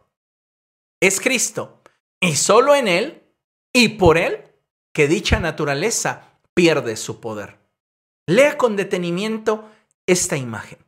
Es 1.02 1.20
Cristo 1.20 1.77
y 2.22 2.36
solo 2.36 2.76
en 2.76 2.88
Él 2.88 3.24
y 3.74 3.90
por 3.90 4.18
Él 4.18 4.44
que 4.94 5.08
dicha 5.08 5.40
naturaleza 5.40 6.40
pierde 6.54 6.96
su 6.96 7.20
poder. 7.20 7.60
Lea 8.28 8.58
con 8.58 8.76
detenimiento 8.76 9.70
esta 10.06 10.36
imagen. 10.38 10.80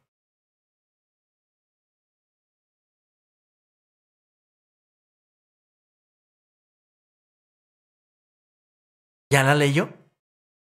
¿Ya 9.31 9.43
la 9.43 9.53
leyó? 9.53 9.93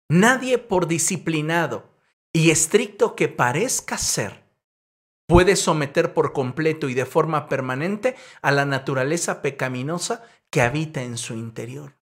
Nadie 0.08 0.58
por 0.58 0.88
disciplinado 0.88 1.88
y 2.32 2.50
estricto 2.50 3.14
que 3.14 3.28
parezca 3.28 3.96
ser 3.96 4.46
puede 5.26 5.56
someter 5.56 6.14
por 6.14 6.32
completo 6.32 6.88
y 6.88 6.94
de 6.94 7.04
forma 7.04 7.48
permanente 7.48 8.16
a 8.42 8.52
la 8.52 8.64
naturaleza 8.64 9.42
pecaminosa 9.42 10.24
que 10.56 10.62
habita 10.62 11.02
en 11.02 11.18
su 11.18 11.34
interior. 11.34 11.98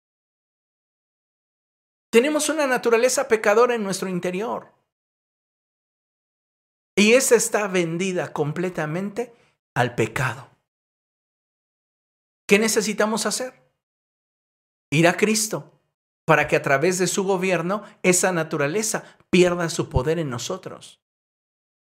Tenemos 2.11 2.49
una 2.49 2.67
naturaleza 2.67 3.29
pecadora 3.29 3.75
en 3.75 3.85
nuestro 3.85 4.09
interior. 4.09 4.73
Y 6.97 7.13
esa 7.13 7.35
está 7.35 7.69
vendida 7.69 8.33
completamente 8.33 9.35
al 9.75 9.95
pecado. 9.95 10.49
¿Qué 12.49 12.59
necesitamos 12.59 13.27
hacer? 13.27 13.71
Ir 14.93 15.09
a 15.09 15.19
Cristo 15.19 15.83
para 16.25 16.49
que 16.49 16.57
a 16.57 16.63
través 16.63 16.97
de 16.99 17.07
su 17.07 17.25
gobierno 17.25 17.83
esa 18.03 18.33
naturaleza 18.33 19.19
pierda 19.29 19.69
su 19.69 19.91
poder 19.91 20.19
en 20.19 20.31
nosotros. 20.31 21.03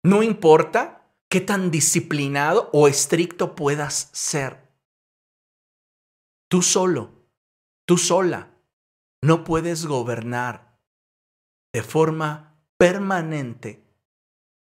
No 0.03 0.23
importa 0.23 1.13
qué 1.29 1.43
tan 1.43 1.71
disciplinado 1.71 2.71
o 2.73 2.89
estricto 2.89 3.55
puedas 3.55 4.09
ser. 4.15 4.64
Tú 6.49 6.63
solo, 6.63 7.29
tú 7.87 7.99
sola, 7.99 8.55
no 9.23 9.45
puedes 9.45 9.87
gobernar 9.87 10.79
de 11.73 11.83
forma 11.83 12.61
permanente 12.77 13.85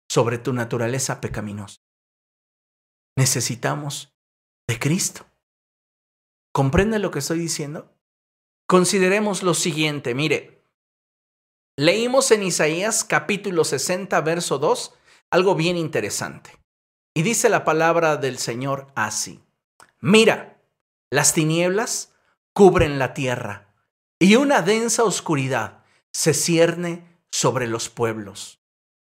sobre 0.08 0.38
tu 0.38 0.52
naturaleza 0.52 1.20
pecaminosa. 1.20 1.80
Necesitamos 3.16 4.14
de 4.68 4.78
Cristo. 4.78 5.26
¿Comprende 6.52 6.98
lo 6.98 7.10
que 7.10 7.20
estoy 7.20 7.38
diciendo? 7.38 7.96
Consideremos 8.68 9.42
lo 9.42 9.54
siguiente, 9.54 10.14
mire, 10.14 10.64
leímos 11.78 12.30
en 12.30 12.42
Isaías 12.42 13.04
capítulo 13.04 13.64
60, 13.64 14.20
verso 14.20 14.58
2, 14.58 14.94
algo 15.30 15.54
bien 15.54 15.76
interesante. 15.76 16.58
Y 17.14 17.22
dice 17.22 17.48
la 17.48 17.64
palabra 17.64 18.16
del 18.16 18.38
Señor 18.38 18.86
así, 18.94 19.42
mira, 20.00 20.51
las 21.12 21.34
tinieblas 21.34 22.14
cubren 22.54 22.98
la 22.98 23.12
tierra 23.12 23.68
y 24.18 24.36
una 24.36 24.62
densa 24.62 25.04
oscuridad 25.04 25.84
se 26.10 26.32
cierne 26.32 27.20
sobre 27.30 27.66
los 27.66 27.90
pueblos. 27.90 28.62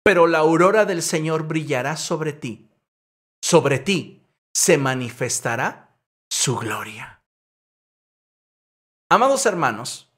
Pero 0.05 0.27
la 0.27 0.39
aurora 0.39 0.85
del 0.85 1.01
Señor 1.03 1.45
brillará 1.45 1.97
sobre 1.97 2.35
ti. 2.35 2.69
Sobre 3.43 3.79
ti 3.79 4.23
se 4.55 4.77
manifestará 4.77 5.99
su 6.29 6.57
gloria. 6.57 7.23
Amados 9.11 9.47
hermanos, 9.47 10.13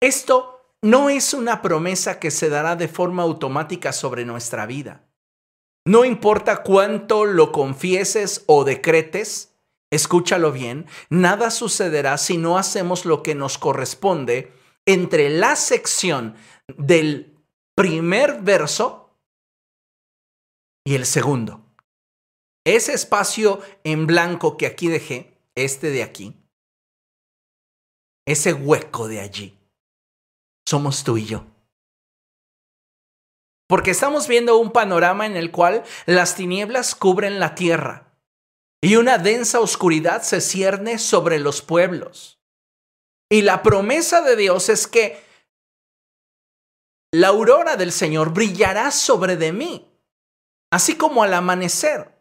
esto 0.00 0.74
no 0.82 1.10
es 1.10 1.32
una 1.32 1.62
promesa 1.62 2.18
que 2.18 2.32
se 2.32 2.48
dará 2.48 2.74
de 2.74 2.88
forma 2.88 3.22
automática 3.22 3.92
sobre 3.92 4.24
nuestra 4.24 4.66
vida. 4.66 5.06
No 5.86 6.04
importa 6.04 6.64
cuánto 6.64 7.24
lo 7.24 7.52
confieses 7.52 8.42
o 8.46 8.64
decretes, 8.64 9.53
escúchalo 9.94 10.52
bien, 10.52 10.86
nada 11.08 11.50
sucederá 11.50 12.18
si 12.18 12.36
no 12.36 12.58
hacemos 12.58 13.04
lo 13.04 13.22
que 13.22 13.34
nos 13.34 13.58
corresponde 13.58 14.52
entre 14.86 15.30
la 15.30 15.56
sección 15.56 16.36
del 16.76 17.38
primer 17.74 18.42
verso 18.42 19.18
y 20.84 20.94
el 20.94 21.06
segundo. 21.06 21.64
Ese 22.66 22.94
espacio 22.94 23.60
en 23.84 24.06
blanco 24.06 24.56
que 24.56 24.66
aquí 24.66 24.88
dejé, 24.88 25.38
este 25.54 25.90
de 25.90 26.02
aquí, 26.02 26.34
ese 28.26 28.52
hueco 28.52 29.06
de 29.08 29.20
allí, 29.20 29.58
somos 30.66 31.04
tú 31.04 31.18
y 31.18 31.26
yo. 31.26 31.46
Porque 33.66 33.90
estamos 33.90 34.28
viendo 34.28 34.58
un 34.58 34.72
panorama 34.72 35.26
en 35.26 35.36
el 35.36 35.50
cual 35.50 35.84
las 36.06 36.36
tinieblas 36.36 36.94
cubren 36.94 37.38
la 37.38 37.54
tierra 37.54 38.03
y 38.84 38.96
una 38.96 39.16
densa 39.16 39.60
oscuridad 39.60 40.22
se 40.22 40.42
cierne 40.42 40.98
sobre 40.98 41.38
los 41.38 41.62
pueblos. 41.62 42.38
Y 43.30 43.40
la 43.40 43.62
promesa 43.62 44.20
de 44.20 44.36
Dios 44.36 44.68
es 44.68 44.86
que 44.86 45.24
la 47.10 47.28
aurora 47.28 47.76
del 47.76 47.92
Señor 47.92 48.34
brillará 48.34 48.90
sobre 48.90 49.38
de 49.38 49.52
mí, 49.52 49.90
así 50.70 50.98
como 50.98 51.22
al 51.22 51.32
amanecer. 51.32 52.12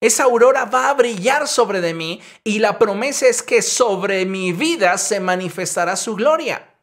Esa 0.00 0.24
aurora 0.24 0.64
va 0.64 0.88
a 0.88 0.94
brillar 0.94 1.46
sobre 1.46 1.82
de 1.82 1.92
mí 1.92 2.22
y 2.44 2.60
la 2.60 2.78
promesa 2.78 3.26
es 3.26 3.42
que 3.42 3.60
sobre 3.60 4.24
mi 4.24 4.52
vida 4.54 4.96
se 4.96 5.20
manifestará 5.20 5.96
su 5.96 6.14
gloria. 6.14 6.80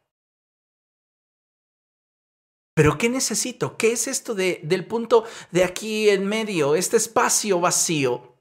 Pero 2.76 3.00
¿qué 3.00 3.10
necesito? 3.10 3.78
¿Qué 3.78 3.94
es 3.94 4.08
esto 4.08 4.36
de, 4.36 4.60
del 4.62 4.86
punto 4.86 5.24
de 5.50 5.64
aquí 5.64 6.08
en 6.12 6.28
medio, 6.28 6.76
este 6.76 6.98
espacio 6.98 7.60
vacío? 7.60 8.35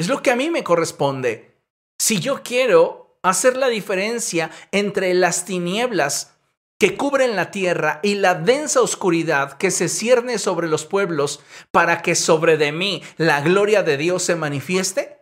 Es 0.00 0.08
lo 0.08 0.22
que 0.22 0.30
a 0.30 0.36
mí 0.36 0.48
me 0.48 0.64
corresponde. 0.64 1.58
Si 2.00 2.20
yo 2.20 2.42
quiero 2.42 3.18
hacer 3.22 3.58
la 3.58 3.68
diferencia 3.68 4.50
entre 4.72 5.12
las 5.12 5.44
tinieblas 5.44 6.38
que 6.78 6.96
cubren 6.96 7.36
la 7.36 7.50
tierra 7.50 8.00
y 8.02 8.14
la 8.14 8.34
densa 8.34 8.80
oscuridad 8.80 9.58
que 9.58 9.70
se 9.70 9.90
cierne 9.90 10.38
sobre 10.38 10.68
los 10.68 10.86
pueblos 10.86 11.40
para 11.70 12.00
que 12.00 12.14
sobre 12.14 12.56
de 12.56 12.72
mí 12.72 13.02
la 13.18 13.42
gloria 13.42 13.82
de 13.82 13.98
Dios 13.98 14.22
se 14.22 14.36
manifieste, 14.36 15.18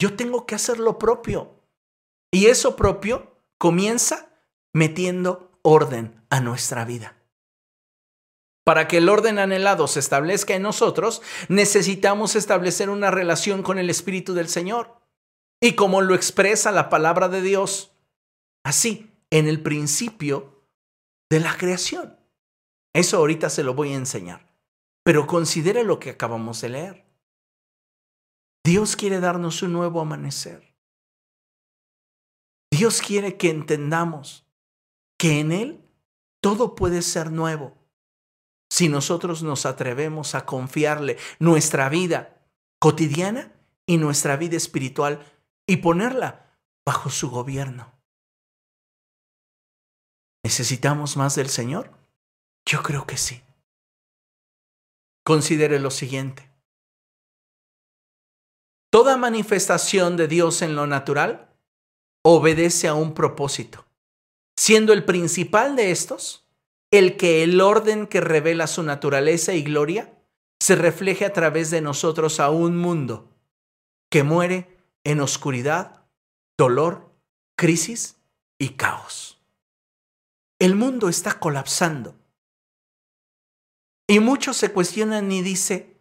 yo 0.00 0.14
tengo 0.14 0.46
que 0.46 0.54
hacer 0.54 0.78
lo 0.78 1.00
propio. 1.00 1.56
Y 2.30 2.46
eso 2.46 2.76
propio 2.76 3.42
comienza 3.58 4.28
metiendo 4.72 5.50
orden 5.62 6.22
a 6.30 6.38
nuestra 6.38 6.84
vida. 6.84 7.16
Para 8.64 8.86
que 8.86 8.98
el 8.98 9.08
orden 9.08 9.38
anhelado 9.38 9.88
se 9.88 9.98
establezca 9.98 10.54
en 10.54 10.62
nosotros, 10.62 11.20
necesitamos 11.48 12.36
establecer 12.36 12.90
una 12.90 13.10
relación 13.10 13.62
con 13.62 13.78
el 13.78 13.90
Espíritu 13.90 14.34
del 14.34 14.48
Señor. 14.48 15.00
Y 15.60 15.74
como 15.74 16.00
lo 16.00 16.14
expresa 16.14 16.70
la 16.70 16.88
palabra 16.88 17.28
de 17.28 17.42
Dios, 17.42 17.92
así, 18.64 19.12
en 19.30 19.48
el 19.48 19.62
principio 19.62 20.66
de 21.30 21.40
la 21.40 21.56
creación. 21.56 22.18
Eso 22.94 23.16
ahorita 23.16 23.48
se 23.48 23.64
lo 23.64 23.74
voy 23.74 23.92
a 23.92 23.96
enseñar. 23.96 24.52
Pero 25.04 25.26
considere 25.26 25.82
lo 25.82 25.98
que 25.98 26.10
acabamos 26.10 26.60
de 26.60 26.68
leer. 26.68 27.06
Dios 28.64 28.94
quiere 28.94 29.18
darnos 29.18 29.62
un 29.62 29.72
nuevo 29.72 30.00
amanecer. 30.00 30.76
Dios 32.70 33.02
quiere 33.02 33.36
que 33.36 33.50
entendamos 33.50 34.46
que 35.18 35.40
en 35.40 35.50
Él 35.52 35.84
todo 36.40 36.74
puede 36.74 37.02
ser 37.02 37.32
nuevo 37.32 37.81
si 38.82 38.88
nosotros 38.88 39.44
nos 39.44 39.64
atrevemos 39.64 40.34
a 40.34 40.44
confiarle 40.44 41.16
nuestra 41.38 41.88
vida 41.88 42.42
cotidiana 42.80 43.52
y 43.86 43.96
nuestra 43.96 44.36
vida 44.36 44.56
espiritual 44.56 45.24
y 45.68 45.76
ponerla 45.76 46.58
bajo 46.84 47.08
su 47.08 47.30
gobierno. 47.30 47.92
¿Necesitamos 50.42 51.16
más 51.16 51.36
del 51.36 51.48
Señor? 51.48 51.92
Yo 52.66 52.82
creo 52.82 53.06
que 53.06 53.18
sí. 53.18 53.44
Considere 55.22 55.78
lo 55.78 55.92
siguiente. 55.92 56.50
Toda 58.90 59.16
manifestación 59.16 60.16
de 60.16 60.26
Dios 60.26 60.60
en 60.60 60.74
lo 60.74 60.88
natural 60.88 61.54
obedece 62.24 62.88
a 62.88 62.94
un 62.94 63.14
propósito, 63.14 63.86
siendo 64.58 64.92
el 64.92 65.04
principal 65.04 65.76
de 65.76 65.92
estos 65.92 66.41
el 66.92 67.16
que 67.16 67.42
el 67.42 67.60
orden 67.60 68.06
que 68.06 68.20
revela 68.20 68.66
su 68.68 68.82
naturaleza 68.82 69.54
y 69.54 69.62
gloria 69.62 70.14
se 70.60 70.76
refleje 70.76 71.24
a 71.24 71.32
través 71.32 71.70
de 71.70 71.80
nosotros 71.80 72.38
a 72.38 72.50
un 72.50 72.76
mundo 72.76 73.34
que 74.10 74.22
muere 74.22 74.78
en 75.02 75.20
oscuridad, 75.20 76.06
dolor, 76.56 77.10
crisis 77.56 78.18
y 78.60 78.70
caos. 78.70 79.42
El 80.60 80.76
mundo 80.76 81.08
está 81.08 81.40
colapsando. 81.40 82.14
Y 84.06 84.20
muchos 84.20 84.58
se 84.58 84.70
cuestionan 84.70 85.32
y 85.32 85.40
dicen, 85.40 85.98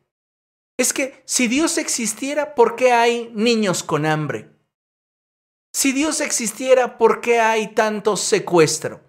es 0.78 0.92
que 0.92 1.24
si 1.26 1.48
Dios 1.48 1.78
existiera, 1.78 2.54
¿por 2.54 2.76
qué 2.76 2.92
hay 2.92 3.32
niños 3.34 3.82
con 3.82 4.06
hambre? 4.06 4.52
Si 5.74 5.94
Dios 5.94 6.20
existiera, 6.20 6.98
¿por 6.98 7.22
qué 7.22 7.39
hay 7.39 7.74
tanto 7.74 8.18
secuestro? 8.18 9.02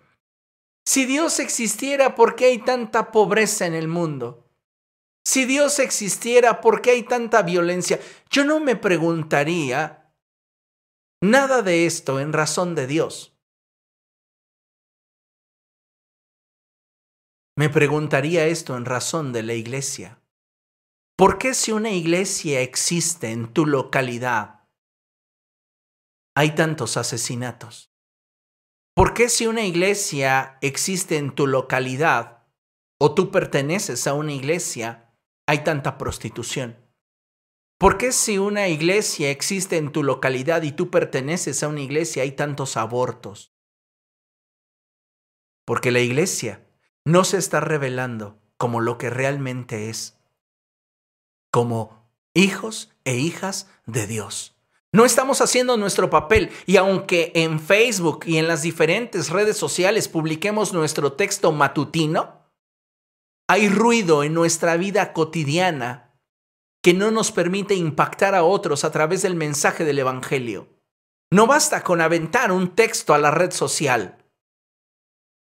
Si 0.85 1.07
Dios 1.07 1.39
existiera, 1.39 2.15
¿por 2.15 2.35
qué 2.35 2.47
hay 2.47 2.59
tanta 2.59 3.13
pobreza 3.13 3.67
en 3.67 3.75
el 3.75 3.89
mundo? 3.89 4.51
Si 5.25 5.45
Dios 5.45 5.79
existiera, 5.79 6.61
¿por 6.61 6.83
qué 6.83 6.91
hay 6.91 7.05
tanta 7.05 7.43
violencia? 7.43 8.01
Yo 8.31 8.45
no 8.45 8.59
me 8.59 8.75
preguntaría 8.75 10.13
nada 11.23 11.63
de 11.63 11.87
esto 11.87 12.19
en 12.19 12.33
razón 12.33 12.75
de 12.75 12.89
Dios. 12.89 13.33
Me 17.57 17.69
preguntaría 17.69 18.47
esto 18.47 18.77
en 18.77 18.85
razón 18.85 19.33
de 19.33 19.43
la 19.45 19.55
iglesia. 19.55 20.21
¿Por 21.17 21.39
qué 21.39 21.55
si 21.55 21.71
una 21.71 21.91
iglesia 21.91 22.61
existe 22.61 23.31
en 23.31 23.53
tu 23.53 23.67
localidad, 23.67 24.67
hay 26.35 26.55
tantos 26.55 26.97
asesinatos? 26.97 27.92
¿Por 28.95 29.15
qué 29.15 29.31
si 29.31 29.47
una 29.47 29.65
iglesia 29.65 30.59
existe 30.61 31.17
en 31.17 31.35
tu 31.35 31.47
localidad 31.47 32.45
o 32.99 33.15
tú 33.15 33.31
perteneces 33.31 34.07
a 34.07 34.13
una 34.13 34.33
iglesia, 34.33 35.15
hay 35.47 35.65
tanta 35.65 35.97
prostitución? 35.97 36.77
¿Por 37.79 37.97
qué 37.97 38.13
si 38.13 38.37
una 38.37 38.69
iglesia 38.69 39.31
existe 39.31 39.79
en 39.79 39.93
tu 39.93 40.03
localidad 40.03 40.63
y 40.63 40.73
tú 40.73 40.91
perteneces 40.91 41.63
a 41.63 41.69
una 41.69 41.81
iglesia, 41.81 42.23
hay 42.23 42.33
tantos 42.33 42.77
abortos? 42.77 43.55
Porque 45.65 45.91
la 45.91 46.01
iglesia 46.01 46.65
no 47.05 47.25
se 47.25 47.39
está 47.39 47.61
revelando 47.61 48.41
como 48.59 48.81
lo 48.81 48.99
que 48.99 49.09
realmente 49.09 49.89
es, 49.89 50.19
como 51.51 52.09
hijos 52.35 52.95
e 53.05 53.17
hijas 53.17 53.69
de 53.87 54.07
Dios. 54.07 54.62
No 54.95 55.07
estamos 55.07 55.41
haciendo 55.41 55.79
nuestro 55.79 56.11
papel 56.11 56.51
y 56.67 56.77
aunque 56.77 57.33
en 57.35 57.61
Facebook 57.61 58.25
y 58.27 58.37
en 58.37 58.47
las 58.47 58.61
diferentes 58.61 59.31
redes 59.31 59.57
sociales 59.57 60.07
publiquemos 60.07 60.75
nuestro 60.75 61.15
texto 61.15 61.51
matutino, 61.51 62.43
hay 63.49 63.71
ruido 63.71 64.23
en 64.23 64.35
nuestra 64.35 64.77
vida 64.77 65.15
cotidiana 65.15 66.15
que 66.83 66.93
no 66.93 67.11
nos 67.11 67.33
permite 67.33 67.75
impactar 67.75 68.35
a 68.35 68.45
otros 68.45 68.85
a 68.85 68.91
través 68.91 69.23
del 69.23 69.35
mensaje 69.35 69.85
del 69.85 69.99
Evangelio. 69.99 70.69
No 71.31 71.47
basta 71.47 71.83
con 71.83 72.03
aventar 72.03 72.53
un 72.53 72.75
texto 72.75 73.15
a 73.15 73.19
la 73.19 73.31
red 73.31 73.53
social. 73.53 74.19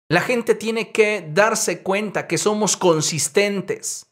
La 0.07 0.21
gente 0.21 0.53
tiene 0.53 0.91
que 0.91 1.27
darse 1.33 1.81
cuenta 1.81 2.27
que 2.27 2.37
somos 2.37 2.77
consistentes 2.77 4.10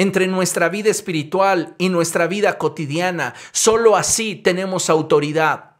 entre 0.00 0.26
nuestra 0.28 0.70
vida 0.70 0.88
espiritual 0.88 1.74
y 1.76 1.90
nuestra 1.90 2.26
vida 2.26 2.56
cotidiana. 2.56 3.34
Solo 3.52 3.96
así 3.96 4.34
tenemos 4.34 4.88
autoridad. 4.88 5.76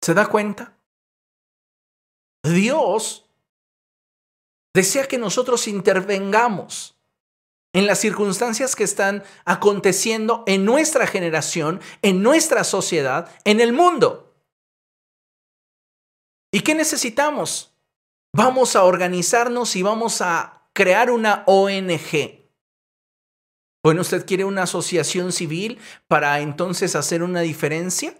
¿Se 0.00 0.14
da 0.14 0.26
cuenta? 0.26 0.78
Dios 2.44 3.28
desea 4.72 5.08
que 5.08 5.18
nosotros 5.18 5.66
intervengamos 5.66 6.96
en 7.72 7.88
las 7.88 7.98
circunstancias 7.98 8.76
que 8.76 8.84
están 8.84 9.24
aconteciendo 9.44 10.44
en 10.46 10.64
nuestra 10.64 11.08
generación, 11.08 11.80
en 12.00 12.22
nuestra 12.22 12.62
sociedad, 12.62 13.28
en 13.42 13.60
el 13.60 13.72
mundo. 13.72 14.36
¿Y 16.52 16.60
qué 16.60 16.76
necesitamos? 16.76 17.74
Vamos 18.32 18.76
a 18.76 18.84
organizarnos 18.84 19.74
y 19.74 19.82
vamos 19.82 20.20
a 20.20 20.57
crear 20.78 21.10
una 21.10 21.42
ONG. 21.48 22.46
Bueno, 23.82 24.02
¿usted 24.02 24.24
quiere 24.24 24.44
una 24.44 24.62
asociación 24.62 25.32
civil 25.32 25.80
para 26.06 26.38
entonces 26.38 26.94
hacer 26.94 27.24
una 27.24 27.40
diferencia? 27.40 28.14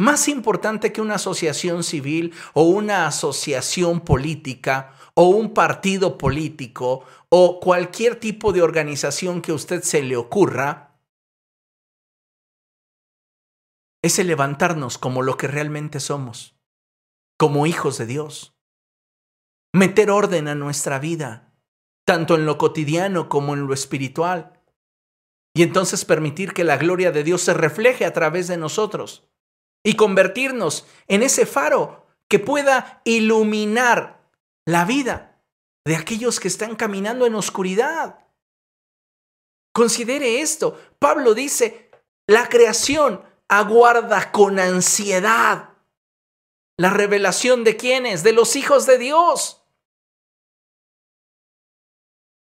Más 0.00 0.28
importante 0.28 0.92
que 0.92 1.00
una 1.00 1.16
asociación 1.16 1.82
civil 1.82 2.32
o 2.54 2.62
una 2.62 3.08
asociación 3.08 4.02
política 4.02 4.94
o 5.14 5.30
un 5.30 5.52
partido 5.52 6.18
político 6.18 7.04
o 7.30 7.58
cualquier 7.58 8.20
tipo 8.20 8.52
de 8.52 8.62
organización 8.62 9.42
que 9.42 9.50
a 9.50 9.56
usted 9.56 9.82
se 9.82 10.04
le 10.04 10.16
ocurra, 10.16 11.00
es 14.04 14.20
el 14.20 14.28
levantarnos 14.28 14.98
como 14.98 15.22
lo 15.22 15.36
que 15.36 15.48
realmente 15.48 15.98
somos, 15.98 16.54
como 17.36 17.66
hijos 17.66 17.98
de 17.98 18.06
Dios 18.06 18.54
meter 19.72 20.10
orden 20.10 20.48
a 20.48 20.54
nuestra 20.54 20.98
vida, 20.98 21.52
tanto 22.04 22.34
en 22.34 22.46
lo 22.46 22.58
cotidiano 22.58 23.28
como 23.28 23.54
en 23.54 23.66
lo 23.66 23.74
espiritual. 23.74 24.60
Y 25.54 25.62
entonces 25.62 26.04
permitir 26.04 26.52
que 26.52 26.64
la 26.64 26.76
gloria 26.76 27.12
de 27.12 27.24
Dios 27.24 27.42
se 27.42 27.54
refleje 27.54 28.04
a 28.04 28.12
través 28.12 28.48
de 28.48 28.56
nosotros 28.56 29.28
y 29.84 29.94
convertirnos 29.94 30.86
en 31.08 31.22
ese 31.22 31.46
faro 31.46 32.06
que 32.28 32.38
pueda 32.38 33.02
iluminar 33.04 34.30
la 34.66 34.84
vida 34.84 35.42
de 35.84 35.96
aquellos 35.96 36.38
que 36.38 36.48
están 36.48 36.76
caminando 36.76 37.26
en 37.26 37.34
oscuridad. 37.34 38.26
Considere 39.72 40.40
esto. 40.40 40.78
Pablo 40.98 41.34
dice, 41.34 41.90
la 42.26 42.48
creación 42.48 43.22
aguarda 43.48 44.30
con 44.30 44.58
ansiedad 44.58 45.70
la 46.80 46.88
revelación 46.88 47.62
de 47.62 47.76
quienes, 47.76 48.22
de 48.22 48.32
los 48.32 48.56
hijos 48.56 48.86
de 48.86 48.96
Dios. 48.96 49.59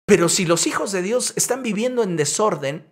Pero 0.09 0.27
si 0.27 0.43
los 0.43 0.65
hijos 0.65 0.91
de 0.91 1.03
Dios 1.03 1.33
están 1.35 1.61
viviendo 1.61 2.01
en 2.01 2.17
desorden, 2.17 2.91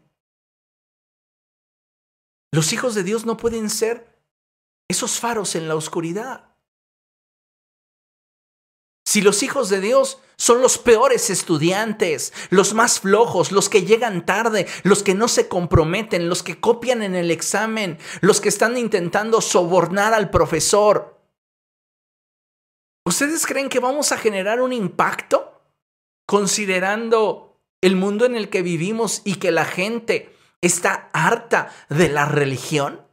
los 2.51 2.73
hijos 2.73 2.93
de 2.93 3.01
Dios 3.01 3.25
no 3.25 3.37
pueden 3.37 3.71
ser 3.71 4.21
esos 4.87 5.19
faros 5.19 5.55
en 5.55 5.67
la 5.67 5.73
oscuridad. 5.73 6.53
Si 9.07 9.21
los 9.21 9.41
hijos 9.41 9.69
de 9.69 9.81
Dios 9.81 10.21
son 10.37 10.61
los 10.61 10.77
peores 10.77 11.31
estudiantes, 11.31 12.33
los 12.51 12.75
más 12.75 12.99
flojos, 12.99 13.51
los 13.51 13.67
que 13.67 13.81
llegan 13.81 14.23
tarde, 14.23 14.67
los 14.83 15.01
que 15.01 15.15
no 15.15 15.27
se 15.27 15.47
comprometen, 15.47 16.29
los 16.29 16.43
que 16.43 16.59
copian 16.59 17.01
en 17.01 17.15
el 17.15 17.31
examen, 17.31 17.97
los 18.21 18.39
que 18.39 18.49
están 18.49 18.77
intentando 18.77 19.41
sobornar 19.41 20.13
al 20.13 20.29
profesor, 20.29 21.19
¿ustedes 23.07 23.47
creen 23.47 23.69
que 23.69 23.79
vamos 23.79 24.11
a 24.11 24.19
generar 24.19 24.61
un 24.61 24.71
impacto? 24.71 25.46
Considerando 26.27 27.59
el 27.81 27.95
mundo 27.95 28.25
en 28.25 28.35
el 28.35 28.49
que 28.49 28.61
vivimos 28.61 29.23
y 29.25 29.35
que 29.35 29.51
la 29.51 29.65
gente 29.65 30.35
está 30.61 31.09
harta 31.13 31.73
de 31.89 32.09
la 32.09 32.25
religión? 32.25 33.07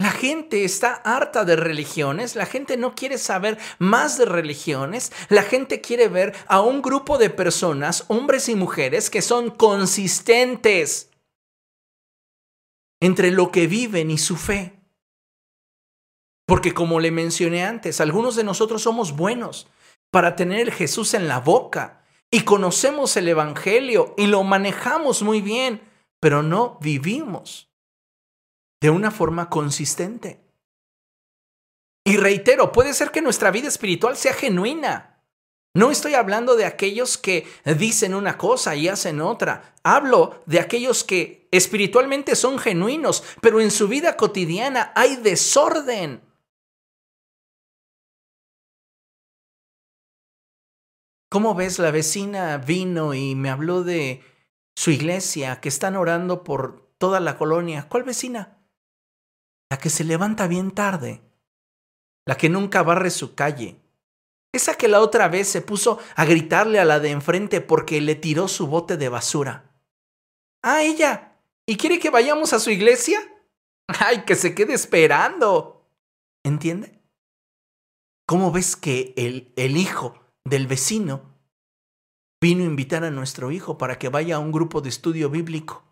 La 0.00 0.12
gente 0.12 0.64
está 0.64 0.94
harta 0.94 1.44
de 1.44 1.56
religiones, 1.56 2.36
la 2.36 2.46
gente 2.46 2.76
no 2.76 2.94
quiere 2.94 3.18
saber 3.18 3.58
más 3.78 4.16
de 4.16 4.26
religiones, 4.26 5.10
la 5.28 5.42
gente 5.42 5.80
quiere 5.80 6.06
ver 6.06 6.36
a 6.46 6.60
un 6.60 6.82
grupo 6.82 7.18
de 7.18 7.30
personas, 7.30 8.04
hombres 8.06 8.48
y 8.48 8.54
mujeres, 8.54 9.10
que 9.10 9.22
son 9.22 9.50
consistentes. 9.50 11.06
entre 13.00 13.30
lo 13.30 13.52
que 13.52 13.68
viven 13.68 14.10
y 14.10 14.18
su 14.18 14.36
fe. 14.36 14.72
Porque 16.46 16.74
como 16.74 16.98
le 16.98 17.12
mencioné 17.12 17.64
antes, 17.64 18.00
algunos 18.00 18.34
de 18.34 18.42
nosotros 18.42 18.82
somos 18.82 19.14
buenos 19.14 19.68
para 20.10 20.36
tener 20.36 20.72
Jesús 20.72 21.14
en 21.14 21.28
la 21.28 21.40
boca 21.40 22.04
y 22.30 22.42
conocemos 22.42 23.16
el 23.16 23.28
Evangelio 23.28 24.14
y 24.16 24.26
lo 24.26 24.42
manejamos 24.44 25.22
muy 25.22 25.40
bien, 25.40 25.82
pero 26.20 26.42
no 26.42 26.78
vivimos 26.80 27.70
de 28.80 28.90
una 28.90 29.10
forma 29.10 29.48
consistente. 29.48 30.40
Y 32.04 32.16
reitero, 32.16 32.72
puede 32.72 32.94
ser 32.94 33.10
que 33.10 33.22
nuestra 33.22 33.50
vida 33.50 33.68
espiritual 33.68 34.16
sea 34.16 34.32
genuina. 34.32 35.22
No 35.74 35.90
estoy 35.90 36.14
hablando 36.14 36.56
de 36.56 36.64
aquellos 36.64 37.18
que 37.18 37.46
dicen 37.64 38.14
una 38.14 38.38
cosa 38.38 38.74
y 38.74 38.88
hacen 38.88 39.20
otra. 39.20 39.74
Hablo 39.82 40.42
de 40.46 40.58
aquellos 40.60 41.04
que 41.04 41.48
espiritualmente 41.50 42.34
son 42.34 42.58
genuinos, 42.58 43.22
pero 43.40 43.60
en 43.60 43.70
su 43.70 43.88
vida 43.88 44.16
cotidiana 44.16 44.92
hay 44.94 45.16
desorden. 45.16 46.22
¿Cómo 51.30 51.54
ves? 51.54 51.78
La 51.78 51.90
vecina 51.90 52.56
vino 52.56 53.12
y 53.12 53.34
me 53.34 53.50
habló 53.50 53.84
de 53.84 54.24
su 54.74 54.90
iglesia, 54.90 55.60
que 55.60 55.68
están 55.68 55.96
orando 55.96 56.42
por 56.42 56.94
toda 56.96 57.20
la 57.20 57.36
colonia. 57.36 57.86
¿Cuál 57.88 58.04
vecina? 58.04 58.58
La 59.70 59.78
que 59.78 59.90
se 59.90 60.04
levanta 60.04 60.46
bien 60.46 60.70
tarde, 60.70 61.20
la 62.26 62.36
que 62.36 62.48
nunca 62.48 62.82
barre 62.82 63.10
su 63.10 63.34
calle, 63.34 63.76
esa 64.54 64.74
que 64.76 64.88
la 64.88 65.00
otra 65.00 65.28
vez 65.28 65.48
se 65.48 65.60
puso 65.60 65.98
a 66.16 66.24
gritarle 66.24 66.80
a 66.80 66.86
la 66.86 67.00
de 67.00 67.10
enfrente 67.10 67.60
porque 67.60 68.00
le 68.00 68.14
tiró 68.14 68.48
su 68.48 68.66
bote 68.66 68.96
de 68.96 69.10
basura. 69.10 69.82
Ah, 70.62 70.82
ella. 70.82 71.36
¿Y 71.66 71.76
quiere 71.76 71.98
que 71.98 72.08
vayamos 72.08 72.54
a 72.54 72.58
su 72.58 72.70
iglesia? 72.70 73.20
Ay, 73.88 74.24
que 74.24 74.34
se 74.34 74.54
quede 74.54 74.72
esperando. 74.72 75.86
¿Entiende? 76.42 77.02
¿Cómo 78.26 78.50
ves 78.50 78.76
que 78.76 79.12
el, 79.16 79.52
el 79.56 79.76
hijo 79.76 80.27
del 80.48 80.66
vecino 80.66 81.22
vino 82.40 82.62
a 82.62 82.66
invitar 82.66 83.04
a 83.04 83.10
nuestro 83.10 83.50
hijo 83.50 83.78
para 83.78 83.98
que 83.98 84.08
vaya 84.08 84.36
a 84.36 84.38
un 84.38 84.52
grupo 84.52 84.80
de 84.80 84.88
estudio 84.88 85.30
bíblico. 85.30 85.84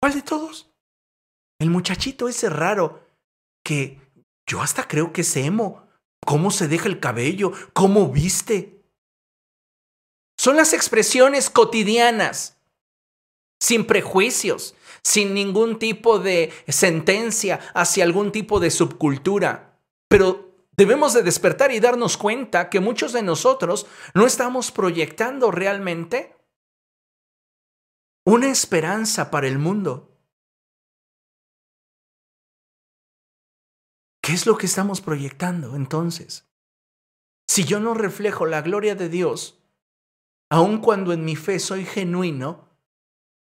¿Cuál 0.00 0.14
de 0.14 0.22
todos? 0.22 0.70
El 1.60 1.70
muchachito 1.70 2.28
ese 2.28 2.48
raro 2.48 3.06
que 3.64 4.00
yo 4.46 4.62
hasta 4.62 4.88
creo 4.88 5.12
que 5.12 5.20
es 5.20 5.36
emo. 5.36 5.86
¿Cómo 6.26 6.50
se 6.50 6.68
deja 6.68 6.88
el 6.88 7.00
cabello? 7.00 7.52
¿Cómo 7.72 8.08
viste? 8.10 8.82
Son 10.38 10.56
las 10.56 10.72
expresiones 10.72 11.50
cotidianas, 11.50 12.58
sin 13.60 13.86
prejuicios, 13.86 14.74
sin 15.02 15.34
ningún 15.34 15.78
tipo 15.78 16.18
de 16.18 16.52
sentencia 16.68 17.60
hacia 17.74 18.04
algún 18.04 18.32
tipo 18.32 18.58
de 18.58 18.70
subcultura. 18.70 19.78
Pero 20.08 20.49
Debemos 20.80 21.12
de 21.12 21.22
despertar 21.22 21.72
y 21.72 21.78
darnos 21.78 22.16
cuenta 22.16 22.70
que 22.70 22.80
muchos 22.80 23.12
de 23.12 23.22
nosotros 23.22 23.86
no 24.14 24.26
estamos 24.26 24.72
proyectando 24.72 25.50
realmente 25.50 26.34
una 28.24 28.48
esperanza 28.48 29.30
para 29.30 29.46
el 29.46 29.58
mundo. 29.58 30.16
¿Qué 34.22 34.32
es 34.32 34.46
lo 34.46 34.56
que 34.56 34.64
estamos 34.64 35.02
proyectando 35.02 35.76
entonces? 35.76 36.48
Si 37.46 37.64
yo 37.64 37.78
no 37.78 37.92
reflejo 37.92 38.46
la 38.46 38.62
gloria 38.62 38.94
de 38.94 39.10
Dios, 39.10 39.62
aun 40.48 40.80
cuando 40.80 41.12
en 41.12 41.26
mi 41.26 41.36
fe 41.36 41.58
soy 41.58 41.84
genuino, 41.84 42.70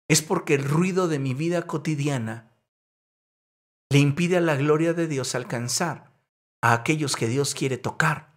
es 0.06 0.20
porque 0.20 0.52
el 0.52 0.64
ruido 0.64 1.08
de 1.08 1.18
mi 1.18 1.32
vida 1.32 1.66
cotidiana 1.66 2.58
le 3.88 4.00
impide 4.00 4.36
a 4.36 4.42
la 4.42 4.56
gloria 4.56 4.92
de 4.92 5.08
Dios 5.08 5.34
alcanzar 5.34 6.11
a 6.62 6.72
aquellos 6.72 7.16
que 7.16 7.26
Dios 7.26 7.54
quiere 7.54 7.76
tocar. 7.76 8.32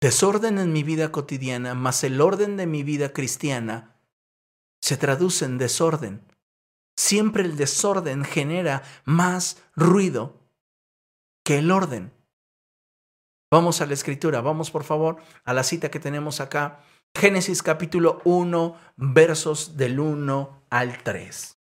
Desorden 0.00 0.58
en 0.58 0.72
mi 0.72 0.82
vida 0.82 1.10
cotidiana, 1.10 1.74
más 1.74 2.04
el 2.04 2.20
orden 2.20 2.56
de 2.56 2.66
mi 2.66 2.82
vida 2.82 3.12
cristiana, 3.12 3.96
se 4.80 4.96
traduce 4.96 5.44
en 5.44 5.58
desorden. 5.58 6.22
Siempre 6.96 7.42
el 7.42 7.56
desorden 7.56 8.24
genera 8.24 8.82
más 9.04 9.62
ruido 9.74 10.40
que 11.44 11.58
el 11.58 11.70
orden. 11.70 12.12
Vamos 13.50 13.80
a 13.80 13.86
la 13.86 13.94
escritura, 13.94 14.40
vamos 14.40 14.70
por 14.70 14.84
favor 14.84 15.16
a 15.44 15.52
la 15.54 15.64
cita 15.64 15.90
que 15.90 16.00
tenemos 16.00 16.40
acá. 16.40 16.84
Génesis 17.16 17.62
capítulo 17.62 18.20
1, 18.24 18.76
versos 18.96 19.76
del 19.76 19.98
1 19.98 20.66
al 20.70 21.02
3. 21.02 21.56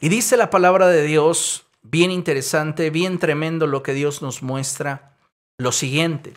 Y 0.00 0.08
dice 0.08 0.36
la 0.36 0.50
palabra 0.50 0.88
de 0.88 1.02
Dios, 1.02 1.66
bien 1.82 2.10
interesante, 2.10 2.90
bien 2.90 3.18
tremendo 3.18 3.66
lo 3.66 3.82
que 3.82 3.92
Dios 3.92 4.22
nos 4.22 4.42
muestra. 4.42 5.18
Lo 5.58 5.72
siguiente. 5.72 6.34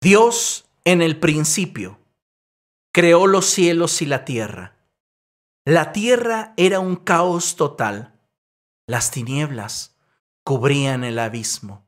Dios 0.00 0.66
en 0.84 1.00
el 1.00 1.18
principio 1.18 1.98
creó 2.92 3.26
los 3.26 3.46
cielos 3.46 4.02
y 4.02 4.06
la 4.06 4.24
tierra. 4.24 4.76
La 5.64 5.92
tierra 5.92 6.54
era 6.56 6.80
un 6.80 6.96
caos 6.96 7.56
total. 7.56 8.20
Las 8.86 9.10
tinieblas 9.10 9.96
cubrían 10.44 11.04
el 11.04 11.18
abismo. 11.18 11.86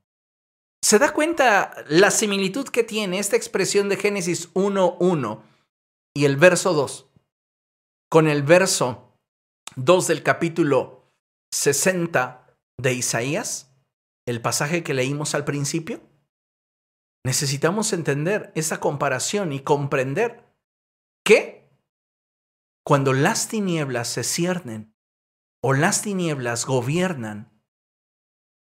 ¿Se 0.82 0.98
da 0.98 1.12
cuenta 1.12 1.74
la 1.88 2.10
similitud 2.10 2.68
que 2.68 2.84
tiene 2.84 3.18
esta 3.18 3.36
expresión 3.36 3.88
de 3.88 3.96
Génesis 3.96 4.52
1.1 4.54 5.42
y 6.14 6.24
el 6.24 6.36
verso 6.36 6.72
2 6.72 7.10
con 8.10 8.28
el 8.28 8.42
verso 8.42 9.18
2 9.76 10.06
del 10.06 10.22
capítulo 10.22 11.03
60 11.54 12.58
de 12.78 12.94
Isaías, 12.94 13.72
el 14.26 14.42
pasaje 14.42 14.82
que 14.82 14.92
leímos 14.92 15.34
al 15.34 15.44
principio? 15.44 16.02
Necesitamos 17.24 17.92
entender 17.92 18.52
esa 18.54 18.80
comparación 18.80 19.52
y 19.52 19.60
comprender 19.60 20.44
que 21.24 21.70
cuando 22.84 23.12
las 23.12 23.48
tinieblas 23.48 24.08
se 24.08 24.24
ciernen 24.24 24.94
o 25.62 25.72
las 25.72 26.02
tinieblas 26.02 26.66
gobiernan, 26.66 27.62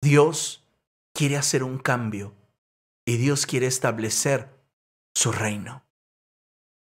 Dios 0.02 0.68
quiere 1.14 1.36
hacer 1.36 1.62
un 1.62 1.78
cambio 1.78 2.34
y 3.06 3.16
Dios 3.16 3.46
quiere 3.46 3.66
establecer 3.66 4.60
su 5.14 5.32
reino. 5.32 5.86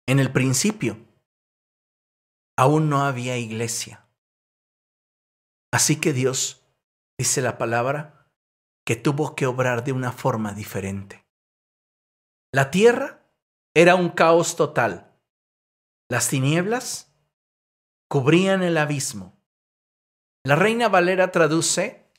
En 0.07 0.19
el 0.19 0.31
principio, 0.31 0.99
aún 2.57 2.89
no 2.89 3.01
había 3.01 3.37
iglesia. 3.37 4.04
Así 5.75 5.99
que 5.99 6.13
Dios, 6.13 6.65
dice 7.19 7.41
la 7.41 7.57
palabra, 7.57 8.31
que 8.85 8.95
tuvo 8.95 9.35
que 9.35 9.45
obrar 9.45 9.83
de 9.83 9.91
una 9.91 10.13
forma 10.13 10.53
diferente. 10.53 11.27
La 12.53 12.71
tierra 12.71 13.27
era 13.73 13.95
un 13.95 14.07
caos 14.07 14.55
total. 14.55 15.13
Las 16.09 16.29
tinieblas 16.29 17.13
cubrían 18.09 18.63
el 18.63 18.77
abismo. 18.77 19.37
La 20.45 20.55
reina 20.55 20.87
Valera 20.87 21.33
traduce 21.33 22.09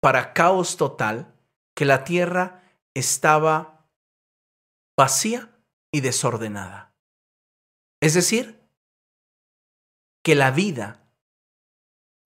para 0.00 0.32
caos 0.32 0.76
total 0.76 1.34
que 1.74 1.86
la 1.86 2.04
tierra 2.04 2.62
estaba 2.94 3.88
vacía 4.96 5.50
y 5.90 6.02
desordenada. 6.02 6.94
Es 8.00 8.14
decir, 8.14 8.62
que 10.22 10.36
la 10.36 10.52
vida 10.52 11.01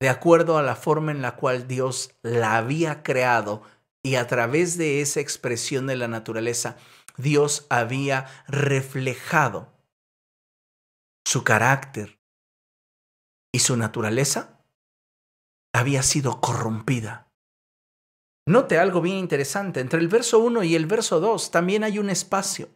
de 0.00 0.08
acuerdo 0.08 0.58
a 0.58 0.62
la 0.62 0.76
forma 0.76 1.10
en 1.12 1.22
la 1.22 1.36
cual 1.36 1.66
Dios 1.66 2.14
la 2.22 2.56
había 2.56 3.02
creado 3.02 3.62
y 4.02 4.16
a 4.16 4.26
través 4.26 4.78
de 4.78 5.00
esa 5.00 5.20
expresión 5.20 5.86
de 5.86 5.96
la 5.96 6.06
naturaleza, 6.08 6.76
Dios 7.16 7.66
había 7.70 8.26
reflejado 8.46 9.72
su 11.24 11.42
carácter 11.42 12.20
y 13.52 13.60
su 13.60 13.76
naturaleza 13.76 14.64
había 15.74 16.02
sido 16.02 16.40
corrompida. 16.40 17.32
Note 18.46 18.78
algo 18.78 19.00
bien 19.00 19.16
interesante, 19.16 19.80
entre 19.80 19.98
el 19.98 20.08
verso 20.08 20.38
1 20.38 20.62
y 20.62 20.76
el 20.76 20.86
verso 20.86 21.18
2 21.18 21.50
también 21.50 21.82
hay 21.82 21.98
un 21.98 22.10
espacio. 22.10 22.68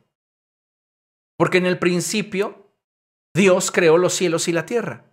Porque 1.38 1.58
en 1.58 1.66
el 1.66 1.78
principio 1.78 2.74
Dios 3.34 3.70
creó 3.70 3.98
los 3.98 4.14
cielos 4.14 4.48
y 4.48 4.52
la 4.52 4.66
tierra. 4.66 5.09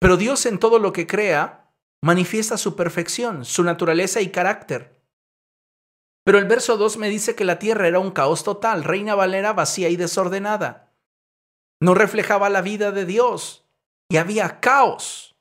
Pero 0.00 0.16
Dios 0.16 0.46
en 0.46 0.58
todo 0.58 0.78
lo 0.78 0.92
que 0.92 1.06
crea 1.06 1.70
manifiesta 2.02 2.56
su 2.56 2.74
perfección, 2.74 3.44
su 3.44 3.62
naturaleza 3.62 4.20
y 4.20 4.30
carácter. 4.30 5.00
Pero 6.24 6.38
el 6.38 6.46
verso 6.46 6.76
2 6.76 6.96
me 6.96 7.08
dice 7.08 7.34
que 7.34 7.44
la 7.44 7.58
tierra 7.58 7.86
era 7.86 7.98
un 7.98 8.10
caos 8.10 8.42
total, 8.42 8.84
reina 8.84 9.14
Valera 9.14 9.52
vacía 9.52 9.88
y 9.88 9.96
desordenada. 9.96 10.92
No 11.82 11.94
reflejaba 11.94 12.50
la 12.50 12.62
vida 12.62 12.92
de 12.92 13.04
Dios 13.04 13.66
y 14.10 14.16
había 14.16 14.60
caos. 14.60 15.36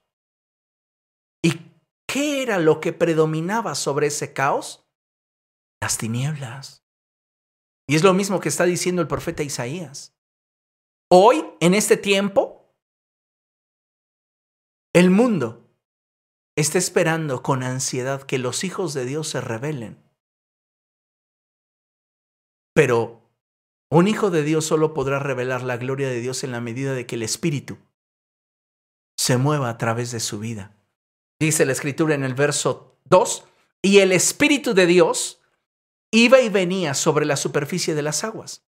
¿Y 1.42 1.62
qué 2.08 2.42
era 2.42 2.60
lo 2.60 2.80
que 2.80 2.94
predominaba 2.94 3.76
sobre 3.76 4.08
ese 4.08 4.34
caos? 4.34 4.86
Las 5.82 5.98
tinieblas. 5.98 6.84
Y 7.88 7.96
es 7.96 8.04
lo 8.04 8.14
mismo 8.14 8.40
que 8.40 8.50
está 8.50 8.66
diciendo 8.66 9.02
el 9.02 9.08
profeta 9.08 9.44
Isaías. 9.44 10.14
Hoy, 11.10 11.44
en 11.60 11.74
este 11.74 11.98
tiempo, 11.98 12.59
el 14.94 15.12
mundo 15.12 15.66
está 16.56 16.78
esperando 16.78 17.44
con 17.44 17.64
ansiedad 17.64 18.24
que 18.24 18.38
los 18.38 18.64
hijos 18.64 18.94
de 18.94 19.06
Dios 19.06 19.30
se 19.30 19.42
rebelen. 19.42 19.98
Pero 22.74 23.22
un 23.92 24.08
hijo 24.08 24.30
de 24.30 24.44
Dios 24.44 24.66
solo 24.66 24.94
podrá 24.94 25.20
revelar 25.20 25.64
la 25.64 25.78
gloria 25.78 26.10
de 26.10 26.20
Dios 26.20 26.44
en 26.44 26.52
la 26.52 26.62
medida 26.62 26.94
de 26.94 27.06
que 27.06 27.16
el 27.16 27.24
Espíritu 27.24 27.78
se 29.18 29.38
mueva 29.38 29.70
a 29.70 29.78
través 29.78 30.12
de 30.12 30.20
su 30.20 30.40
vida. 30.40 30.76
Dice 31.40 31.66
la 31.66 31.72
escritura 31.72 32.16
en 32.16 32.24
el 32.24 32.36
verso 32.36 32.98
2, 33.06 33.46
y 33.82 34.00
el 34.00 34.12
Espíritu 34.12 34.74
de 34.74 34.86
Dios 34.86 35.42
iba 36.12 36.42
y 36.42 36.50
venía 36.50 36.94
sobre 36.94 37.26
la 37.26 37.38
superficie 37.38 37.96
de 37.96 38.02
las 38.02 38.24
aguas. 38.24 38.66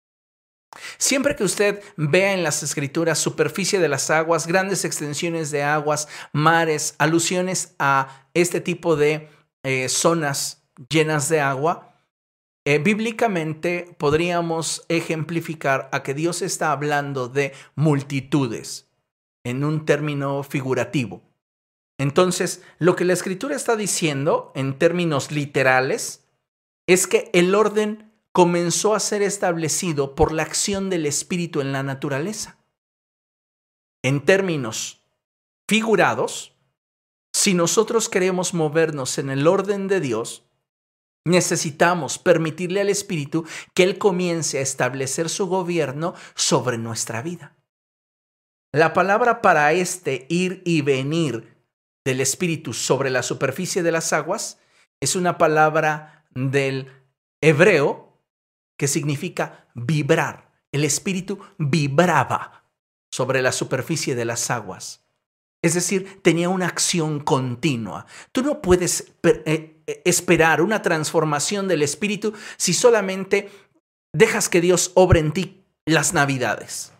Siempre 0.97 1.35
que 1.35 1.43
usted 1.43 1.81
vea 1.97 2.33
en 2.33 2.43
las 2.43 2.61
escrituras 2.61 3.17
superficie 3.17 3.79
de 3.79 3.87
las 3.87 4.09
aguas, 4.09 4.47
grandes 4.47 4.85
extensiones 4.85 5.49
de 5.51 5.63
aguas, 5.63 6.07
mares, 6.31 6.95
alusiones 6.99 7.75
a 7.79 8.27
este 8.33 8.61
tipo 8.61 8.95
de 8.95 9.29
eh, 9.63 9.89
zonas 9.89 10.63
llenas 10.89 11.27
de 11.27 11.41
agua, 11.41 11.89
eh, 12.65 12.77
bíblicamente 12.77 13.95
podríamos 13.97 14.85
ejemplificar 14.89 15.89
a 15.91 16.03
que 16.03 16.13
Dios 16.13 16.41
está 16.41 16.71
hablando 16.71 17.27
de 17.27 17.53
multitudes 17.75 18.87
en 19.43 19.63
un 19.63 19.85
término 19.85 20.43
figurativo. 20.43 21.23
Entonces, 21.97 22.61
lo 22.77 22.95
que 22.95 23.05
la 23.05 23.13
escritura 23.13 23.55
está 23.55 23.75
diciendo 23.75 24.51
en 24.55 24.77
términos 24.77 25.31
literales 25.31 26.25
es 26.87 27.07
que 27.07 27.29
el 27.33 27.55
orden 27.55 28.08
comenzó 28.39 28.95
a 28.95 29.01
ser 29.01 29.21
establecido 29.21 30.15
por 30.15 30.31
la 30.31 30.43
acción 30.43 30.89
del 30.89 31.05
Espíritu 31.05 31.59
en 31.59 31.73
la 31.73 31.83
naturaleza. 31.83 32.57
En 34.01 34.23
términos 34.23 35.03
figurados, 35.67 36.55
si 37.33 37.53
nosotros 37.53 38.07
queremos 38.07 38.53
movernos 38.53 39.17
en 39.17 39.29
el 39.29 39.45
orden 39.45 39.89
de 39.89 39.99
Dios, 39.99 40.45
necesitamos 41.25 42.17
permitirle 42.17 42.79
al 42.79 42.87
Espíritu 42.87 43.45
que 43.73 43.83
Él 43.83 43.97
comience 43.97 44.59
a 44.59 44.61
establecer 44.61 45.27
su 45.27 45.47
gobierno 45.47 46.13
sobre 46.33 46.77
nuestra 46.77 47.21
vida. 47.21 47.57
La 48.71 48.93
palabra 48.93 49.41
para 49.41 49.73
este 49.73 50.27
ir 50.29 50.61
y 50.63 50.81
venir 50.81 51.57
del 52.05 52.21
Espíritu 52.21 52.71
sobre 52.71 53.09
la 53.09 53.21
superficie 53.21 53.83
de 53.83 53.91
las 53.91 54.13
aguas 54.13 54.59
es 55.01 55.17
una 55.17 55.37
palabra 55.37 56.25
del 56.33 56.89
hebreo 57.41 58.08
que 58.79 58.87
significa 58.87 59.67
vibrar. 59.75 60.49
El 60.71 60.85
espíritu 60.85 61.37
vibraba 61.57 62.63
sobre 63.11 63.41
la 63.41 63.51
superficie 63.51 64.15
de 64.15 64.23
las 64.23 64.49
aguas. 64.49 65.03
Es 65.61 65.73
decir, 65.73 66.21
tenía 66.21 66.47
una 66.47 66.67
acción 66.67 67.19
continua. 67.19 68.05
Tú 68.31 68.41
no 68.41 68.61
puedes 68.61 69.11
eh, 69.23 69.81
eh, 69.85 70.01
esperar 70.05 70.61
una 70.61 70.81
transformación 70.81 71.67
del 71.67 71.81
espíritu 71.81 72.33
si 72.55 72.73
solamente 72.73 73.51
dejas 74.13 74.47
que 74.47 74.61
Dios 74.61 74.93
obre 74.95 75.19
en 75.19 75.33
ti 75.33 75.65
las 75.85 76.13
navidades. 76.13 76.93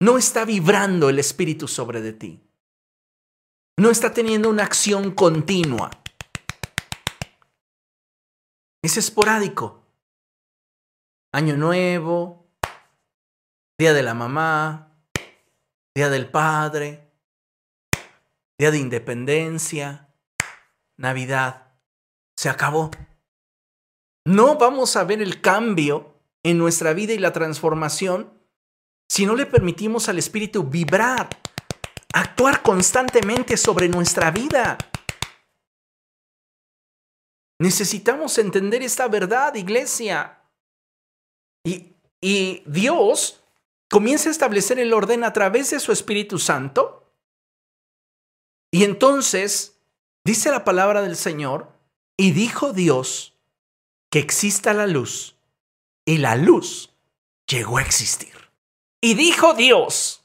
No 0.00 0.16
está 0.16 0.46
vibrando 0.46 1.10
el 1.10 1.18
espíritu 1.18 1.68
sobre 1.68 2.00
de 2.00 2.14
ti. 2.14 2.40
No 3.76 3.90
está 3.90 4.14
teniendo 4.14 4.48
una 4.48 4.64
acción 4.64 5.10
continua. 5.10 5.90
Es 8.86 8.96
esporádico. 8.96 9.82
Año 11.32 11.56
nuevo, 11.56 12.46
día 13.76 13.92
de 13.92 14.04
la 14.04 14.14
mamá, 14.14 14.92
día 15.92 16.08
del 16.08 16.30
padre, 16.30 17.10
día 18.56 18.70
de 18.70 18.78
independencia, 18.78 20.14
Navidad. 20.96 21.72
Se 22.36 22.48
acabó. 22.48 22.92
No 24.24 24.56
vamos 24.56 24.94
a 24.94 25.02
ver 25.02 25.20
el 25.20 25.40
cambio 25.40 26.20
en 26.44 26.56
nuestra 26.56 26.92
vida 26.92 27.12
y 27.12 27.18
la 27.18 27.32
transformación 27.32 28.38
si 29.10 29.26
no 29.26 29.34
le 29.34 29.46
permitimos 29.46 30.08
al 30.08 30.20
Espíritu 30.20 30.62
vibrar, 30.62 31.28
actuar 32.12 32.62
constantemente 32.62 33.56
sobre 33.56 33.88
nuestra 33.88 34.30
vida. 34.30 34.78
Necesitamos 37.58 38.38
entender 38.38 38.82
esta 38.82 39.08
verdad, 39.08 39.54
iglesia. 39.54 40.42
Y, 41.64 41.94
y 42.20 42.62
Dios 42.66 43.42
comienza 43.88 44.28
a 44.28 44.32
establecer 44.32 44.78
el 44.78 44.92
orden 44.92 45.24
a 45.24 45.32
través 45.32 45.70
de 45.70 45.80
su 45.80 45.92
Espíritu 45.92 46.38
Santo. 46.38 47.12
Y 48.70 48.84
entonces, 48.84 49.78
dice 50.24 50.50
la 50.50 50.64
palabra 50.64 51.02
del 51.02 51.16
Señor, 51.16 51.72
y 52.16 52.32
dijo 52.32 52.72
Dios 52.72 53.34
que 54.10 54.18
exista 54.18 54.74
la 54.74 54.86
luz, 54.86 55.36
y 56.04 56.18
la 56.18 56.36
luz 56.36 56.94
llegó 57.46 57.78
a 57.78 57.82
existir. 57.82 58.34
Y 59.00 59.14
dijo 59.14 59.54
Dios 59.54 60.24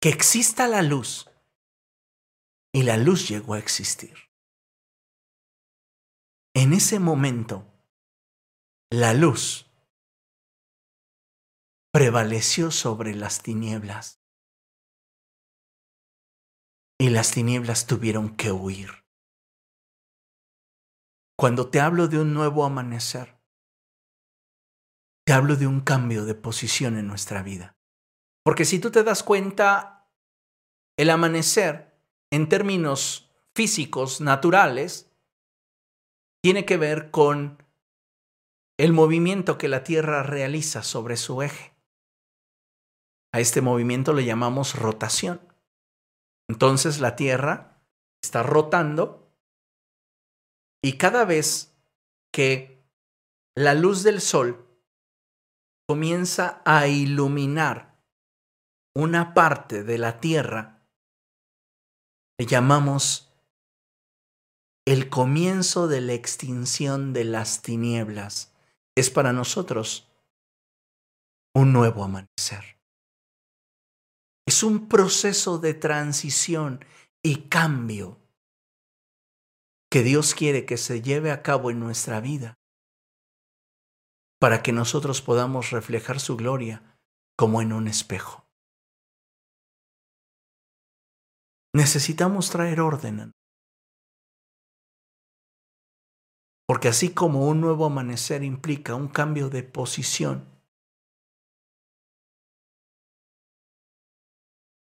que 0.00 0.08
exista 0.08 0.66
la 0.66 0.82
luz, 0.82 1.28
y 2.72 2.82
la 2.82 2.96
luz 2.96 3.28
llegó 3.28 3.54
a 3.54 3.58
existir. 3.58 4.31
En 6.54 6.74
ese 6.74 6.98
momento, 6.98 7.66
la 8.90 9.14
luz 9.14 9.70
prevaleció 11.92 12.70
sobre 12.70 13.14
las 13.14 13.42
tinieblas 13.42 14.20
y 16.98 17.08
las 17.08 17.32
tinieblas 17.32 17.86
tuvieron 17.86 18.36
que 18.36 18.52
huir. 18.52 19.06
Cuando 21.38 21.70
te 21.70 21.80
hablo 21.80 22.08
de 22.08 22.18
un 22.18 22.34
nuevo 22.34 22.64
amanecer, 22.66 23.40
te 25.24 25.32
hablo 25.32 25.56
de 25.56 25.66
un 25.66 25.80
cambio 25.80 26.26
de 26.26 26.34
posición 26.34 26.98
en 26.98 27.06
nuestra 27.06 27.42
vida. 27.42 27.78
Porque 28.44 28.66
si 28.66 28.78
tú 28.78 28.90
te 28.90 29.04
das 29.04 29.22
cuenta, 29.22 30.10
el 30.98 31.08
amanecer, 31.08 31.98
en 32.30 32.48
términos 32.48 33.30
físicos, 33.54 34.20
naturales, 34.20 35.11
tiene 36.42 36.64
que 36.64 36.76
ver 36.76 37.10
con 37.10 37.62
el 38.78 38.92
movimiento 38.92 39.58
que 39.58 39.68
la 39.68 39.84
Tierra 39.84 40.22
realiza 40.22 40.82
sobre 40.82 41.16
su 41.16 41.40
eje. 41.40 41.72
A 43.32 43.40
este 43.40 43.60
movimiento 43.60 44.12
le 44.12 44.24
llamamos 44.24 44.74
rotación. 44.74 45.40
Entonces 46.48 47.00
la 47.00 47.14
Tierra 47.16 47.80
está 48.22 48.42
rotando 48.42 49.32
y 50.84 50.98
cada 50.98 51.24
vez 51.24 51.76
que 52.32 52.84
la 53.56 53.74
luz 53.74 54.02
del 54.02 54.20
Sol 54.20 54.66
comienza 55.86 56.60
a 56.64 56.88
iluminar 56.88 58.02
una 58.94 59.32
parte 59.32 59.84
de 59.84 59.98
la 59.98 60.20
Tierra, 60.20 60.82
le 62.38 62.46
llamamos 62.46 63.31
el 64.84 65.08
comienzo 65.08 65.86
de 65.86 66.00
la 66.00 66.14
extinción 66.14 67.12
de 67.12 67.24
las 67.24 67.62
tinieblas 67.62 68.52
es 68.96 69.10
para 69.10 69.32
nosotros 69.32 70.10
un 71.54 71.72
nuevo 71.72 72.02
amanecer. 72.02 72.80
Es 74.46 74.62
un 74.64 74.88
proceso 74.88 75.58
de 75.58 75.74
transición 75.74 76.84
y 77.22 77.48
cambio 77.48 78.18
que 79.88 80.02
Dios 80.02 80.34
quiere 80.34 80.66
que 80.66 80.76
se 80.76 81.00
lleve 81.00 81.30
a 81.30 81.42
cabo 81.42 81.70
en 81.70 81.78
nuestra 81.78 82.20
vida 82.20 82.58
para 84.40 84.62
que 84.64 84.72
nosotros 84.72 85.22
podamos 85.22 85.70
reflejar 85.70 86.18
su 86.18 86.36
gloria 86.36 86.98
como 87.36 87.62
en 87.62 87.72
un 87.72 87.86
espejo. 87.86 88.48
Necesitamos 91.72 92.50
traer 92.50 92.80
orden 92.80 93.32
Porque 96.66 96.88
así 96.88 97.12
como 97.12 97.48
un 97.48 97.60
nuevo 97.60 97.86
amanecer 97.86 98.42
implica 98.42 98.94
un 98.94 99.08
cambio 99.08 99.50
de 99.50 99.62
posición 99.62 100.48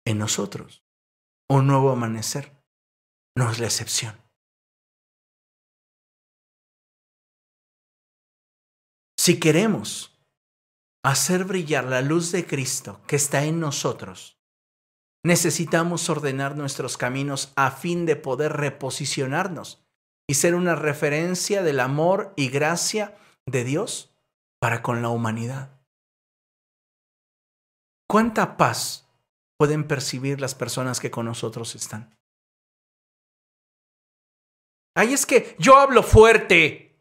en 0.05 0.19
nosotros, 0.19 0.85
un 1.49 1.67
nuevo 1.67 1.91
amanecer 1.91 2.53
no 3.37 3.51
es 3.51 3.59
la 3.59 3.67
excepción. 3.67 4.21
Si 9.19 9.39
queremos 9.39 10.19
hacer 11.05 11.45
brillar 11.45 11.85
la 11.85 12.03
luz 12.03 12.33
de 12.33 12.47
Cristo 12.47 13.01
que 13.07 13.17
está 13.17 13.45
en 13.45 13.61
nosotros, 13.61 14.41
necesitamos 15.23 16.09
ordenar 16.09 16.57
nuestros 16.57 16.97
caminos 16.97 17.53
a 17.57 17.71
fin 17.71 18.07
de 18.07 18.17
poder 18.17 18.55
reposicionarnos 18.55 19.87
y 20.31 20.35
ser 20.35 20.55
una 20.55 20.77
referencia 20.77 21.65
del 21.65 21.81
amor 21.81 22.33
y 22.37 22.51
gracia 22.51 23.19
de 23.47 23.65
Dios 23.65 24.15
para 24.61 24.81
con 24.81 25.03
la 25.03 25.09
humanidad. 25.09 25.81
¿cuánta 28.07 28.57
paz 28.57 29.09
pueden 29.57 29.89
percibir 29.89 30.41
las 30.41 30.55
personas 30.55 31.01
que 31.01 31.11
con 31.11 31.27
nosotros 31.27 31.75
están? 31.75 32.17
Ahí 34.97 35.13
es 35.13 35.27
que 35.27 35.57
yo 35.59 35.77
hablo 35.77 36.05
fuerte. 36.05 36.97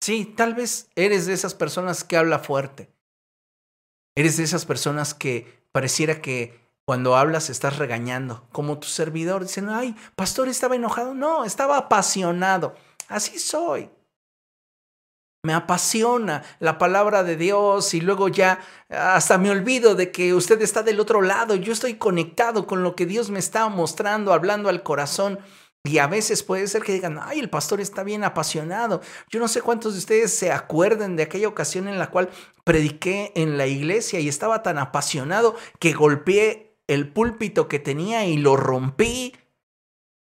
Sí, 0.00 0.24
tal 0.36 0.54
vez 0.54 0.90
eres 0.94 1.26
de 1.26 1.32
esas 1.32 1.54
personas 1.54 2.04
que 2.04 2.16
habla 2.16 2.38
fuerte. 2.38 2.92
Eres 4.16 4.36
de 4.36 4.44
esas 4.44 4.64
personas 4.64 5.12
que 5.12 5.66
pareciera 5.72 6.22
que 6.22 6.60
cuando 6.90 7.14
hablas 7.14 7.50
estás 7.50 7.76
regañando, 7.76 8.48
como 8.50 8.80
tu 8.80 8.88
servidor, 8.88 9.44
dicen, 9.44 9.68
ay, 9.68 9.94
pastor 10.16 10.48
estaba 10.48 10.74
enojado. 10.74 11.14
No, 11.14 11.44
estaba 11.44 11.76
apasionado. 11.76 12.74
Así 13.06 13.38
soy. 13.38 13.88
Me 15.44 15.54
apasiona 15.54 16.42
la 16.58 16.78
palabra 16.78 17.22
de 17.22 17.36
Dios 17.36 17.94
y 17.94 18.00
luego 18.00 18.26
ya 18.26 18.58
hasta 18.88 19.38
me 19.38 19.52
olvido 19.52 19.94
de 19.94 20.10
que 20.10 20.34
usted 20.34 20.60
está 20.62 20.82
del 20.82 20.98
otro 20.98 21.22
lado. 21.22 21.54
Yo 21.54 21.72
estoy 21.72 21.94
conectado 21.94 22.66
con 22.66 22.82
lo 22.82 22.96
que 22.96 23.06
Dios 23.06 23.30
me 23.30 23.38
está 23.38 23.68
mostrando, 23.68 24.32
hablando 24.32 24.68
al 24.68 24.82
corazón. 24.82 25.38
Y 25.84 25.98
a 25.98 26.08
veces 26.08 26.42
puede 26.42 26.66
ser 26.66 26.82
que 26.82 26.94
digan, 26.94 27.20
ay, 27.22 27.38
el 27.38 27.50
pastor 27.50 27.80
está 27.80 28.02
bien 28.02 28.24
apasionado. 28.24 29.00
Yo 29.28 29.38
no 29.38 29.46
sé 29.46 29.62
cuántos 29.62 29.92
de 29.92 30.00
ustedes 30.00 30.34
se 30.34 30.50
acuerden 30.50 31.14
de 31.14 31.22
aquella 31.22 31.46
ocasión 31.46 31.86
en 31.86 32.00
la 32.00 32.10
cual 32.10 32.30
prediqué 32.64 33.30
en 33.36 33.58
la 33.58 33.68
iglesia 33.68 34.18
y 34.18 34.28
estaba 34.28 34.64
tan 34.64 34.76
apasionado 34.76 35.54
que 35.78 35.92
golpeé 35.92 36.69
el 36.90 37.12
púlpito 37.12 37.68
que 37.68 37.78
tenía 37.78 38.26
y 38.26 38.36
lo 38.36 38.56
rompí. 38.56 39.36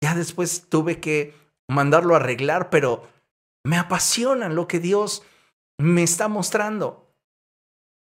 Ya 0.03 0.15
después 0.15 0.69
tuve 0.69 1.01
que 1.01 1.35
mandarlo 1.69 2.15
a 2.15 2.19
arreglar, 2.19 2.69
pero 2.69 3.09
me 3.65 3.79
apasiona 3.79 4.51
lo 4.51 4.69
que 4.69 4.79
Dios 4.79 5.23
me 5.79 6.03
está 6.03 6.29
mostrando. 6.29 7.17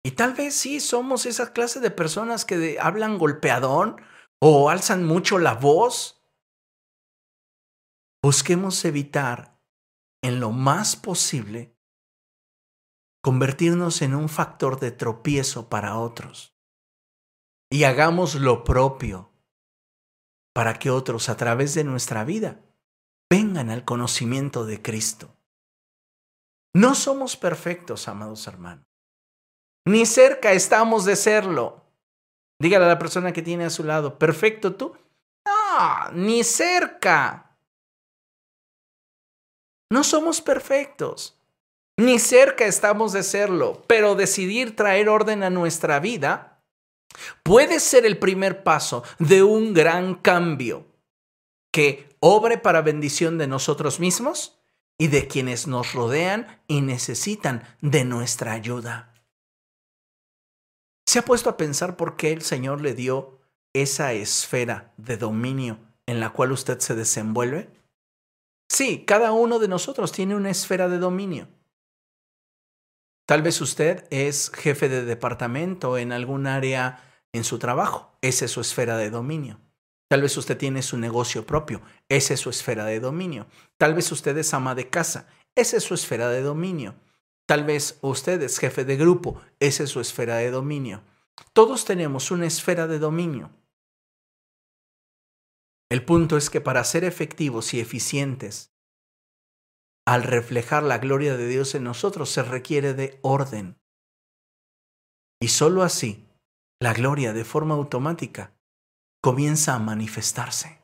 Y 0.03 0.13
tal 0.13 0.33
vez 0.33 0.55
sí 0.55 0.81
somos 0.81 1.27
esa 1.27 1.53
clase 1.53 1.81
de 1.81 1.91
personas 1.91 2.47
que 2.47 2.79
hablan 2.81 3.19
golpeadón 3.19 4.01
o 4.41 4.71
alzan 4.71 5.05
mucho 5.05 5.39
la 5.39 5.55
voz. 5.55 6.25
Busquemos 8.23 8.83
evitar 8.87 9.61
en 10.23 10.41
lo 10.41 10.51
más 10.51 10.97
posible 10.97 11.77
convertirnos 13.23 14.01
en 14.01 14.15
un 14.15 14.31
factor 14.31 14.81
de 14.81 14.93
tropiezo 14.93 15.69
para 15.69 15.99
otros. 15.99 16.56
Y 17.77 17.85
hagamos 17.85 18.37
lo 18.37 18.65
propio 18.65 19.31
para 20.55 20.79
que 20.79 20.89
otros 20.89 21.29
a 21.29 21.37
través 21.37 21.75
de 21.75 21.85
nuestra 21.85 22.25
vida 22.25 22.59
vengan 23.31 23.69
al 23.69 23.85
conocimiento 23.85 24.65
de 24.65 24.81
Cristo. 24.81 25.37
No 26.75 26.95
somos 26.95 27.37
perfectos, 27.37 28.09
amados 28.09 28.47
hermanos. 28.47 28.87
Ni 29.87 30.07
cerca 30.07 30.53
estamos 30.53 31.05
de 31.05 31.17
serlo. 31.17 31.85
Dígale 32.59 32.87
a 32.87 32.89
la 32.89 32.99
persona 32.99 33.35
que 33.35 33.43
tiene 33.43 33.67
a 33.67 33.71
su 33.71 33.85
lado, 33.85 34.19
¿perfecto 34.19 34.75
tú? 34.75 34.97
No, 35.47 36.13
ni 36.13 36.45
cerca. 36.45 37.59
No 39.93 40.03
somos 40.03 40.41
perfectos. 40.41 41.39
Ni 41.99 42.19
cerca 42.21 42.65
estamos 42.65 43.13
de 43.13 43.23
serlo, 43.23 43.83
pero 43.87 44.15
decidir 44.15 44.75
traer 44.75 45.11
orden 45.11 45.43
a 45.43 45.51
nuestra 45.51 46.01
vida 46.01 46.56
puede 47.43 47.81
ser 47.81 48.07
el 48.07 48.19
primer 48.19 48.63
paso 48.63 49.03
de 49.19 49.43
un 49.43 49.75
gran 49.75 50.15
cambio 50.15 50.87
que 51.73 52.09
obre 52.21 52.59
para 52.59 52.83
bendición 52.83 53.39
de 53.39 53.47
nosotros 53.47 54.01
mismos 54.01 54.59
y 54.99 55.09
de 55.09 55.29
quienes 55.29 55.67
nos 55.67 55.93
rodean 55.93 56.63
y 56.69 56.81
necesitan 56.81 57.63
de 57.81 58.05
nuestra 58.05 58.53
ayuda. 58.53 59.13
¿Se 61.07 61.19
ha 61.19 61.25
puesto 61.25 61.51
a 61.51 61.57
pensar 61.57 61.97
por 61.97 62.17
qué 62.17 62.33
el 62.33 62.43
Señor 62.43 62.81
le 62.81 62.95
dio 62.95 63.39
esa 63.75 64.13
esfera 64.13 64.93
de 64.97 65.17
dominio 65.17 65.79
en 66.07 66.21
la 66.21 66.31
cual 66.31 66.53
usted 66.53 66.79
se 66.81 66.95
desenvuelve? 66.95 67.71
Sí, 68.69 69.05
cada 69.05 69.33
uno 69.33 69.59
de 69.59 69.69
nosotros 69.69 70.13
tiene 70.13 70.35
una 70.35 70.51
esfera 70.51 70.89
de 70.89 70.99
dominio. 70.99 71.49
Tal 73.27 73.43
vez 73.43 73.61
usted 73.61 74.07
es 74.11 74.51
jefe 74.51 74.89
de 74.89 75.05
departamento 75.05 75.99
en 75.99 76.13
algún 76.13 76.47
área 76.47 77.06
en 77.37 77.45
su 77.45 77.59
trabajo. 77.59 78.17
Esa 78.23 78.45
es 78.45 78.51
su 78.51 78.61
esfera 78.61 78.97
de 78.97 79.11
dominio. 79.11 79.61
Tal 80.09 80.23
vez 80.23 80.37
usted 80.37 80.57
tiene 80.57 80.83
su 80.83 80.99
negocio 80.99 81.47
propio, 81.47 81.83
esa 82.09 82.35
es 82.35 82.41
su 82.41 82.51
esfera 82.51 82.85
de 82.85 83.01
dominio. 83.01 83.47
Tal 83.77 83.95
vez 83.95 84.13
usted 84.13 84.37
es 84.39 84.55
ama 84.55 84.75
de 84.75 84.89
casa, 84.89 85.27
esa 85.57 85.79
es 85.79 85.83
su 85.83 85.95
esfera 85.95 86.29
de 86.29 86.43
dominio. 86.43 86.95
Tal 87.47 87.65
vez 87.65 87.99
usted 88.03 88.41
es 88.43 88.59
jefe 88.59 88.85
de 88.85 88.97
grupo, 88.97 89.41
esa 89.59 89.83
es 89.83 89.91
su 89.91 90.01
esfera 90.01 90.37
de 90.37 90.51
dominio. 90.51 91.03
Todos 91.53 91.85
tenemos 91.85 92.31
una 92.31 92.47
esfera 92.47 92.87
de 92.87 92.99
dominio. 92.99 93.51
El 95.89 96.05
punto 96.05 96.37
es 96.37 96.51
que 96.51 96.61
para 96.61 96.83
ser 96.85 97.05
efectivos 97.05 97.73
y 97.75 97.81
eficientes, 97.81 98.73
al 100.05 100.23
reflejar 100.23 100.83
la 100.83 100.99
gloria 100.99 101.37
de 101.37 101.49
Dios 101.49 101.75
en 101.75 101.85
nosotros, 101.85 102.31
se 102.31 102.43
requiere 102.43 102.95
de 102.95 103.19
orden. 103.23 103.77
Y 105.41 105.49
sólo 105.49 105.83
así, 105.83 106.26
la 106.81 106.93
gloria 106.93 107.33
de 107.33 107.45
forma 107.45 107.75
automática 107.75 108.55
comienza 109.23 109.75
a 109.75 109.79
manifestarse. 109.79 110.83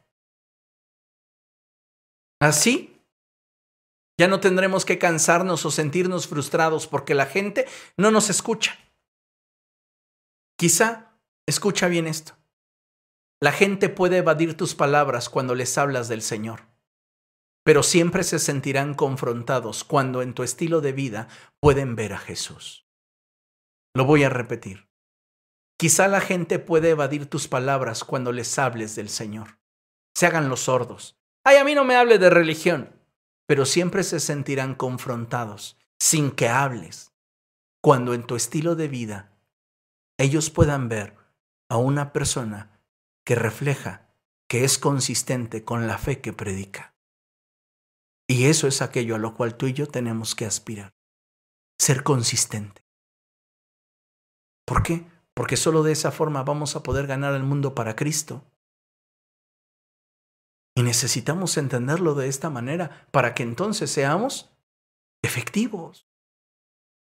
Así, 2.40 3.00
ya 4.18 4.28
no 4.28 4.40
tendremos 4.40 4.84
que 4.84 4.98
cansarnos 4.98 5.64
o 5.64 5.70
sentirnos 5.70 6.28
frustrados 6.28 6.86
porque 6.86 7.14
la 7.14 7.26
gente 7.26 7.66
no 7.96 8.10
nos 8.10 8.30
escucha. 8.30 8.78
Quizá, 10.58 11.20
escucha 11.46 11.88
bien 11.88 12.06
esto, 12.06 12.36
la 13.40 13.52
gente 13.52 13.88
puede 13.88 14.18
evadir 14.18 14.56
tus 14.56 14.74
palabras 14.74 15.28
cuando 15.28 15.54
les 15.54 15.76
hablas 15.76 16.08
del 16.08 16.22
Señor, 16.22 16.68
pero 17.64 17.82
siempre 17.82 18.22
se 18.22 18.38
sentirán 18.38 18.94
confrontados 18.94 19.84
cuando 19.84 20.22
en 20.22 20.34
tu 20.34 20.42
estilo 20.42 20.80
de 20.80 20.92
vida 20.92 21.28
pueden 21.60 21.96
ver 21.96 22.12
a 22.12 22.18
Jesús. 22.18 22.86
Lo 23.94 24.04
voy 24.04 24.22
a 24.22 24.28
repetir. 24.28 24.91
Quizá 25.82 26.06
la 26.06 26.20
gente 26.20 26.60
puede 26.60 26.90
evadir 26.90 27.26
tus 27.26 27.48
palabras 27.48 28.04
cuando 28.04 28.30
les 28.30 28.56
hables 28.56 28.94
del 28.94 29.08
Señor. 29.08 29.58
Se 30.14 30.26
hagan 30.26 30.48
los 30.48 30.60
sordos. 30.60 31.18
Ay, 31.42 31.56
a 31.56 31.64
mí 31.64 31.74
no 31.74 31.82
me 31.82 31.96
hable 31.96 32.20
de 32.20 32.30
religión. 32.30 32.94
Pero 33.48 33.66
siempre 33.66 34.04
se 34.04 34.20
sentirán 34.20 34.76
confrontados 34.76 35.76
sin 35.98 36.30
que 36.30 36.48
hables. 36.48 37.12
Cuando 37.80 38.14
en 38.14 38.22
tu 38.22 38.36
estilo 38.36 38.76
de 38.76 38.86
vida 38.86 39.36
ellos 40.18 40.50
puedan 40.50 40.88
ver 40.88 41.16
a 41.68 41.78
una 41.78 42.12
persona 42.12 42.80
que 43.24 43.34
refleja 43.34 44.14
que 44.46 44.62
es 44.62 44.78
consistente 44.78 45.64
con 45.64 45.88
la 45.88 45.98
fe 45.98 46.20
que 46.20 46.32
predica. 46.32 46.94
Y 48.28 48.44
eso 48.44 48.68
es 48.68 48.82
aquello 48.82 49.16
a 49.16 49.18
lo 49.18 49.34
cual 49.34 49.56
tú 49.56 49.66
y 49.66 49.72
yo 49.72 49.88
tenemos 49.88 50.36
que 50.36 50.46
aspirar. 50.46 50.94
Ser 51.76 52.04
consistente. 52.04 52.84
¿Por 54.64 54.84
qué? 54.84 55.11
Porque 55.34 55.56
solo 55.56 55.82
de 55.82 55.92
esa 55.92 56.12
forma 56.12 56.42
vamos 56.42 56.76
a 56.76 56.82
poder 56.82 57.06
ganar 57.06 57.34
el 57.34 57.42
mundo 57.42 57.74
para 57.74 57.96
Cristo. 57.96 58.44
Y 60.74 60.82
necesitamos 60.82 61.56
entenderlo 61.56 62.14
de 62.14 62.28
esta 62.28 62.50
manera 62.50 63.06
para 63.10 63.34
que 63.34 63.42
entonces 63.42 63.90
seamos 63.90 64.50
efectivos. 65.22 66.06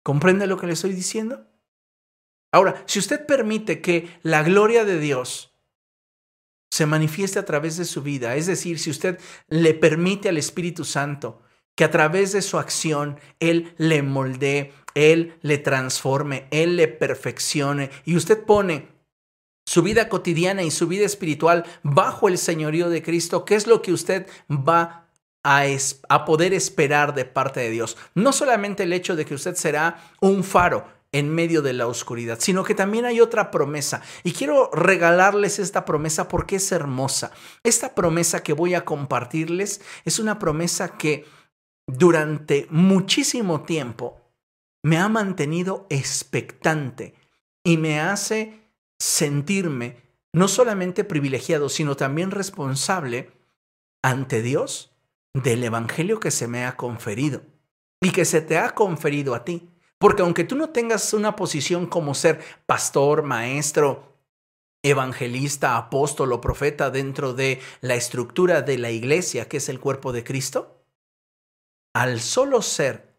¿Comprende 0.04 0.48
lo 0.48 0.58
que 0.58 0.68
le 0.68 0.74
estoy 0.74 0.94
diciendo? 0.94 1.48
Ahora, 2.52 2.84
si 2.88 3.00
usted 3.00 3.26
permite 3.26 3.82
que 3.82 4.20
la 4.22 4.44
gloria 4.44 4.86
de 4.86 5.00
Dios 5.00 5.56
se 6.72 6.86
manifieste 6.86 7.40
a 7.40 7.46
través 7.46 7.78
de 7.78 7.86
su 7.86 8.02
vida, 8.02 8.36
es 8.36 8.48
decir, 8.48 8.80
si 8.80 8.90
usted 8.90 9.20
le 9.48 9.74
permite 9.74 10.30
al 10.30 10.38
Espíritu 10.38 10.84
Santo 10.86 11.42
que 11.76 11.84
a 11.84 11.92
través 11.92 12.32
de 12.32 12.42
su 12.42 12.58
acción 12.58 13.20
Él 13.40 13.74
le 13.78 14.04
moldee, 14.04 14.74
Él 14.96 15.38
le 15.42 15.58
transforme, 15.58 16.48
Él 16.52 16.76
le 16.76 16.88
perfeccione. 16.88 17.90
Y 18.06 18.16
usted 18.16 18.44
pone 18.44 18.88
su 19.66 19.82
vida 19.82 20.10
cotidiana 20.10 20.64
y 20.64 20.72
su 20.72 20.88
vida 20.88 21.06
espiritual 21.06 21.66
bajo 21.84 22.28
el 22.28 22.38
señorío 22.38 22.90
de 22.90 23.02
Cristo, 23.02 23.46
¿qué 23.46 23.56
es 23.56 23.68
lo 23.68 23.82
que 23.82 23.94
usted 23.94 24.28
va 24.50 25.08
a, 25.44 25.66
a 26.10 26.26
poder 26.26 26.54
esperar 26.54 27.14
de 27.14 27.26
parte 27.26 27.62
de 27.62 27.70
Dios? 27.70 27.98
No 28.14 28.34
solamente 28.34 28.84
el 28.84 28.94
hecho 28.94 29.16
de 29.16 29.26
que 29.26 29.36
usted 29.36 29.56
será 29.56 30.12
un 30.20 30.44
faro, 30.44 30.86
en 31.14 31.30
medio 31.30 31.62
de 31.62 31.74
la 31.74 31.88
oscuridad, 31.88 32.40
sino 32.42 32.64
que 32.64 32.76
también 32.76 33.06
hay 33.06 33.22
otra 33.22 33.52
promesa. 33.52 34.02
Y 34.24 34.34
quiero 34.34 34.70
regalarles 34.74 35.60
esta 35.60 35.86
promesa 35.86 36.28
porque 36.28 36.58
es 36.58 36.72
hermosa. 36.72 37.32
Esta 37.64 37.96
promesa 37.96 38.42
que 38.44 38.52
voy 38.52 38.74
a 38.74 38.84
compartirles 38.84 39.80
es 40.04 40.20
una 40.20 40.40
promesa 40.40 40.98
que 40.98 41.26
durante 41.88 42.68
muchísimo 42.72 43.62
tiempo 43.62 44.23
me 44.84 44.98
ha 44.98 45.10
mantenido 45.10 45.88
expectante 45.90 47.16
y 47.64 47.78
me 47.78 48.00
hace 48.00 48.70
sentirme 49.00 50.04
no 50.34 50.48
solamente 50.48 51.04
privilegiado, 51.04 51.70
sino 51.70 51.96
también 51.96 52.32
responsable 52.32 53.32
ante 54.04 54.42
Dios 54.42 54.96
del 55.34 55.64
Evangelio 55.64 56.20
que 56.20 56.32
se 56.32 56.48
me 56.48 56.66
ha 56.66 56.76
conferido 56.76 57.42
y 58.02 58.12
que 58.12 58.26
se 58.26 58.42
te 58.42 58.58
ha 58.58 58.76
conferido 58.76 59.34
a 59.34 59.46
ti. 59.46 59.70
Porque 59.98 60.22
aunque 60.22 60.44
tú 60.44 60.56
no 60.56 60.70
tengas 60.70 61.14
una 61.14 61.36
posición 61.36 61.88
como 61.88 62.14
ser 62.14 62.42
pastor, 62.66 63.24
maestro, 63.24 64.14
evangelista, 64.84 65.78
apóstol 65.78 66.34
o 66.34 66.42
profeta 66.42 66.90
dentro 66.90 67.34
de 67.34 67.62
la 67.80 67.96
estructura 67.96 68.62
de 68.62 68.78
la 68.78 68.92
iglesia, 68.92 69.48
que 69.48 69.58
es 69.58 69.70
el 69.70 69.80
cuerpo 69.80 70.12
de 70.12 70.26
Cristo, 70.26 70.84
al 71.96 72.20
solo 72.20 72.62
ser 72.62 73.13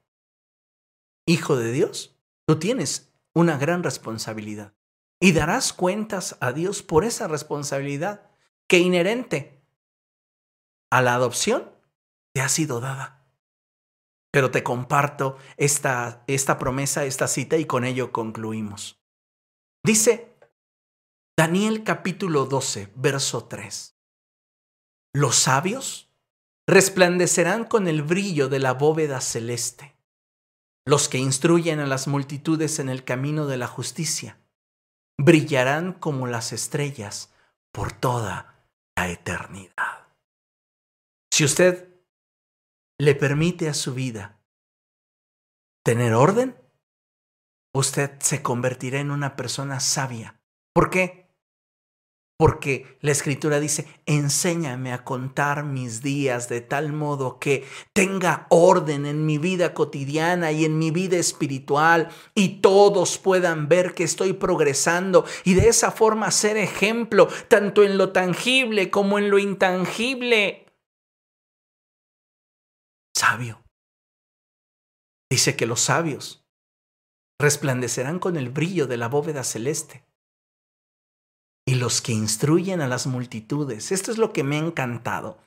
hijo 1.27 1.57
de 1.57 1.73
Dios, 1.73 2.17
tú 2.47 2.59
tienes 2.59 3.13
una 3.35 3.57
gran 3.59 3.83
responsabilidad. 3.83 4.75
Y 5.21 5.33
darás 5.33 5.73
cuentas 5.73 6.37
a 6.41 6.53
Dios 6.53 6.83
por 6.83 7.05
esa 7.05 7.29
responsabilidad 7.29 8.31
que 8.67 8.79
inherente 8.79 9.63
a 10.91 11.03
la 11.03 11.15
adopción 11.15 11.71
te 12.33 12.41
ha 12.41 12.49
sido 12.49 12.81
dada. 12.81 13.27
Pero 14.31 14.51
te 14.51 14.63
comparto 14.63 15.39
esta, 15.57 16.25
esta 16.27 16.59
promesa, 16.59 17.05
esta 17.05 17.29
cita 17.29 17.57
y 17.57 17.65
con 17.65 17.85
ello 17.85 18.13
concluimos. 18.13 19.01
Dice 19.85 20.35
Daniel 21.37 21.85
capítulo 21.85 22.45
12, 22.45 22.93
verso 22.97 23.45
3. 23.45 23.97
Los 25.15 25.37
sabios 25.37 26.11
resplandecerán 26.67 27.65
con 27.65 27.87
el 27.87 28.03
brillo 28.03 28.49
de 28.49 28.59
la 28.59 28.73
bóveda 28.73 29.21
celeste. 29.21 29.94
Los 30.87 31.09
que 31.09 31.19
instruyen 31.19 31.81
a 31.81 31.87
las 31.87 32.07
multitudes 32.07 32.79
en 32.79 32.89
el 32.89 33.05
camino 33.05 33.47
de 33.47 33.57
la 33.57 33.67
justicia 33.67 34.39
brillarán 35.19 35.93
como 35.95 36.27
las 36.27 36.53
estrellas 36.53 37.33
por 37.73 37.93
toda 37.93 38.67
la 38.97 39.09
eternidad. 39.11 40.09
Si 41.33 41.45
usted 41.45 41.89
le 42.99 43.15
permite 43.15 43.69
a 43.69 43.75
su 43.75 43.95
vida 43.95 44.39
tener 45.85 46.15
orden, 46.15 46.57
usted 47.75 48.19
se 48.21 48.43
convertirá 48.43 49.01
en 49.01 49.11
una 49.11 49.37
persona 49.37 49.81
sabia. 49.81 50.41
¿Por 50.73 50.91
qué? 50.91 51.24
Porque 52.37 52.99
la 53.01 53.13
escritura 53.13 53.61
dice, 53.61 53.87
enséñame 54.07 54.93
a 54.93 55.05
contar 55.05 55.63
mis 55.63 56.03
días 56.03 56.49
de 56.49 56.61
tal 56.61 56.93
modo 56.93 57.39
que 57.39 57.65
tenga 57.93 58.49
orden 58.51 59.07
en 59.07 59.25
mi 59.25 59.39
vida 59.39 59.73
cotidiana 59.73 60.51
y 60.51 60.65
en 60.65 60.77
mi 60.77 60.91
vida 60.91 61.17
espiritual 61.17 62.09
y 62.35 62.61
todos 62.61 63.19
puedan 63.19 63.69
ver 63.69 63.95
que 63.95 64.03
estoy 64.03 64.33
progresando 64.33 65.25
y 65.45 65.55
de 65.55 65.69
esa 65.69 65.93
forma 65.93 66.33
ser 66.33 66.57
ejemplo 66.57 67.29
tanto 67.47 67.85
en 67.85 67.99
lo 67.99 68.11
tangible 68.11 68.91
como 68.91 69.21
en 69.21 69.31
lo 69.31 69.39
intangible. 69.39 70.67
Sabio. 73.17 73.63
Dice 75.31 75.55
que 75.55 75.67
los 75.67 75.81
sabios 75.81 76.45
resplandecerán 77.41 78.19
con 78.19 78.37
el 78.37 78.51
brillo 78.51 78.89
de 78.89 78.97
la 78.97 79.09
bóveda 79.09 79.45
celeste 79.45 80.05
y 81.67 81.77
los 81.77 82.03
que 82.03 82.13
instruyen 82.13 82.81
a 82.81 82.89
las 82.89 83.07
multitudes. 83.07 83.93
Esto 83.93 84.11
es 84.11 84.19
lo 84.19 84.33
que 84.33 84.45
me 84.45 84.57
ha 84.57 84.61
encantado. 84.61 85.39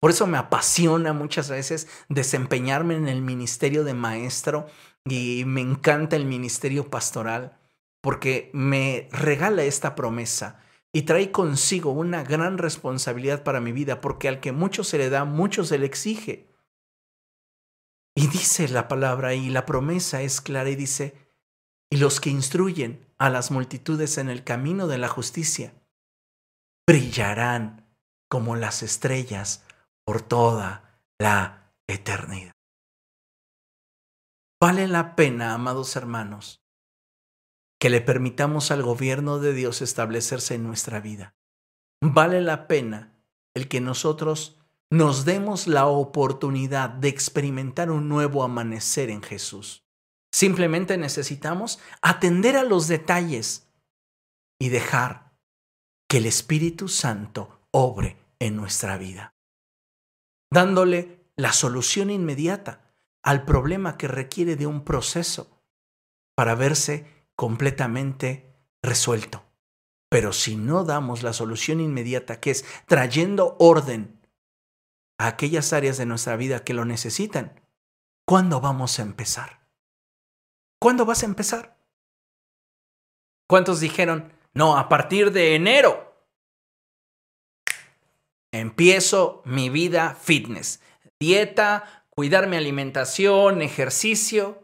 Por 0.00 0.10
eso 0.10 0.26
me 0.26 0.38
apasiona 0.38 1.12
muchas 1.12 1.48
veces 1.48 1.88
desempeñarme 2.08 2.96
en 2.96 3.08
el 3.08 3.22
ministerio 3.22 3.84
de 3.84 3.94
maestro 3.94 4.66
y 5.04 5.44
me 5.46 5.60
encanta 5.60 6.16
el 6.16 6.26
ministerio 6.26 6.90
pastoral 6.90 7.56
porque 8.00 8.50
me 8.52 9.08
regala 9.12 9.62
esta 9.62 9.94
promesa 9.94 10.60
y 10.92 11.02
trae 11.02 11.30
consigo 11.30 11.92
una 11.92 12.22
gran 12.24 12.58
responsabilidad 12.58 13.44
para 13.44 13.60
mi 13.60 13.72
vida 13.72 14.00
porque 14.00 14.28
al 14.28 14.40
que 14.40 14.52
mucho 14.52 14.84
se 14.84 14.98
le 14.98 15.08
da, 15.08 15.24
mucho 15.24 15.64
se 15.64 15.78
le 15.78 15.86
exige. 15.86 16.48
Y 18.14 18.26
dice 18.26 18.68
la 18.68 18.88
palabra 18.88 19.34
y 19.34 19.48
la 19.48 19.64
promesa 19.64 20.20
es 20.20 20.40
clara 20.40 20.68
y 20.68 20.76
dice, 20.76 21.14
y 21.90 21.96
los 21.96 22.20
que 22.20 22.28
instruyen 22.28 23.06
a 23.22 23.30
las 23.30 23.52
multitudes 23.52 24.18
en 24.18 24.28
el 24.28 24.42
camino 24.42 24.88
de 24.88 24.98
la 24.98 25.06
justicia, 25.06 25.72
brillarán 26.88 27.86
como 28.28 28.56
las 28.56 28.82
estrellas 28.82 29.64
por 30.04 30.22
toda 30.22 30.98
la 31.20 31.72
eternidad. 31.86 32.50
Vale 34.60 34.88
la 34.88 35.14
pena, 35.14 35.54
amados 35.54 35.94
hermanos, 35.94 36.64
que 37.80 37.90
le 37.90 38.00
permitamos 38.00 38.72
al 38.72 38.82
gobierno 38.82 39.38
de 39.38 39.52
Dios 39.52 39.82
establecerse 39.82 40.56
en 40.56 40.64
nuestra 40.64 40.98
vida. 40.98 41.36
Vale 42.02 42.40
la 42.40 42.66
pena 42.66 43.14
el 43.54 43.68
que 43.68 43.80
nosotros 43.80 44.58
nos 44.90 45.24
demos 45.24 45.68
la 45.68 45.86
oportunidad 45.86 46.90
de 46.90 47.10
experimentar 47.10 47.92
un 47.92 48.08
nuevo 48.08 48.42
amanecer 48.42 49.10
en 49.10 49.22
Jesús. 49.22 49.86
Simplemente 50.32 50.96
necesitamos 50.96 51.78
atender 52.00 52.56
a 52.56 52.64
los 52.64 52.88
detalles 52.88 53.68
y 54.58 54.70
dejar 54.70 55.32
que 56.08 56.18
el 56.18 56.26
Espíritu 56.26 56.88
Santo 56.88 57.60
obre 57.70 58.16
en 58.38 58.56
nuestra 58.56 58.96
vida, 58.96 59.34
dándole 60.50 61.26
la 61.36 61.52
solución 61.52 62.10
inmediata 62.10 62.94
al 63.22 63.44
problema 63.44 63.96
que 63.96 64.08
requiere 64.08 64.56
de 64.56 64.66
un 64.66 64.84
proceso 64.84 65.62
para 66.34 66.54
verse 66.54 67.28
completamente 67.36 68.54
resuelto. 68.82 69.44
Pero 70.10 70.32
si 70.32 70.56
no 70.56 70.84
damos 70.84 71.22
la 71.22 71.32
solución 71.32 71.80
inmediata, 71.80 72.40
que 72.40 72.50
es 72.50 72.64
trayendo 72.86 73.56
orden 73.58 74.20
a 75.18 75.28
aquellas 75.28 75.72
áreas 75.72 75.96
de 75.98 76.06
nuestra 76.06 76.36
vida 76.36 76.64
que 76.64 76.74
lo 76.74 76.84
necesitan, 76.84 77.60
¿cuándo 78.26 78.60
vamos 78.60 78.98
a 78.98 79.02
empezar? 79.02 79.61
¿Cuándo 80.82 81.04
vas 81.04 81.22
a 81.22 81.26
empezar? 81.26 81.78
¿Cuántos 83.48 83.78
dijeron, 83.78 84.32
no, 84.52 84.76
a 84.76 84.88
partir 84.88 85.30
de 85.30 85.54
enero 85.54 86.12
empiezo 88.52 89.42
mi 89.44 89.70
vida 89.70 90.16
fitness, 90.16 90.80
dieta, 91.20 92.04
cuidar 92.10 92.48
mi 92.48 92.56
alimentación, 92.56 93.62
ejercicio? 93.62 94.60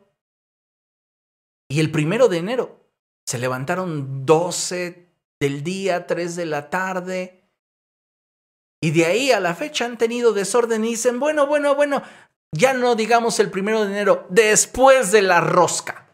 Y 1.70 1.78
el 1.78 1.92
primero 1.92 2.26
de 2.26 2.38
enero 2.38 2.84
se 3.24 3.38
levantaron 3.38 4.26
12 4.26 5.12
del 5.38 5.62
día, 5.62 6.08
3 6.08 6.34
de 6.34 6.46
la 6.46 6.68
tarde. 6.68 7.48
Y 8.82 8.90
de 8.90 9.04
ahí 9.04 9.30
a 9.30 9.38
la 9.38 9.54
fecha 9.54 9.84
han 9.84 9.96
tenido 9.96 10.32
desorden 10.32 10.84
y 10.84 10.88
dicen, 10.88 11.20
bueno, 11.20 11.46
bueno, 11.46 11.76
bueno, 11.76 12.02
ya 12.52 12.74
no 12.74 12.96
digamos 12.96 13.38
el 13.38 13.52
primero 13.52 13.84
de 13.84 13.92
enero, 13.92 14.26
después 14.30 15.12
de 15.12 15.22
la 15.22 15.40
rosca. 15.40 16.07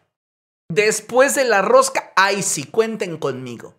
Después 0.69 1.35
de 1.35 1.45
la 1.45 1.61
rosca, 1.61 2.11
ay 2.15 2.41
sí, 2.41 2.65
cuenten 2.65 3.17
conmigo. 3.17 3.75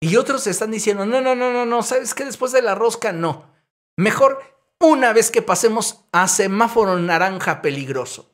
Y 0.00 0.16
otros 0.16 0.46
están 0.46 0.70
diciendo, 0.70 1.06
no, 1.06 1.20
no, 1.20 1.34
no, 1.34 1.52
no, 1.52 1.66
no, 1.66 1.82
¿sabes 1.82 2.14
qué? 2.14 2.24
Después 2.24 2.52
de 2.52 2.62
la 2.62 2.74
rosca, 2.74 3.12
no. 3.12 3.50
Mejor 3.96 4.42
una 4.80 5.12
vez 5.12 5.30
que 5.30 5.42
pasemos 5.42 6.04
a 6.12 6.28
semáforo 6.28 6.98
naranja 6.98 7.62
peligroso 7.62 8.32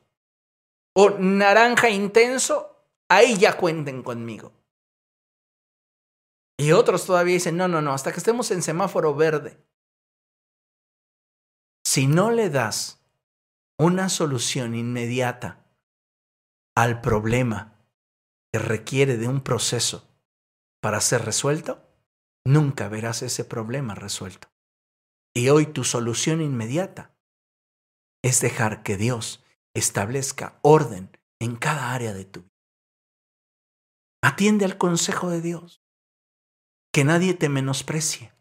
o 0.95 1.09
naranja 1.09 1.89
intenso, 1.89 2.85
ahí 3.09 3.37
ya 3.37 3.57
cuenten 3.57 4.03
conmigo. 4.03 4.53
Y 6.57 6.71
otros 6.71 7.05
todavía 7.05 7.33
dicen, 7.33 7.57
no, 7.57 7.67
no, 7.67 7.81
no, 7.81 7.93
hasta 7.93 8.11
que 8.11 8.19
estemos 8.19 8.51
en 8.51 8.61
semáforo 8.61 9.15
verde. 9.15 9.57
Si 11.83 12.07
no 12.07 12.31
le 12.31 12.49
das 12.49 13.01
una 13.77 14.07
solución 14.09 14.75
inmediata 14.75 15.64
al 16.75 17.01
problema 17.01 17.79
que 18.51 18.59
requiere 18.59 19.17
de 19.17 19.27
un 19.27 19.41
proceso 19.41 20.07
para 20.81 21.01
ser 21.01 21.23
resuelto, 21.25 21.89
nunca 22.45 22.89
verás 22.89 23.21
ese 23.21 23.45
problema 23.45 23.95
resuelto. 23.95 24.49
Y 25.33 25.49
hoy 25.49 25.65
tu 25.65 25.83
solución 25.83 26.41
inmediata 26.41 27.15
es 28.23 28.41
dejar 28.41 28.83
que 28.83 28.97
Dios 28.97 29.43
establezca 29.73 30.59
orden 30.61 31.17
en 31.39 31.55
cada 31.55 31.93
área 31.93 32.13
de 32.13 32.25
tu 32.25 32.41
vida. 32.41 32.55
Atiende 34.21 34.65
al 34.65 34.77
consejo 34.77 35.29
de 35.29 35.41
Dios. 35.41 35.83
Que 36.91 37.03
nadie 37.03 37.33
te 37.33 37.49
menosprecie. 37.49 38.33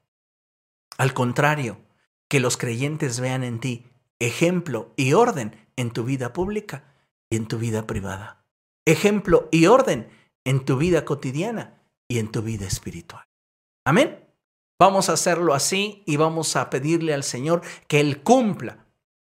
Al 0.97 1.12
contrario, 1.12 1.85
que 2.28 2.40
los 2.40 2.56
creyentes 2.56 3.20
vean 3.20 3.43
en 3.43 3.61
ti 3.61 3.90
ejemplo 4.20 4.93
y 4.97 5.12
orden 5.12 5.69
en 5.77 5.93
tu 5.93 6.05
vida 6.05 6.32
pública 6.32 6.94
en 7.31 7.47
tu 7.47 7.59
vida 7.59 7.87
privada. 7.87 8.45
Ejemplo 8.87 9.49
y 9.51 9.67
orden 9.67 10.09
en 10.45 10.65
tu 10.65 10.77
vida 10.77 11.05
cotidiana 11.05 11.81
y 12.09 12.19
en 12.19 12.31
tu 12.31 12.43
vida 12.43 12.67
espiritual. 12.67 13.25
Amén. 13.87 14.21
Vamos 14.79 15.09
a 15.09 15.15
hacerlo 15.15 15.55
así 15.55 16.03
y 16.07 16.17
vamos 16.17 16.57
a 16.57 16.69
pedirle 16.69 17.15
al 17.15 17.25
Señor 17.25 17.63
que 17.87 18.01
Él 18.01 18.23
cumpla 18.23 18.87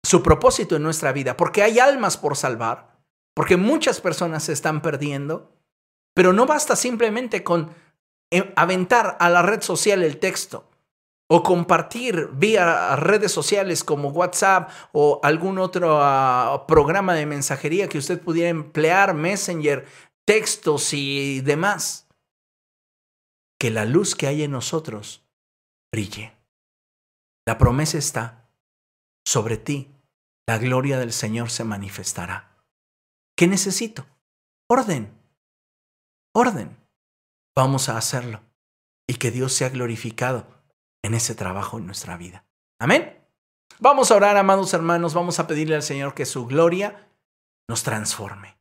su 0.05 0.23
propósito 0.23 0.77
en 0.77 0.83
nuestra 0.83 1.13
vida, 1.13 1.37
porque 1.37 1.63
hay 1.63 1.79
almas 1.79 2.17
por 2.17 2.37
salvar, 2.37 3.01
porque 3.35 3.57
muchas 3.57 4.01
personas 4.01 4.45
se 4.45 4.53
están 4.53 4.81
perdiendo, 4.83 5.53
pero 6.15 6.33
no 6.33 6.47
basta 6.47 6.77
simplemente 6.77 7.43
con 7.43 7.75
eh, 8.31 8.53
aventar 8.57 9.17
a 9.19 9.29
la 9.31 9.43
red 9.43 9.63
social 9.63 10.03
el 10.03 10.19
texto 10.19 10.71
o 11.27 11.43
compartir 11.43 12.29
vía 12.35 12.97
redes 12.97 13.33
sociales 13.33 13.83
como 13.83 14.11
WhatsApp 14.11 14.71
o 14.93 15.21
algún 15.23 15.59
otro 15.59 15.99
ah, 16.01 16.65
programa 16.69 17.15
de 17.15 17.27
mensajería 17.27 17.89
que 17.89 17.99
usted 17.99 18.21
pudiera 18.21 18.51
emplear, 18.51 19.15
Messenger, 19.15 19.87
textos 20.27 20.93
y 20.93 21.41
demás. 21.41 22.09
Que 23.59 23.71
la 23.71 23.85
luz 23.85 24.15
que 24.15 24.27
hay 24.27 24.43
en 24.43 24.51
nosotros 24.51 25.25
brille. 25.93 26.37
La 27.47 27.57
promesa 27.57 27.99
está 27.99 28.51
sobre 29.25 29.57
ti. 29.57 29.91
La 30.47 30.59
gloria 30.59 30.99
del 30.99 31.13
Señor 31.13 31.51
se 31.51 31.65
manifestará. 31.65 32.67
¿Qué 33.37 33.47
necesito? 33.47 34.07
Orden. 34.69 35.19
Orden. 36.35 36.77
Vamos 37.57 37.89
a 37.89 37.97
hacerlo. 37.97 38.43
Y 39.09 39.15
que 39.15 39.31
Dios 39.31 39.55
sea 39.55 39.71
glorificado 39.71 40.54
en 41.05 41.13
ese 41.13 41.35
trabajo 41.35 41.77
en 41.77 41.85
nuestra 41.85 42.17
vida. 42.17 42.47
Amén. 42.79 43.23
Vamos 43.79 44.11
a 44.11 44.17
orar, 44.17 44.39
amados 44.39 44.73
hermanos, 44.73 45.13
vamos 45.13 45.39
a 45.39 45.47
pedirle 45.47 45.75
al 45.75 45.83
Señor 45.83 46.15
que 46.15 46.25
su 46.25 46.47
gloria 46.47 47.11
nos 47.69 47.83
transforme. 47.83 48.57